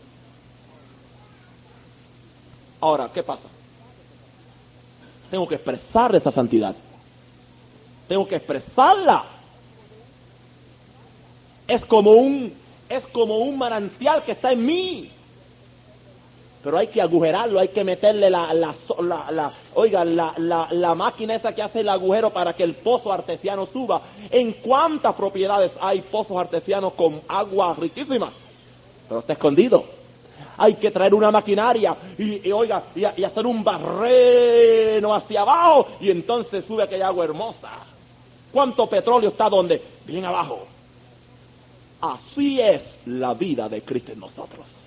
Ahora, 2.81 3.11
¿qué 3.15 3.23
pasa? 3.23 3.49
Tengo 5.31 5.47
que 5.47 5.55
expresar 5.55 6.15
esa 6.17 6.33
santidad. 6.33 6.75
Tengo 8.09 8.27
que 8.27 8.37
expresarla. 8.37 9.25
Es 11.69 11.85
como 11.85 12.11
un, 12.11 12.53
es 12.89 13.05
como 13.07 13.39
un 13.39 13.57
manantial 13.57 14.25
que 14.25 14.33
está 14.33 14.51
en 14.51 14.67
mí 14.67 15.13
pero 16.63 16.79
hay 16.79 16.87
que 16.87 17.03
agujerarlo, 17.03 17.59
hay 17.59 17.69
que 17.69 17.83
meterle 17.83 18.31
la, 18.31 18.55
la, 18.55 18.73
la, 19.31 19.53
oiga, 19.75 20.05
la, 20.05 20.95
máquina 20.95 21.35
esa 21.35 21.53
que 21.53 21.63
hace 21.63 21.81
el 21.81 21.89
agujero 21.89 22.31
para 22.31 22.53
que 22.53 22.63
el 22.63 22.75
pozo 22.75 23.13
artesiano 23.13 23.67
suba. 23.67 24.01
¿En 24.31 24.53
cuántas 24.53 25.15
propiedades 25.15 25.73
hay 25.81 26.01
pozos 26.03 26.37
artesianos 26.37 26.93
con 26.93 27.21
agua 27.27 27.75
riquísima? 27.75 28.33
Pero 29.09 29.21
está 29.21 29.33
escondido. 29.33 29.85
Hay 30.57 30.75
que 30.75 30.93
traer 30.93 31.15
una 31.15 31.33
maquinaria 31.33 31.97
y, 32.17 32.51
oiga, 32.53 32.83
y, 32.95 33.01
y, 33.21 33.25
hacer 33.25 33.45
un 33.45 33.65
barreno 33.65 35.15
hacia 35.15 35.41
abajo 35.41 35.89
y 36.01 36.11
entonces 36.11 36.65
sube 36.65 36.85
aquella 36.85 37.09
agua 37.09 37.25
hermosa. 37.25 37.71
¿Cuánto 38.53 38.87
petróleo 38.89 39.31
está 39.31 39.49
donde? 39.49 39.83
Bien 40.07 40.25
abajo. 40.27 40.61
Así 42.03 42.61
es 42.61 42.83
la 43.07 43.35
vida 43.35 43.69
de 43.69 43.83
Cristo 43.83 44.13
en 44.13 44.21
nosotros. 44.21 44.82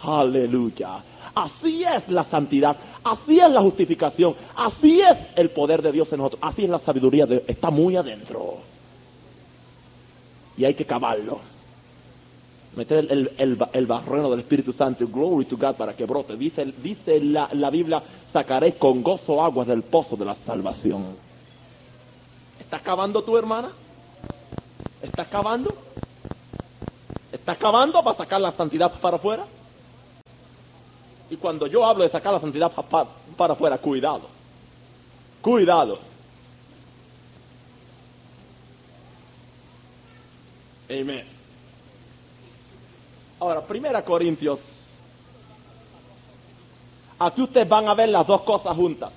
Aleluya. 0.00 0.98
Así 1.34 1.84
es 1.84 2.08
la 2.08 2.24
santidad, 2.24 2.76
así 3.04 3.38
es 3.38 3.50
la 3.50 3.60
justificación, 3.60 4.34
así 4.54 5.02
es 5.02 5.18
el 5.36 5.50
poder 5.50 5.82
de 5.82 5.92
Dios 5.92 6.10
en 6.12 6.18
nosotros, 6.18 6.40
así 6.42 6.64
es 6.64 6.70
la 6.70 6.78
sabiduría 6.78 7.26
de 7.26 7.44
está 7.46 7.68
muy 7.68 7.94
adentro. 7.94 8.56
Y 10.56 10.64
hay 10.64 10.72
que 10.72 10.86
cavarlo. 10.86 11.38
Meter 12.74 13.06
el, 13.10 13.30
el, 13.36 13.58
el, 13.72 13.86
barreno 13.86 14.30
del 14.30 14.40
Espíritu 14.40 14.72
Santo, 14.72 15.06
glory 15.06 15.44
to 15.44 15.58
God, 15.58 15.74
para 15.76 15.94
que 15.94 16.06
brote. 16.06 16.36
Dice, 16.36 16.72
dice 16.82 17.20
la, 17.20 17.50
la 17.52 17.68
Biblia, 17.68 18.02
sacaré 18.30 18.74
con 18.76 19.02
gozo 19.02 19.42
aguas 19.42 19.66
del 19.66 19.82
pozo 19.82 20.16
de 20.16 20.24
la 20.24 20.34
salvación. 20.34 21.04
¿Estás 22.60 22.80
cavando 22.80 23.22
tu 23.22 23.36
hermana? 23.36 23.70
¿Estás 25.02 25.28
cavando? 25.28 25.74
¿Estás 27.30 27.58
cavando 27.58 28.02
para 28.02 28.16
sacar 28.16 28.40
la 28.40 28.52
santidad 28.52 28.92
para 29.00 29.16
afuera? 29.16 29.44
Y 31.30 31.36
cuando 31.36 31.66
yo 31.66 31.84
hablo 31.84 32.04
de 32.04 32.08
sacar 32.08 32.32
la 32.32 32.40
santidad 32.40 32.70
para, 33.36 33.52
afuera, 33.52 33.78
cuidado. 33.78 34.28
Cuidado. 35.42 35.98
Amén. 40.88 41.26
Ahora, 43.40 43.60
primera 43.60 44.02
Corintios. 44.02 44.60
Aquí 47.18 47.42
ustedes 47.42 47.68
van 47.68 47.88
a 47.88 47.94
ver 47.94 48.10
las 48.10 48.26
dos 48.26 48.42
cosas 48.42 48.76
juntas. 48.76 49.10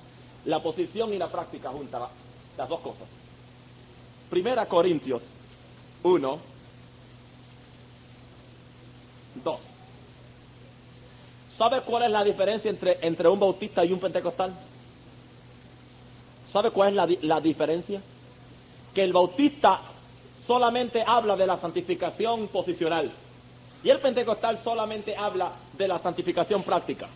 La 0.46 0.60
posición 0.60 1.12
y 1.12 1.18
la 1.18 1.28
práctica 1.28 1.70
juntas. 1.70 2.02
Las 2.56 2.68
dos 2.68 2.80
cosas. 2.80 3.06
Primera 4.30 4.66
Corintios 4.66 5.22
1, 6.02 6.38
2. 9.44 9.69
¿Sabe 11.60 11.82
cuál 11.82 12.04
es 12.04 12.10
la 12.10 12.24
diferencia 12.24 12.70
entre, 12.70 12.96
entre 13.02 13.28
un 13.28 13.38
bautista 13.38 13.84
y 13.84 13.92
un 13.92 14.00
pentecostal? 14.00 14.50
¿Sabe 16.50 16.70
cuál 16.70 16.88
es 16.88 16.94
la, 16.94 17.08
la 17.20 17.40
diferencia? 17.42 18.00
Que 18.94 19.04
el 19.04 19.12
bautista 19.12 19.78
solamente 20.46 21.04
habla 21.06 21.36
de 21.36 21.46
la 21.46 21.58
santificación 21.58 22.48
posicional 22.48 23.12
y 23.84 23.90
el 23.90 23.98
pentecostal 23.98 24.58
solamente 24.64 25.14
habla 25.14 25.52
de 25.76 25.86
la 25.86 25.98
santificación 25.98 26.62
práctica. 26.62 27.10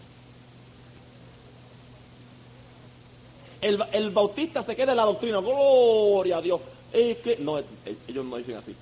El, 3.62 3.82
el, 3.92 4.10
bautista 4.10 4.62
se 4.62 4.76
queda 4.76 4.92
en 4.92 4.98
la 4.98 5.06
doctrina, 5.06 5.40
gloria 5.40 6.36
a 6.36 6.42
Dios. 6.42 6.60
Es 6.92 7.16
que, 7.16 7.38
no, 7.38 7.60
ellos 8.08 8.24
no 8.26 8.36
dicen 8.36 8.56
así. 8.56 8.76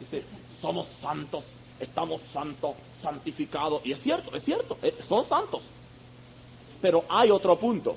Dice, 0.00 0.24
somos 0.60 0.88
santos, 1.00 1.44
estamos 1.80 2.20
santos, 2.32 2.74
santificados. 3.02 3.84
Y 3.84 3.92
es 3.92 4.00
cierto, 4.00 4.34
es 4.36 4.44
cierto, 4.44 4.78
eh, 4.82 4.94
son 5.06 5.24
santos. 5.24 5.62
Pero 6.80 7.04
hay 7.08 7.30
otro 7.30 7.56
punto. 7.58 7.96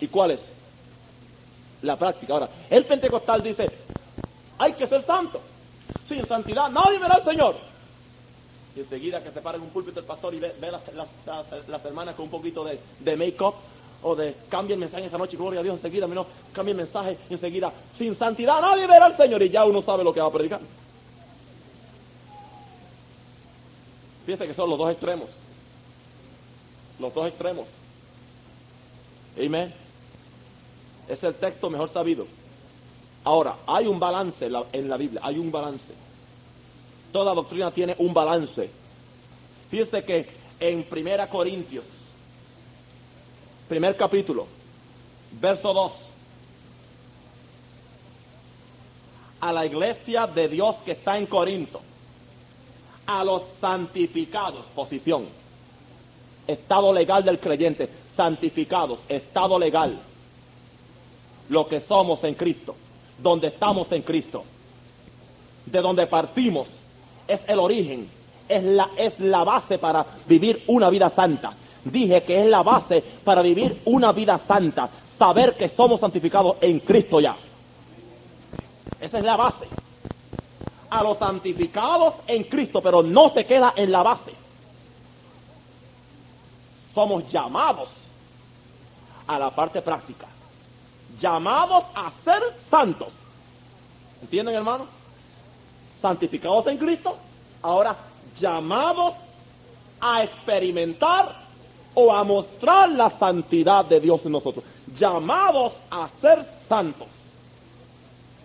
¿Y 0.00 0.08
cuál 0.08 0.32
es? 0.32 0.40
La 1.82 1.96
práctica. 1.96 2.34
Ahora, 2.34 2.48
el 2.70 2.84
pentecostal 2.84 3.42
dice, 3.42 3.70
hay 4.58 4.72
que 4.72 4.86
ser 4.86 5.02
santo. 5.02 5.40
Sin 6.08 6.26
santidad 6.26 6.70
nadie 6.70 6.98
verá 6.98 7.14
al 7.14 7.24
Señor. 7.24 7.56
Y 8.74 8.80
enseguida 8.80 9.22
que 9.22 9.30
se 9.30 9.40
pare 9.40 9.58
en 9.58 9.64
un 9.64 9.70
púlpito 9.70 10.00
el 10.00 10.06
pastor 10.06 10.34
y 10.34 10.40
ve, 10.40 10.54
las, 10.60 10.82
las, 10.94 11.68
las, 11.68 11.84
hermanas 11.84 12.14
con 12.14 12.24
un 12.24 12.30
poquito 12.30 12.64
de, 12.64 12.80
de 13.00 13.16
make-up 13.16 13.54
o 14.02 14.16
de 14.16 14.34
cambia 14.48 14.74
el 14.74 14.80
mensaje 14.80 15.06
esa 15.06 15.18
noche, 15.18 15.36
gloria 15.36 15.60
a 15.60 15.62
Dios, 15.62 15.76
enseguida, 15.76 16.06
no, 16.06 16.26
cambia 16.52 16.72
el 16.72 16.78
mensaje 16.78 17.18
enseguida, 17.28 17.72
sin 17.96 18.16
santidad 18.16 18.60
nadie 18.60 18.86
verá 18.86 19.06
al 19.06 19.16
Señor 19.16 19.42
y 19.42 19.50
ya 19.50 19.64
uno 19.64 19.82
sabe 19.82 20.02
lo 20.02 20.12
que 20.12 20.20
va 20.20 20.26
a 20.26 20.32
predicar. 20.32 20.60
Fíjense 24.24 24.46
que 24.46 24.54
son 24.54 24.70
los 24.70 24.78
dos 24.78 24.90
extremos. 24.90 25.28
Los 26.98 27.12
dos 27.12 27.26
extremos. 27.26 27.66
Amén. 29.36 29.72
Es 31.08 31.22
el 31.24 31.34
texto 31.34 31.68
mejor 31.68 31.88
sabido. 31.90 32.26
Ahora, 33.24 33.56
hay 33.66 33.86
un 33.86 33.98
balance 33.98 34.46
en 34.72 34.88
la, 34.88 34.96
Biblia, 34.96 35.20
hay 35.22 35.38
un 35.38 35.50
balance. 35.50 35.92
Toda 37.12 37.34
doctrina 37.34 37.70
tiene 37.70 37.94
un 37.98 38.12
balance. 38.12 38.70
Fíjense 39.70 40.04
que 40.04 40.28
en 40.58 40.82
Primera 40.84 41.28
Corintios, 41.28 41.84
primer 43.68 43.96
capítulo, 43.96 44.46
verso 45.40 45.72
2, 45.72 45.92
a 49.40 49.52
la 49.52 49.66
iglesia 49.66 50.26
de 50.26 50.48
Dios 50.48 50.76
que 50.84 50.92
está 50.92 51.18
en 51.18 51.26
Corinto, 51.26 51.80
a 53.06 53.24
los 53.24 53.42
santificados, 53.60 54.66
posición, 54.74 55.24
estado 56.46 56.92
legal 56.92 57.24
del 57.24 57.38
creyente, 57.38 57.88
santificados, 58.16 59.00
estado 59.08 59.58
legal, 59.58 59.98
lo 61.48 61.66
que 61.66 61.80
somos 61.80 62.22
en 62.24 62.34
Cristo, 62.34 62.74
donde 63.18 63.48
estamos 63.48 63.90
en 63.92 64.02
Cristo, 64.02 64.44
de 65.66 65.80
donde 65.80 66.06
partimos, 66.06 66.68
es 67.26 67.40
el 67.46 67.58
origen, 67.58 68.08
es 68.48 68.64
la, 68.64 68.90
es 68.96 69.18
la 69.20 69.44
base 69.44 69.78
para 69.78 70.04
vivir 70.26 70.62
una 70.66 70.90
vida 70.90 71.08
santa. 71.10 71.54
Dije 71.84 72.22
que 72.22 72.40
es 72.40 72.46
la 72.46 72.62
base 72.62 73.02
para 73.24 73.42
vivir 73.42 73.80
una 73.86 74.12
vida 74.12 74.38
santa, 74.38 74.88
saber 75.18 75.54
que 75.54 75.68
somos 75.68 76.00
santificados 76.00 76.56
en 76.60 76.80
Cristo 76.80 77.20
ya. 77.20 77.36
Esa 79.00 79.18
es 79.18 79.24
la 79.24 79.36
base 79.36 79.81
a 80.92 81.02
los 81.02 81.16
santificados 81.16 82.14
en 82.26 82.44
Cristo, 82.44 82.82
pero 82.82 83.02
no 83.02 83.30
se 83.30 83.46
queda 83.46 83.72
en 83.76 83.90
la 83.90 84.02
base. 84.02 84.34
Somos 86.94 87.26
llamados 87.30 87.88
a 89.26 89.38
la 89.38 89.50
parte 89.50 89.80
práctica, 89.80 90.26
llamados 91.18 91.84
a 91.94 92.10
ser 92.22 92.42
santos. 92.70 93.08
¿Entienden, 94.20 94.54
hermano? 94.54 94.86
Santificados 95.98 96.66
en 96.66 96.76
Cristo, 96.76 97.16
ahora 97.62 97.96
llamados 98.38 99.14
a 99.98 100.22
experimentar 100.24 101.38
o 101.94 102.12
a 102.12 102.22
mostrar 102.22 102.90
la 102.90 103.08
santidad 103.08 103.86
de 103.86 103.98
Dios 103.98 104.26
en 104.26 104.32
nosotros. 104.32 104.62
Llamados 104.98 105.72
a 105.90 106.06
ser 106.20 106.46
santos. 106.68 107.08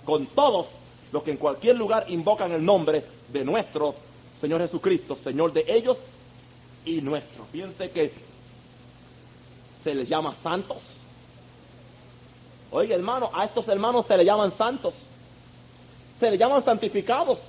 Con 0.05 0.25
todos 0.27 0.76
los 1.11 1.23
que 1.23 1.31
en 1.31 1.37
cualquier 1.37 1.75
lugar 1.75 2.05
invocan 2.09 2.51
el 2.51 2.63
nombre 2.63 3.03
de 3.31 3.45
nuestro 3.45 3.95
Señor 4.39 4.61
Jesucristo, 4.61 5.17
Señor 5.21 5.53
de 5.53 5.65
ellos 5.67 5.97
y 6.85 7.01
nuestro. 7.01 7.43
Piense 7.45 7.89
que 7.89 8.11
se 9.83 9.95
les 9.95 10.07
llama 10.07 10.35
santos. 10.35 10.77
Oye, 12.71 12.93
hermano, 12.93 13.29
a 13.33 13.45
estos 13.45 13.67
hermanos 13.67 14.05
se 14.05 14.17
les 14.17 14.25
llaman 14.25 14.51
santos. 14.51 14.93
Se 16.19 16.29
les 16.29 16.39
llaman 16.39 16.63
santificados. 16.63 17.39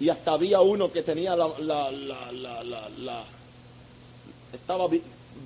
Y 0.00 0.08
hasta 0.08 0.32
había 0.32 0.60
uno 0.60 0.90
que 0.92 1.02
tenía 1.02 1.34
la, 1.34 1.48
la, 1.58 1.90
la, 1.90 2.62
la 2.98 3.24
estaba 4.52 4.88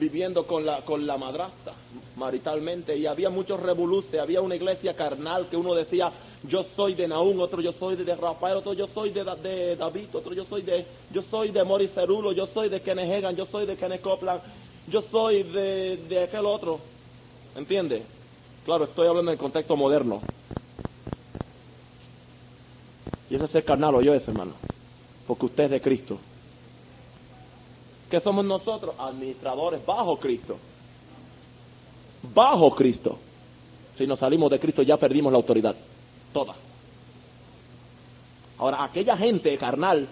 viviendo 0.03 0.45
con 0.45 0.67
la, 0.67 0.81
con 0.81 1.07
la 1.07 1.17
madrastra 1.17 1.73
maritalmente 2.17 2.97
y 2.97 3.07
había 3.07 3.31
muchos 3.31 3.61
revoluces, 3.61 4.21
había 4.21 4.41
una 4.41 4.57
iglesia 4.57 4.95
carnal 4.95 5.47
que 5.49 5.57
uno 5.57 5.75
decía 5.75 6.11
yo 6.43 6.65
soy 6.65 6.95
de 6.95 7.07
Naúm, 7.07 7.39
otro 7.39 7.61
yo 7.61 7.73
soy 7.73 7.95
de 7.95 8.17
Rafael, 8.17 8.57
otro 8.57 8.73
yo 8.73 8.89
soy 8.89 9.11
de, 9.11 9.23
de 9.23 9.77
David, 9.77 10.07
otro 10.13 10.33
yo 10.35 10.45
soy 10.45 10.63
de 10.63 10.85
yo 11.13 11.23
soy 11.23 11.53
de 11.53 11.63
Morris 11.63 11.93
Cerulo, 11.95 12.33
yo 12.33 12.49
soy 12.49 12.69
de 12.69 12.81
Kenneth 12.81 13.37
yo 13.37 13.47
soy 13.47 13.65
de 13.65 13.77
Kenneth 13.77 14.03
yo 14.89 15.01
soy 15.01 15.45
de, 15.45 15.97
de 16.09 16.25
aquel 16.25 16.47
otro, 16.47 16.81
¿entiende? 17.55 18.03
Claro, 18.65 18.85
estoy 18.85 19.07
hablando 19.07 19.31
en 19.31 19.37
el 19.37 19.41
contexto 19.41 19.77
moderno. 19.77 20.21
Y 23.31 23.37
ese 23.37 23.45
es 23.45 23.55
el 23.55 23.65
carnal 23.65 24.03
yo 24.03 24.13
ese 24.13 24.33
hermano, 24.33 24.53
porque 25.29 25.47
usted 25.47 25.65
es 25.65 25.71
de 25.71 25.81
Cristo. 25.81 26.19
¿Qué 28.13 28.21
somos 28.21 28.45
nosotros? 28.45 28.95
Administradores 28.99 29.87
bajo 29.87 30.19
Cristo. 30.19 30.59
Bajo 32.35 32.71
Cristo. 32.75 33.19
Si 33.97 34.07
nos 34.07 34.19
salimos 34.19 34.51
de 34.51 34.61
Cristo 34.61 34.83
ya 34.83 34.99
perdimos 34.99 35.33
la 35.33 35.39
autoridad. 35.39 35.75
Toda. 36.31 36.55
Ahora, 38.59 38.85
aquella 38.85 39.17
gente 39.17 39.57
carnal 39.57 40.07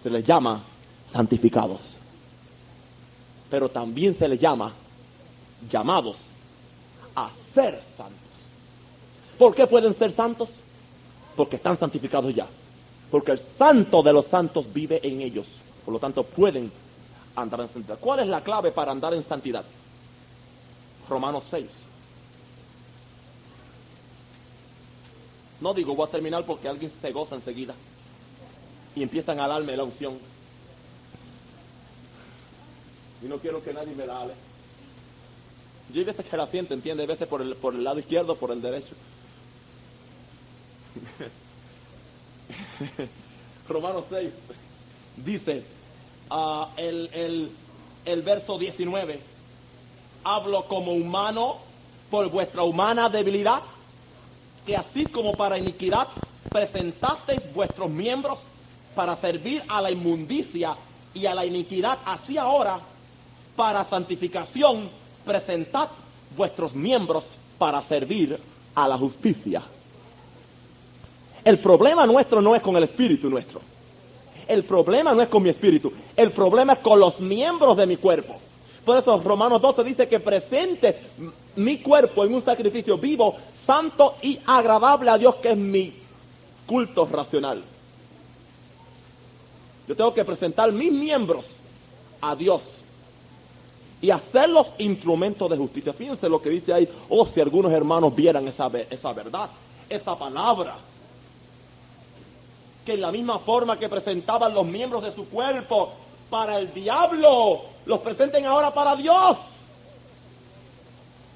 se 0.00 0.08
les 0.08 0.24
llama 0.24 0.62
santificados. 1.12 1.80
Pero 3.50 3.68
también 3.68 4.14
se 4.14 4.28
les 4.28 4.38
llama 4.38 4.72
llamados 5.68 6.16
a 7.16 7.28
ser 7.52 7.82
santos. 7.96 8.30
¿Por 9.36 9.52
qué 9.52 9.66
pueden 9.66 9.94
ser 9.94 10.12
santos? 10.12 10.50
Porque 11.34 11.56
están 11.56 11.76
santificados 11.76 12.32
ya. 12.32 12.46
Porque 13.10 13.32
el 13.32 13.40
santo 13.40 14.00
de 14.00 14.12
los 14.12 14.26
santos 14.26 14.72
vive 14.72 15.00
en 15.02 15.22
ellos. 15.22 15.48
Por 15.84 15.94
lo 15.94 15.98
tanto, 15.98 16.22
pueden 16.22 16.70
andar 17.36 17.60
en 17.60 17.68
santidad. 17.68 17.98
¿Cuál 17.98 18.20
es 18.20 18.26
la 18.26 18.40
clave 18.40 18.72
para 18.72 18.92
andar 18.92 19.14
en 19.14 19.24
santidad? 19.24 19.64
Romanos 21.08 21.44
6. 21.50 21.66
No 25.60 25.74
digo 25.74 25.94
voy 25.94 26.08
a 26.08 26.10
terminar 26.10 26.44
porque 26.44 26.68
alguien 26.68 26.90
se 26.90 27.12
goza 27.12 27.34
enseguida. 27.34 27.74
y 28.96 29.02
empiezan 29.02 29.38
a 29.40 29.46
darme 29.46 29.76
la 29.76 29.84
unción. 29.84 30.18
Y 33.22 33.26
no 33.26 33.38
quiero 33.38 33.62
que 33.62 33.72
nadie 33.72 33.94
me 33.94 34.06
la 34.06 34.22
ale. 34.22 34.34
Yo 35.92 36.00
hay 36.00 36.04
veces 36.04 36.26
que 36.26 36.36
la 36.36 36.46
siento, 36.46 36.74
entiende, 36.74 37.04
a 37.04 37.06
veces 37.06 37.28
por 37.28 37.42
el, 37.42 37.54
por 37.56 37.74
el 37.74 37.84
lado 37.84 38.00
izquierdo, 38.00 38.34
por 38.34 38.50
el 38.50 38.62
derecho. 38.62 38.94
Romanos 43.68 44.04
6 44.10 44.30
dice 45.24 45.62
el, 46.76 47.10
el, 47.12 47.50
el 48.04 48.22
verso 48.22 48.58
19, 48.58 49.20
hablo 50.24 50.64
como 50.64 50.92
humano 50.92 51.56
por 52.10 52.30
vuestra 52.30 52.62
humana 52.62 53.08
debilidad, 53.08 53.62
que 54.66 54.76
así 54.76 55.06
como 55.06 55.32
para 55.32 55.58
iniquidad 55.58 56.08
presentasteis 56.50 57.52
vuestros 57.54 57.90
miembros 57.90 58.40
para 58.94 59.16
servir 59.16 59.62
a 59.68 59.80
la 59.80 59.90
inmundicia 59.90 60.76
y 61.14 61.26
a 61.26 61.34
la 61.34 61.44
iniquidad, 61.44 61.98
así 62.04 62.36
ahora 62.36 62.78
para 63.56 63.84
santificación 63.84 64.88
presentad 65.24 65.88
vuestros 66.36 66.74
miembros 66.74 67.24
para 67.58 67.82
servir 67.82 68.38
a 68.74 68.88
la 68.88 68.96
justicia. 68.96 69.62
El 71.44 71.58
problema 71.58 72.06
nuestro 72.06 72.40
no 72.40 72.54
es 72.54 72.62
con 72.62 72.76
el 72.76 72.84
espíritu 72.84 73.28
nuestro. 73.30 73.60
El 74.50 74.64
problema 74.64 75.14
no 75.14 75.22
es 75.22 75.28
con 75.28 75.44
mi 75.44 75.48
espíritu. 75.48 75.92
El 76.16 76.32
problema 76.32 76.72
es 76.72 76.80
con 76.80 76.98
los 76.98 77.20
miembros 77.20 77.76
de 77.76 77.86
mi 77.86 77.96
cuerpo. 77.96 78.34
Por 78.84 78.98
eso 78.98 79.20
Romanos 79.22 79.62
12 79.62 79.84
dice 79.84 80.08
que 80.08 80.18
presente 80.18 80.98
mi 81.54 81.78
cuerpo 81.78 82.24
en 82.24 82.34
un 82.34 82.42
sacrificio 82.42 82.98
vivo, 82.98 83.36
santo 83.64 84.16
y 84.22 84.40
agradable 84.44 85.08
a 85.08 85.18
Dios, 85.18 85.36
que 85.36 85.52
es 85.52 85.56
mi 85.56 85.94
culto 86.66 87.06
racional. 87.06 87.62
Yo 89.86 89.94
tengo 89.94 90.12
que 90.12 90.24
presentar 90.24 90.72
mis 90.72 90.90
miembros 90.90 91.44
a 92.20 92.34
Dios 92.34 92.62
y 94.02 94.10
hacerlos 94.10 94.72
instrumentos 94.78 95.48
de 95.48 95.58
justicia. 95.58 95.92
Fíjense 95.92 96.28
lo 96.28 96.42
que 96.42 96.50
dice 96.50 96.72
ahí. 96.72 96.88
Oh, 97.08 97.24
si 97.24 97.40
algunos 97.40 97.70
hermanos 97.70 98.16
vieran 98.16 98.48
esa, 98.48 98.68
esa 98.90 99.12
verdad, 99.12 99.48
esa 99.88 100.18
palabra. 100.18 100.76
Que 102.84 102.94
en 102.94 103.00
la 103.00 103.12
misma 103.12 103.38
forma 103.38 103.78
que 103.78 103.88
presentaban 103.88 104.54
los 104.54 104.66
miembros 104.66 105.02
de 105.02 105.12
su 105.12 105.28
cuerpo 105.28 105.92
para 106.30 106.58
el 106.58 106.72
diablo, 106.72 107.62
los 107.86 108.00
presenten 108.00 108.46
ahora 108.46 108.72
para 108.72 108.96
Dios. 108.96 109.36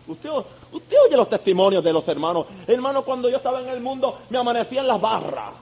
Usted, 0.07 0.31
usted 0.73 0.97
oye 1.07 1.17
los 1.17 1.29
testimonios 1.31 1.83
de 1.83 1.93
los 1.93 2.07
hermanos. 2.09 2.47
Hermano, 2.67 3.03
cuando 3.03 3.29
yo 3.29 3.39
estaba 3.39 3.61
en 3.61 3.69
el 3.69 3.81
mundo, 3.81 4.19
me 4.31 4.39
amanecía 4.39 4.81
en 4.83 4.89
las 4.89 5.01
barras. 5.01 5.53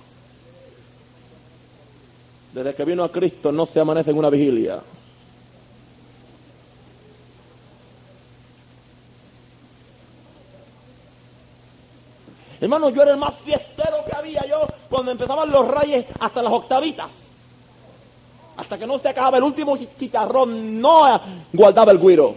Desde 2.52 2.74
que 2.74 2.84
vino 2.84 3.02
a 3.02 3.10
Cristo 3.10 3.50
no 3.50 3.64
se 3.66 3.80
amanece 3.80 4.10
en 4.10 4.18
una 4.18 4.28
vigilia. 4.28 4.82
Hermano, 12.60 12.90
yo 12.90 13.02
era 13.02 13.12
el 13.12 13.16
más 13.16 13.34
fiestero 13.36 14.01
cuando 15.02 15.12
empezaban 15.12 15.50
los 15.50 15.66
reyes 15.66 16.06
hasta 16.20 16.42
las 16.42 16.52
octavitas. 16.52 17.10
Hasta 18.56 18.78
que 18.78 18.86
no 18.86 19.00
se 19.00 19.08
acababa 19.08 19.38
el 19.38 19.42
último 19.42 19.76
chicharrón, 19.76 20.80
no 20.80 21.20
guardaba 21.52 21.90
el 21.90 21.98
guiro. 21.98 22.34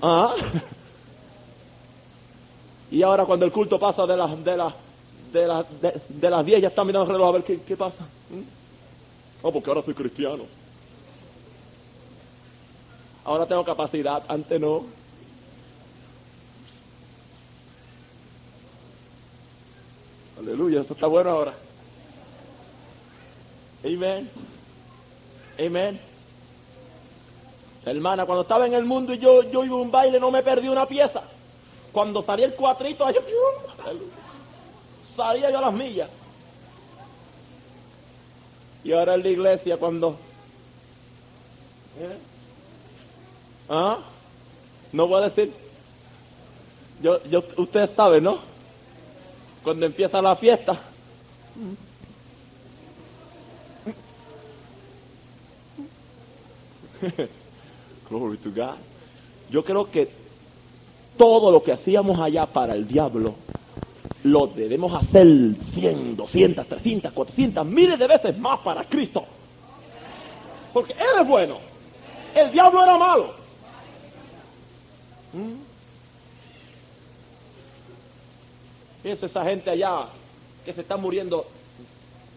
¿Ah? 0.00 0.34
Y 2.90 3.02
ahora 3.02 3.26
cuando 3.26 3.44
el 3.44 3.52
culto 3.52 3.78
pasa 3.78 4.06
de 4.06 4.16
las 4.16 4.42
de 4.42 4.56
las 4.56 4.72
de 5.30 5.46
las 5.46 5.66
de, 6.08 6.30
las 6.30 6.46
10 6.46 6.62
ya 6.62 6.68
están 6.68 6.86
mirando 6.86 7.04
el 7.04 7.10
reloj 7.12 7.28
a 7.28 7.32
ver 7.32 7.44
qué, 7.44 7.60
qué 7.60 7.76
pasa. 7.76 8.02
¿Mm? 8.30 9.42
Porque 9.42 9.68
ahora 9.68 9.82
soy 9.82 9.92
cristiano. 9.92 10.44
Ahora 13.26 13.44
tengo 13.44 13.62
capacidad, 13.62 14.22
antes 14.26 14.58
no. 14.58 14.84
Aleluya, 20.38 20.80
eso 20.80 20.92
está 20.92 21.06
bueno 21.06 21.30
ahora. 21.30 21.54
Amén. 23.84 24.30
Amén. 25.58 26.00
Hermana, 27.84 28.26
cuando 28.26 28.42
estaba 28.42 28.66
en 28.66 28.74
el 28.74 28.84
mundo 28.84 29.14
y 29.14 29.18
yo, 29.18 29.42
yo 29.44 29.64
iba 29.64 29.76
a 29.76 29.80
un 29.80 29.90
baile, 29.90 30.20
no 30.20 30.30
me 30.30 30.42
perdí 30.42 30.68
una 30.68 30.86
pieza. 30.86 31.22
Cuando 31.92 32.22
salía 32.22 32.46
el 32.46 32.54
cuatrito, 32.54 33.10
yo, 33.10 33.20
salía 35.16 35.50
yo 35.50 35.58
a 35.58 35.62
las 35.62 35.72
millas. 35.72 36.08
Y 38.84 38.92
ahora 38.92 39.14
en 39.14 39.22
la 39.22 39.28
iglesia, 39.28 39.76
cuando. 39.76 40.16
¿Eh? 41.98 42.18
¿Ah? 43.68 43.98
No 44.92 45.06
voy 45.08 45.22
a 45.22 45.28
decir. 45.28 45.52
Yo, 47.02 47.22
yo, 47.24 47.42
ustedes 47.56 47.90
saben, 47.90 48.24
¿no? 48.24 48.47
Cuando 49.62 49.86
empieza 49.86 50.20
la 50.22 50.36
fiesta. 50.36 50.78
Glory 58.10 58.38
to 58.38 58.50
God. 58.50 58.76
Yo 59.50 59.64
creo 59.64 59.90
que 59.90 60.10
todo 61.16 61.50
lo 61.50 61.62
que 61.62 61.72
hacíamos 61.72 62.18
allá 62.18 62.46
para 62.46 62.74
el 62.74 62.86
diablo 62.86 63.34
lo 64.24 64.46
debemos 64.48 64.92
hacer 64.94 65.26
100, 65.74 66.16
200, 66.16 66.66
300, 66.66 67.12
400, 67.12 67.66
miles 67.66 67.98
de 67.98 68.06
veces 68.06 68.38
más 68.38 68.58
para 68.60 68.84
Cristo. 68.84 69.24
Porque 70.72 70.92
Él 70.92 71.20
es 71.22 71.28
bueno. 71.28 71.58
El 72.34 72.50
diablo 72.52 72.82
era 72.82 72.98
malo. 72.98 73.34
¿Mm? 75.32 75.67
Es 79.04 79.22
esa 79.22 79.44
gente 79.44 79.70
allá 79.70 80.06
que 80.64 80.72
se 80.72 80.80
está 80.80 80.96
muriendo 80.96 81.46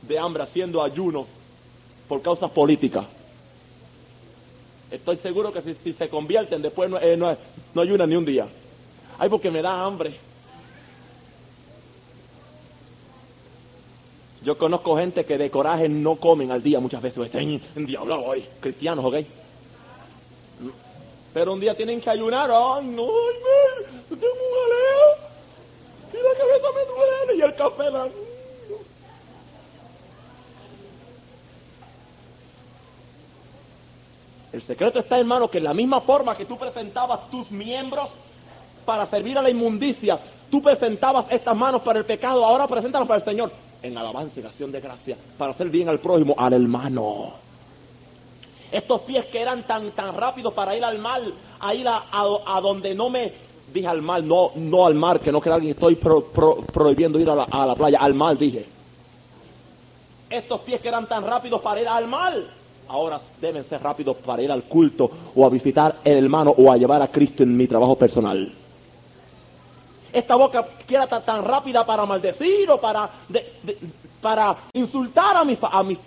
de 0.04 0.20
hambre 0.20 0.44
haciendo 0.44 0.82
ayuno 0.82 1.26
por 2.08 2.22
causas 2.22 2.52
políticas. 2.52 3.06
Estoy 4.92 5.18
seguro 5.18 5.54
que 5.54 5.62
si, 5.62 5.94
se 5.94 6.10
convierten 6.10 6.62
después 6.62 6.90
no, 6.90 7.00
eh, 7.00 7.16
no, 7.16 7.36
no 7.74 7.82
ayunan 7.82 8.10
ni 8.10 8.16
un 8.16 8.26
día. 8.26 8.48
Ay, 9.18 9.30
porque 9.30 9.50
me 9.50 9.62
da 9.62 9.84
hambre. 9.84 10.14
Yo 14.44 14.58
conozco 14.58 14.98
gente 14.98 15.24
que 15.24 15.38
de 15.38 15.52
coraje 15.52 15.88
no 15.88 16.16
comen 16.16 16.52
al 16.52 16.64
día 16.64 16.80
muchas 16.80 17.02
veces. 17.02 17.26
Están 17.26 17.62
endiablados 17.76 18.26
hoy, 18.28 18.46
cristianos, 18.60 19.06
¿ok? 19.06 19.16
Pero 21.34 21.54
un 21.54 21.60
día 21.60 21.76
tienen 21.76 22.02
que 22.02 22.10
ayunar. 22.10 22.50
Ay, 22.52 22.86
no, 22.88 23.04
ay, 23.04 24.08
tengo 24.10 24.26
un 24.26 24.54
jaleo 24.60 25.32
y 26.12 26.18
la 26.18 26.38
cabeza 26.38 26.68
me 26.76 26.86
duele 26.86 27.38
el 34.54 34.62
secreto 34.62 35.00
está, 35.00 35.18
hermano, 35.20 35.50
que 35.50 35.60
en 35.60 35.64
la 35.66 35.74
misma 35.74 36.02
forma 36.02 36.36
que 36.36 36.46
tú 36.46 36.58
presentabas 36.58 37.30
tus 37.30 37.50
miembros 37.52 38.10
para 38.86 39.06
servir 39.06 39.38
a 39.38 39.42
la 39.42 39.50
inmundicia, 39.50 40.20
tú 40.50 40.62
presentabas 40.62 41.26
estas 41.30 41.56
manos 41.56 41.82
para 41.82 42.00
el 42.00 42.06
pecado, 42.06 42.46
ahora 42.46 42.68
preséntalas 42.68 43.08
para 43.08 43.20
el 43.20 43.26
Señor, 43.26 43.52
en 43.82 43.98
alabanza 43.98 44.40
y 44.40 44.46
acción 44.46 44.72
de 44.72 44.82
gracia, 44.82 45.16
para 45.38 45.54
hacer 45.54 45.70
bien 45.70 45.88
al 45.90 46.00
prójimo, 46.00 46.36
al 46.38 46.54
hermano. 46.54 47.34
Estos 48.72 49.02
pies 49.02 49.26
que 49.26 49.42
eran 49.42 49.64
tan, 49.64 49.92
tan 49.92 50.16
rápidos 50.16 50.54
para 50.54 50.76
ir 50.76 50.84
al 50.84 51.00
mal, 51.00 51.34
a 51.60 51.74
ir 51.74 51.88
a 51.88 52.62
donde 52.62 52.96
no 52.96 53.10
me 53.10 53.51
dije 53.74 53.88
al 53.88 54.02
mar, 54.02 54.24
no, 54.24 54.52
no 54.56 54.86
al 54.86 54.96
mar, 54.96 55.20
que 55.20 55.32
no 55.32 55.42
crea 55.42 55.56
alguien, 55.56 55.74
estoy 55.74 55.96
prohibiendo 55.96 57.20
ir 57.20 57.30
a 57.30 57.66
la, 57.66 57.76
playa, 57.76 58.00
al 58.00 58.14
mar 58.14 58.38
dije. 58.38 58.66
Estos 60.30 60.62
pies 60.62 60.80
que 60.82 60.88
eran 60.88 61.08
tan 61.08 61.24
rápidos 61.26 61.62
para 61.62 61.82
ir 61.82 61.88
al 61.88 62.08
mar, 62.08 62.34
ahora 62.88 63.20
deben 63.40 63.64
ser 63.64 63.82
rápidos 63.82 64.18
para 64.18 64.42
ir 64.42 64.52
al 64.52 64.64
culto 64.64 65.10
o 65.36 65.46
a 65.46 65.50
visitar 65.50 65.98
el 66.04 66.18
hermano 66.18 66.54
o 66.58 66.72
a 66.72 66.78
llevar 66.78 67.02
a 67.02 67.08
Cristo 67.08 67.44
en 67.44 67.56
mi 67.56 67.68
trabajo 67.68 67.96
personal. 67.96 68.52
Esta 70.14 70.36
boca 70.36 70.68
que 70.86 70.96
era 70.96 71.08
tan, 71.08 71.44
rápida 71.44 71.86
para 71.86 72.06
maldecir 72.06 72.70
o 72.70 72.80
para 72.80 73.10
para 74.22 74.56
insultar 74.74 75.36
a 75.36 75.44
mi, 75.44 75.58
a 75.62 75.84
mi 75.84 75.98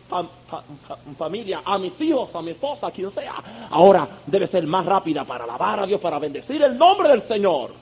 familia, 1.18 1.62
a 1.64 1.78
mis 1.78 2.00
hijos, 2.00 2.34
a 2.34 2.42
mi 2.42 2.52
esposa, 2.52 2.86
a 2.86 2.90
quien 2.90 3.10
sea. 3.10 3.34
Ahora 3.70 4.08
debe 4.24 4.46
ser 4.46 4.66
más 4.66 4.86
rápida 4.86 5.24
para 5.24 5.44
alabar 5.44 5.80
a 5.80 5.86
Dios, 5.86 6.00
para 6.00 6.18
bendecir 6.18 6.62
el 6.62 6.78
nombre 6.78 7.08
del 7.08 7.22
Señor. 7.22 7.72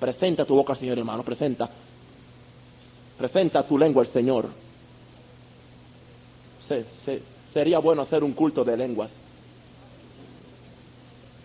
Presenta 0.00 0.44
tu 0.44 0.56
boca, 0.56 0.74
Señor 0.74 0.98
hermano, 0.98 1.22
presenta. 1.22 1.68
Presenta 3.16 3.62
tu 3.62 3.78
lengua 3.78 4.02
al 4.02 4.08
Señor. 4.08 4.48
sería 7.52 7.78
bueno 7.78 8.02
hacer 8.02 8.24
un 8.24 8.32
culto 8.32 8.64
de 8.64 8.76
lenguas. 8.76 9.12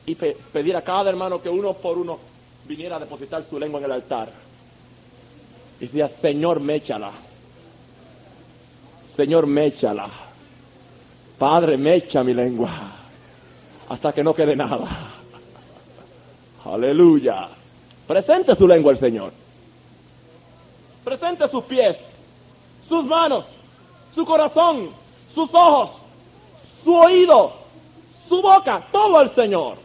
Y 0.07 0.15
pedir 0.15 0.75
a 0.75 0.81
cada 0.81 1.09
hermano 1.09 1.39
que 1.39 1.49
uno 1.49 1.73
por 1.73 1.97
uno 1.97 2.17
viniera 2.65 2.95
a 2.95 2.99
depositar 2.99 3.43
su 3.43 3.59
lengua 3.59 3.79
en 3.79 3.85
el 3.85 3.91
altar. 3.91 4.46
Y 5.79 5.85
decía, 5.85 6.09
Señor, 6.09 6.59
méchala. 6.59 7.11
Señor, 9.15 9.45
méchala. 9.47 10.09
Padre, 11.37 11.77
mecha 11.77 12.23
mi 12.23 12.33
lengua. 12.33 12.71
Hasta 13.89 14.11
que 14.11 14.23
no 14.23 14.33
quede 14.33 14.55
nada. 14.55 14.87
Aleluya. 16.65 17.47
Presente 18.07 18.55
su 18.55 18.67
lengua 18.67 18.91
al 18.91 18.97
Señor. 18.97 19.31
Presente 21.03 21.47
sus 21.47 21.63
pies, 21.63 21.97
sus 22.87 23.05
manos, 23.05 23.45
su 24.13 24.25
corazón, 24.25 24.89
sus 25.33 25.49
ojos, 25.53 25.91
su 26.83 26.93
oído, 26.93 27.53
su 28.27 28.41
boca, 28.41 28.85
todo 28.91 29.17
al 29.17 29.33
Señor. 29.33 29.77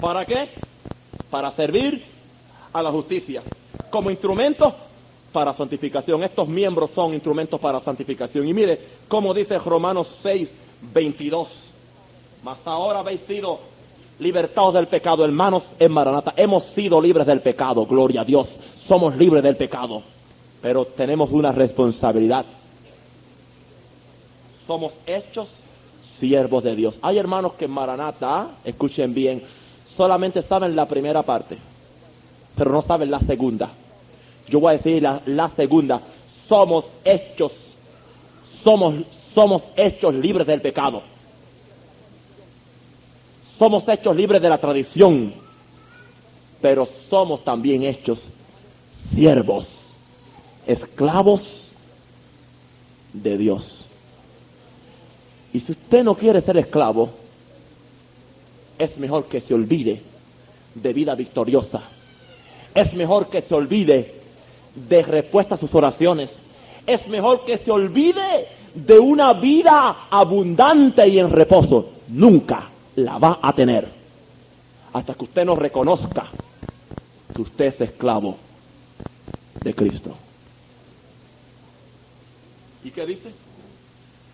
¿Para 0.00 0.24
qué? 0.26 0.50
Para 1.30 1.50
servir 1.50 2.04
a 2.72 2.82
la 2.82 2.90
justicia. 2.90 3.42
Como 3.96 4.10
instrumento 4.10 4.74
para 5.32 5.54
santificación. 5.54 6.22
Estos 6.22 6.46
miembros 6.46 6.90
son 6.90 7.14
instrumentos 7.14 7.58
para 7.58 7.80
santificación. 7.80 8.46
Y 8.46 8.52
mire 8.52 8.78
cómo 9.08 9.32
dice 9.32 9.58
Romanos 9.58 10.18
6, 10.22 10.50
22. 10.92 11.48
Mas 12.44 12.58
ahora 12.66 12.98
habéis 12.98 13.22
sido 13.22 13.58
libertados 14.18 14.74
del 14.74 14.86
pecado, 14.86 15.24
hermanos 15.24 15.62
en 15.78 15.92
Maranata. 15.92 16.34
Hemos 16.36 16.64
sido 16.64 17.00
libres 17.00 17.26
del 17.26 17.40
pecado, 17.40 17.86
gloria 17.86 18.20
a 18.20 18.24
Dios. 18.26 18.48
Somos 18.76 19.16
libres 19.16 19.42
del 19.42 19.56
pecado. 19.56 20.02
Pero 20.60 20.84
tenemos 20.84 21.30
una 21.30 21.50
responsabilidad. 21.50 22.44
Somos 24.66 24.92
hechos 25.06 25.48
siervos 26.20 26.62
de 26.64 26.76
Dios. 26.76 26.96
Hay 27.00 27.16
hermanos 27.16 27.54
que 27.54 27.64
en 27.64 27.70
Maranata, 27.70 28.56
escuchen 28.62 29.14
bien, 29.14 29.42
solamente 29.96 30.42
saben 30.42 30.76
la 30.76 30.84
primera 30.84 31.22
parte, 31.22 31.56
pero 32.54 32.70
no 32.70 32.82
saben 32.82 33.10
la 33.10 33.20
segunda. 33.20 33.70
Yo 34.48 34.60
voy 34.60 34.70
a 34.70 34.76
decir 34.76 35.02
la, 35.02 35.48
segunda. 35.48 36.00
Somos 36.48 36.86
hechos, 37.04 37.52
somos, 38.62 38.94
somos 39.34 39.62
hechos 39.76 40.14
libres 40.14 40.46
del 40.46 40.60
pecado. 40.60 41.02
Somos 43.58 43.88
hechos 43.88 44.14
libres 44.14 44.40
de 44.40 44.48
la 44.48 44.58
tradición, 44.58 45.32
pero 46.60 46.86
somos 46.86 47.42
también 47.42 47.82
hechos 47.84 48.20
siervos, 49.14 49.66
esclavos 50.66 51.62
de 53.12 53.38
Dios. 53.38 53.86
Y 55.52 55.60
si 55.60 55.72
usted 55.72 56.04
no 56.04 56.14
quiere 56.14 56.42
ser 56.42 56.58
esclavo, 56.58 57.08
es 58.78 58.98
mejor 58.98 59.24
que 59.24 59.40
se 59.40 59.54
olvide 59.54 60.02
de 60.74 60.92
vida 60.92 61.14
victoriosa. 61.14 61.80
Es 62.74 62.92
mejor 62.92 63.28
que 63.28 63.40
se 63.40 63.54
olvide 63.54 64.15
de 64.76 65.02
respuesta 65.02 65.56
a 65.56 65.58
sus 65.58 65.74
oraciones. 65.74 66.34
Es 66.86 67.08
mejor 67.08 67.44
que 67.44 67.58
se 67.58 67.70
olvide 67.70 68.48
de 68.74 68.98
una 68.98 69.32
vida 69.32 70.06
abundante 70.10 71.08
y 71.08 71.18
en 71.18 71.30
reposo. 71.30 71.90
Nunca 72.08 72.70
la 72.96 73.18
va 73.18 73.40
a 73.42 73.52
tener 73.52 73.88
hasta 74.92 75.14
que 75.14 75.24
usted 75.24 75.44
no 75.44 75.56
reconozca 75.56 76.26
que 77.34 77.42
usted 77.42 77.66
es 77.66 77.80
esclavo 77.82 78.36
de 79.62 79.74
Cristo. 79.74 80.14
¿Y 82.82 82.90
qué 82.90 83.04
dice? 83.04 83.30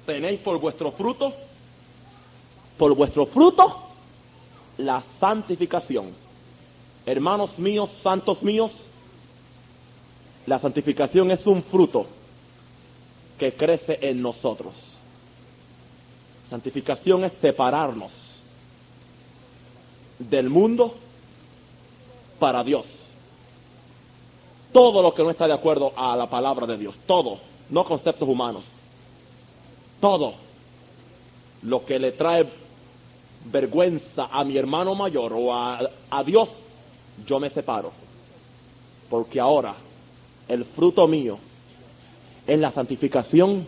Tenéis 0.07 0.39
por 0.41 0.61
vuestro 0.61 0.93
fruto, 0.93 1.33
por 2.79 2.95
vuestro 2.95 3.27
fruto, 3.27 3.75
la 4.79 5.03
santificación. 5.19 6.11
Hermanos 7.07 7.59
míos, 7.59 7.91
santos 8.03 8.43
míos, 8.43 8.73
la 10.47 10.59
santificación 10.59 11.31
es 11.31 11.47
un 11.47 11.63
fruto 11.63 12.07
que 13.39 13.53
crece 13.53 13.99
en 14.03 14.21
nosotros. 14.21 14.73
Santificación 16.49 17.25
es 17.25 17.33
separarnos 17.35 18.11
del 20.19 20.51
mundo 20.51 20.95
para 22.39 22.63
Dios. 22.65 22.87
Todo 24.73 25.03
lo 25.03 25.15
que 25.15 25.23
no 25.23 25.31
está 25.31 25.47
de 25.47 25.55
acuerdo 25.55 25.93
a 25.97 26.17
la 26.17 26.29
palabra 26.29 26.67
de 26.67 26.77
Dios, 26.77 26.97
todo, 27.07 27.39
no 27.71 27.85
conceptos 27.85 28.29
humanos, 28.29 28.65
todo 30.01 30.35
lo 31.63 31.85
que 31.85 31.99
le 31.99 32.13
trae 32.13 32.49
vergüenza 33.45 34.29
a 34.31 34.45
mi 34.45 34.57
hermano 34.57 34.95
mayor 34.95 35.33
o 35.35 35.55
a, 35.55 35.81
a 36.11 36.25
Dios, 36.25 36.51
yo 37.27 37.39
me 37.39 37.51
separo. 37.51 37.93
Porque 39.09 39.39
ahora 39.39 39.75
el 40.53 40.65
fruto 40.67 41.09
mío 41.09 41.39
es 42.47 42.59
la 42.59 42.71
santificación 42.71 43.67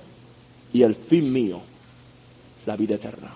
y 0.72 0.82
el 0.82 0.94
fin 0.94 1.32
mío, 1.32 1.62
la 2.66 2.76
vida 2.76 2.96
eterna. 2.96 3.32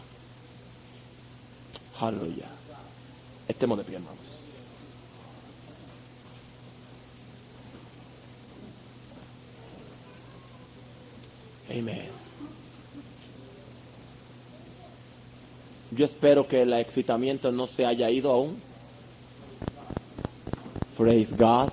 Aleluya. 2.00 2.46
Estemos 3.46 3.78
de 3.78 3.84
pie, 3.84 3.96
hermanos. 3.96 4.18
Amén. 11.70 12.08
Yo 15.90 16.04
espero 16.04 16.46
que 16.46 16.62
el 16.62 16.72
excitamiento 16.74 17.50
no 17.50 17.66
se 17.66 17.86
haya 17.86 18.10
ido 18.10 18.30
aún. 18.30 18.60
Praise 20.96 21.34
God. 21.34 21.70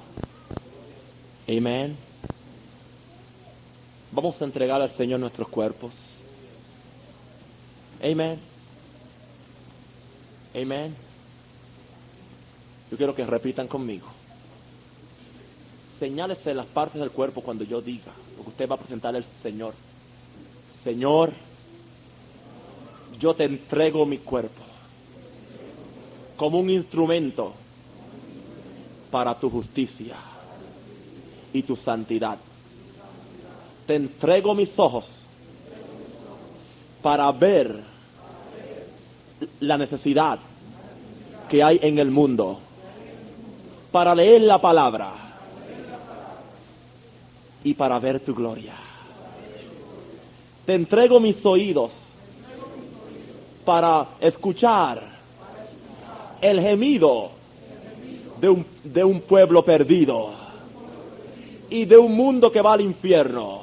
Amén. 1.48 1.96
Vamos 4.12 4.42
a 4.42 4.46
entregar 4.46 4.82
al 4.82 4.90
Señor 4.90 5.20
nuestros 5.20 5.48
cuerpos. 5.48 5.94
Amén. 8.02 8.40
Amén. 10.56 10.96
Yo 12.90 12.98
quiero 12.98 13.14
que 13.14 13.26
repitan 13.26 13.68
conmigo. 13.68 14.08
Señálese 16.00 16.56
las 16.56 16.66
partes 16.66 17.00
del 17.00 17.12
cuerpo 17.12 17.42
cuando 17.42 17.64
yo 17.64 17.82
diga 17.82 18.12
lo 18.38 18.44
que 18.44 18.50
usted 18.50 18.70
va 18.70 18.76
a 18.76 18.80
presentar 18.80 19.16
al 19.16 19.26
Señor. 19.44 19.74
Señor, 20.84 21.32
yo 23.20 23.36
te 23.36 23.44
entrego 23.44 24.06
mi 24.06 24.18
cuerpo 24.18 24.64
como 26.38 26.60
un 26.60 26.70
instrumento 26.70 27.54
para 29.12 29.40
tu 29.40 29.50
justicia 29.50 30.16
y 31.56 31.64
tu 31.64 31.78
santidad. 31.78 32.38
Te 33.88 33.96
entrego 33.96 34.54
mis 34.54 34.78
ojos 34.78 35.06
para 37.02 37.32
ver 37.32 37.80
la 39.62 39.78
necesidad 39.78 40.38
que 41.48 41.64
hay 41.64 41.80
en 41.82 41.98
el 41.98 42.12
mundo, 42.12 42.60
para 43.90 44.14
leer 44.14 44.42
la 44.42 44.60
palabra 44.60 45.14
y 47.64 47.74
para 47.74 48.00
ver 48.00 48.20
tu 48.20 48.36
gloria. 48.36 48.74
Te 50.66 50.74
entrego 50.74 51.22
mis 51.22 51.46
oídos 51.46 51.92
para 53.64 54.10
escuchar 54.20 55.02
el 56.42 56.60
gemido 56.60 57.30
de 58.42 58.50
un, 58.50 58.66
de 58.84 59.06
un 59.06 59.22
pueblo 59.22 59.64
perdido 59.64 60.45
y 61.70 61.86
de 61.86 61.98
un 61.98 62.16
mundo 62.16 62.52
que 62.52 62.62
va 62.62 62.74
al 62.74 62.82
infierno. 62.82 63.62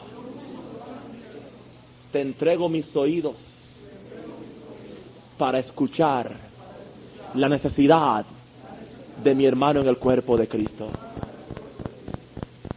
Te 2.12 2.20
entrego 2.20 2.68
mis 2.68 2.94
oídos 2.96 3.36
para 5.38 5.58
escuchar 5.58 6.30
la 7.34 7.48
necesidad 7.48 8.24
de 9.22 9.34
mi 9.34 9.46
hermano 9.46 9.80
en 9.80 9.88
el 9.88 9.96
cuerpo 9.96 10.36
de 10.36 10.46
Cristo. 10.46 10.88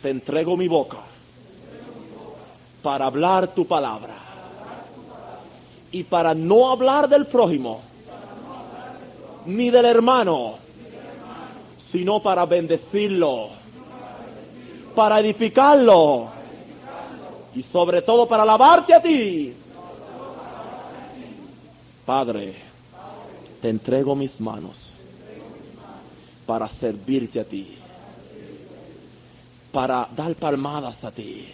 Te 0.02 0.10
entrego 0.10 0.56
mi 0.56 0.68
boca 0.68 1.00
para 2.82 3.08
hablar 3.08 3.54
tu 3.54 3.66
palabra 3.66 4.16
y 5.92 6.04
para 6.04 6.34
no 6.34 6.72
hablar 6.72 7.10
del 7.10 7.26
prójimo 7.26 7.82
ni 9.46 9.70
del 9.70 9.86
hermano, 9.86 10.56
sino 11.92 12.20
para 12.22 12.46
bendecirlo, 12.46 13.50
para 14.96 15.20
edificarlo 15.20 16.28
y 17.54 17.62
sobre 17.64 18.02
todo 18.02 18.28
para 18.28 18.44
alabarte 18.44 18.94
a 18.94 19.02
ti. 19.02 19.54
Padre, 22.06 22.56
te 23.62 23.70
entrego 23.70 24.16
mis 24.16 24.40
manos 24.40 24.94
para 26.46 26.68
servirte 26.68 27.40
a 27.40 27.44
ti, 27.44 27.78
para 29.72 30.08
dar 30.16 30.36
palmadas 30.36 31.04
a 31.04 31.12
ti, 31.12 31.48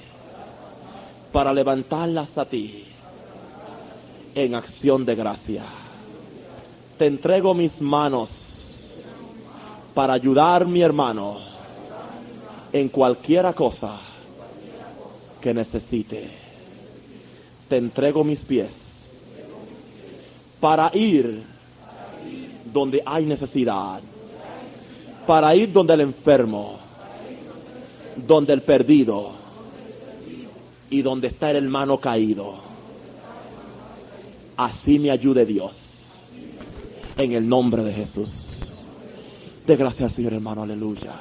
para 1.31 1.53
levantarlas 1.53 2.37
a 2.37 2.45
ti 2.45 2.85
en 4.35 4.55
acción 4.55 5.05
de 5.05 5.15
gracia. 5.15 5.63
Te 6.97 7.07
entrego 7.07 7.53
mis 7.53 7.81
manos 7.81 8.29
para 9.93 10.13
ayudar 10.13 10.67
mi 10.67 10.81
hermano 10.81 11.50
en 12.73 12.89
cualquiera 12.89 13.53
cosa 13.53 13.99
que 15.39 15.53
necesite. 15.53 16.29
Te 17.67 17.77
entrego 17.77 18.23
mis 18.23 18.39
pies 18.39 18.69
para 20.59 20.91
ir 20.93 21.43
donde 22.71 23.01
hay 23.05 23.25
necesidad, 23.25 23.99
para 25.25 25.55
ir 25.55 25.71
donde 25.71 25.93
el 25.93 26.01
enfermo, 26.01 26.77
donde 28.15 28.53
el 28.53 28.61
perdido 28.61 29.31
y 30.89 31.01
donde 31.01 31.27
está 31.27 31.51
el 31.51 31.57
hermano 31.57 31.97
caído. 31.97 32.55
Así 34.57 34.99
me 34.99 35.09
ayude 35.09 35.45
Dios. 35.45 35.71
En 37.17 37.33
el 37.33 37.47
nombre 37.47 37.83
de 37.83 37.93
Jesús. 37.93 38.29
De 39.65 39.75
gracias 39.75 40.13
Señor 40.13 40.33
hermano, 40.33 40.63
aleluya. 40.63 41.13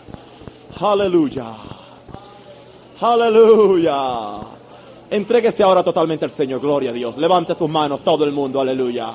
Aleluya. 0.80 1.56
Aleluya. 3.02 4.38
Entréguese 5.10 5.62
ahora 5.62 5.82
totalmente 5.82 6.24
al 6.24 6.30
Señor, 6.30 6.60
gloria 6.60 6.88
a 6.88 6.92
Dios. 6.94 7.18
Levante 7.18 7.54
sus 7.54 7.68
manos, 7.68 8.00
todo 8.02 8.24
el 8.24 8.32
mundo, 8.32 8.62
aleluya. 8.62 9.10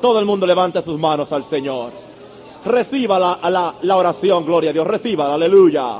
Todo 0.00 0.18
el 0.18 0.24
mundo 0.24 0.46
levante 0.46 0.80
sus 0.80 0.98
manos 0.98 1.32
al 1.32 1.44
Señor. 1.44 1.90
Reciba 2.64 3.18
la, 3.18 3.74
la, 3.82 3.96
oración, 3.96 4.46
gloria 4.46 4.70
a 4.70 4.72
Dios. 4.72 4.86
Reciba, 4.86 5.34
aleluya. 5.34 5.96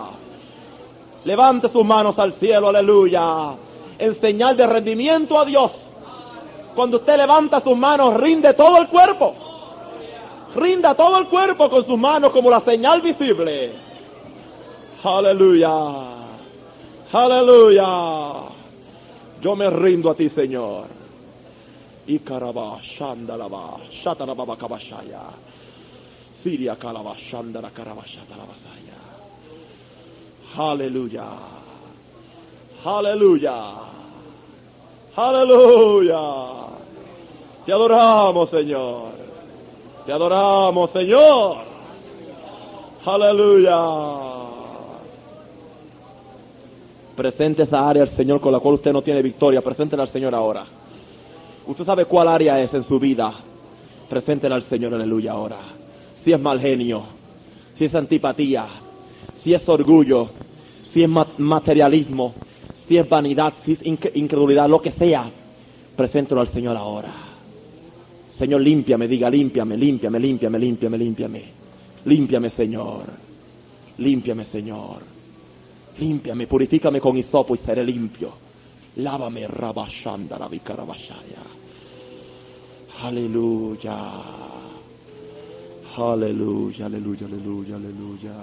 Levante 1.24 1.68
sus 1.68 1.85
manos 1.85 2.18
al 2.18 2.33
cielo, 2.33 2.68
aleluya. 2.68 3.53
En 3.99 4.14
señal 4.14 4.57
de 4.57 4.66
rendimiento 4.66 5.39
a 5.39 5.45
Dios. 5.45 5.72
Cuando 6.74 6.97
usted 6.97 7.18
levanta 7.18 7.61
sus 7.61 7.76
manos, 7.76 8.18
rinde 8.18 8.55
todo 8.55 8.78
el 8.78 8.89
cuerpo. 8.89 9.35
Rinda 10.55 10.95
todo 10.95 11.18
el 11.18 11.26
cuerpo 11.26 11.68
con 11.68 11.85
sus 11.85 11.99
manos 11.99 12.33
como 12.33 12.49
la 12.49 12.61
señal 12.61 13.03
visible. 13.03 13.89
Aleluya. 15.03 16.26
Aleluya. 17.12 18.48
Yo 19.40 19.57
me 19.57 19.70
rindo 19.70 20.11
a 20.11 20.14
ti, 20.14 20.28
Señor. 20.28 20.86
Ikaraba 22.07 22.78
Shandalaba 22.82 23.78
Shatarababa 23.90 24.57
Kabashaya 24.57 25.22
Siria 26.42 26.74
Kalaba 26.76 27.14
Shandara 27.16 27.70
Aleluya. 30.57 31.26
Aleluya. 32.84 33.74
Aleluya. 35.16 36.66
Te 37.64 37.72
adoramos 37.72 38.51
Señor. 38.51 39.12
Te 40.05 40.12
adoramos 40.12 40.90
Señor. 40.90 41.64
Aleluya 43.07 44.39
Presente 47.20 47.64
esa 47.64 47.86
área 47.86 48.02
al 48.02 48.08
Señor 48.08 48.40
con 48.40 48.50
la 48.50 48.60
cual 48.60 48.76
usted 48.76 48.94
no 48.94 49.02
tiene 49.02 49.20
victoria. 49.20 49.60
Preséntela 49.60 50.04
al 50.04 50.08
Señor 50.08 50.34
ahora. 50.34 50.64
Usted 51.66 51.84
sabe 51.84 52.06
cuál 52.06 52.28
área 52.28 52.58
es 52.58 52.72
en 52.72 52.82
su 52.82 52.98
vida. 52.98 53.30
Preséntela 54.08 54.54
al 54.54 54.62
Señor, 54.62 54.94
aleluya, 54.94 55.32
ahora. 55.32 55.58
Si 56.24 56.32
es 56.32 56.40
mal 56.40 56.58
genio, 56.58 57.02
si 57.74 57.84
es 57.84 57.94
antipatía, 57.94 58.64
si 59.36 59.52
es 59.52 59.68
orgullo, 59.68 60.30
si 60.90 61.02
es 61.02 61.10
materialismo, 61.36 62.32
si 62.88 62.96
es 62.96 63.06
vanidad, 63.06 63.52
si 63.62 63.72
es 63.72 63.84
incredulidad, 63.84 64.66
lo 64.70 64.80
que 64.80 64.90
sea, 64.90 65.30
preséntelo 65.94 66.40
al 66.40 66.48
Señor 66.48 66.74
ahora. 66.78 67.12
Señor, 68.30 68.62
límpiame, 68.62 69.06
diga, 69.06 69.28
límpiame, 69.28 69.76
límpiame, 69.76 70.18
límpiame, 70.18 70.58
límpiame, 70.58 70.96
límpiame. 70.96 71.44
Límpiame, 72.06 72.48
Señor. 72.48 73.04
Límpiame, 73.98 74.46
Señor. 74.46 75.19
Límpiame, 76.01 76.46
purifícame 76.46 77.01
con 77.01 77.16
hisopo 77.16 77.55
y 77.55 77.59
seré 77.59 77.84
limpio. 77.84 78.32
Lávame, 78.96 79.46
rabashanda, 79.46 80.38
la 80.38 80.48
vicarabashaya. 80.48 81.42
Aleluya. 83.03 83.98
Aleluya, 85.96 86.86
aleluya, 86.86 87.26
aleluya, 87.26 87.76
aleluya. 87.76 88.34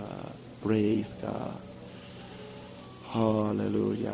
Praise 0.64 1.16
God. 1.22 1.58
Aleluya. 3.14 4.14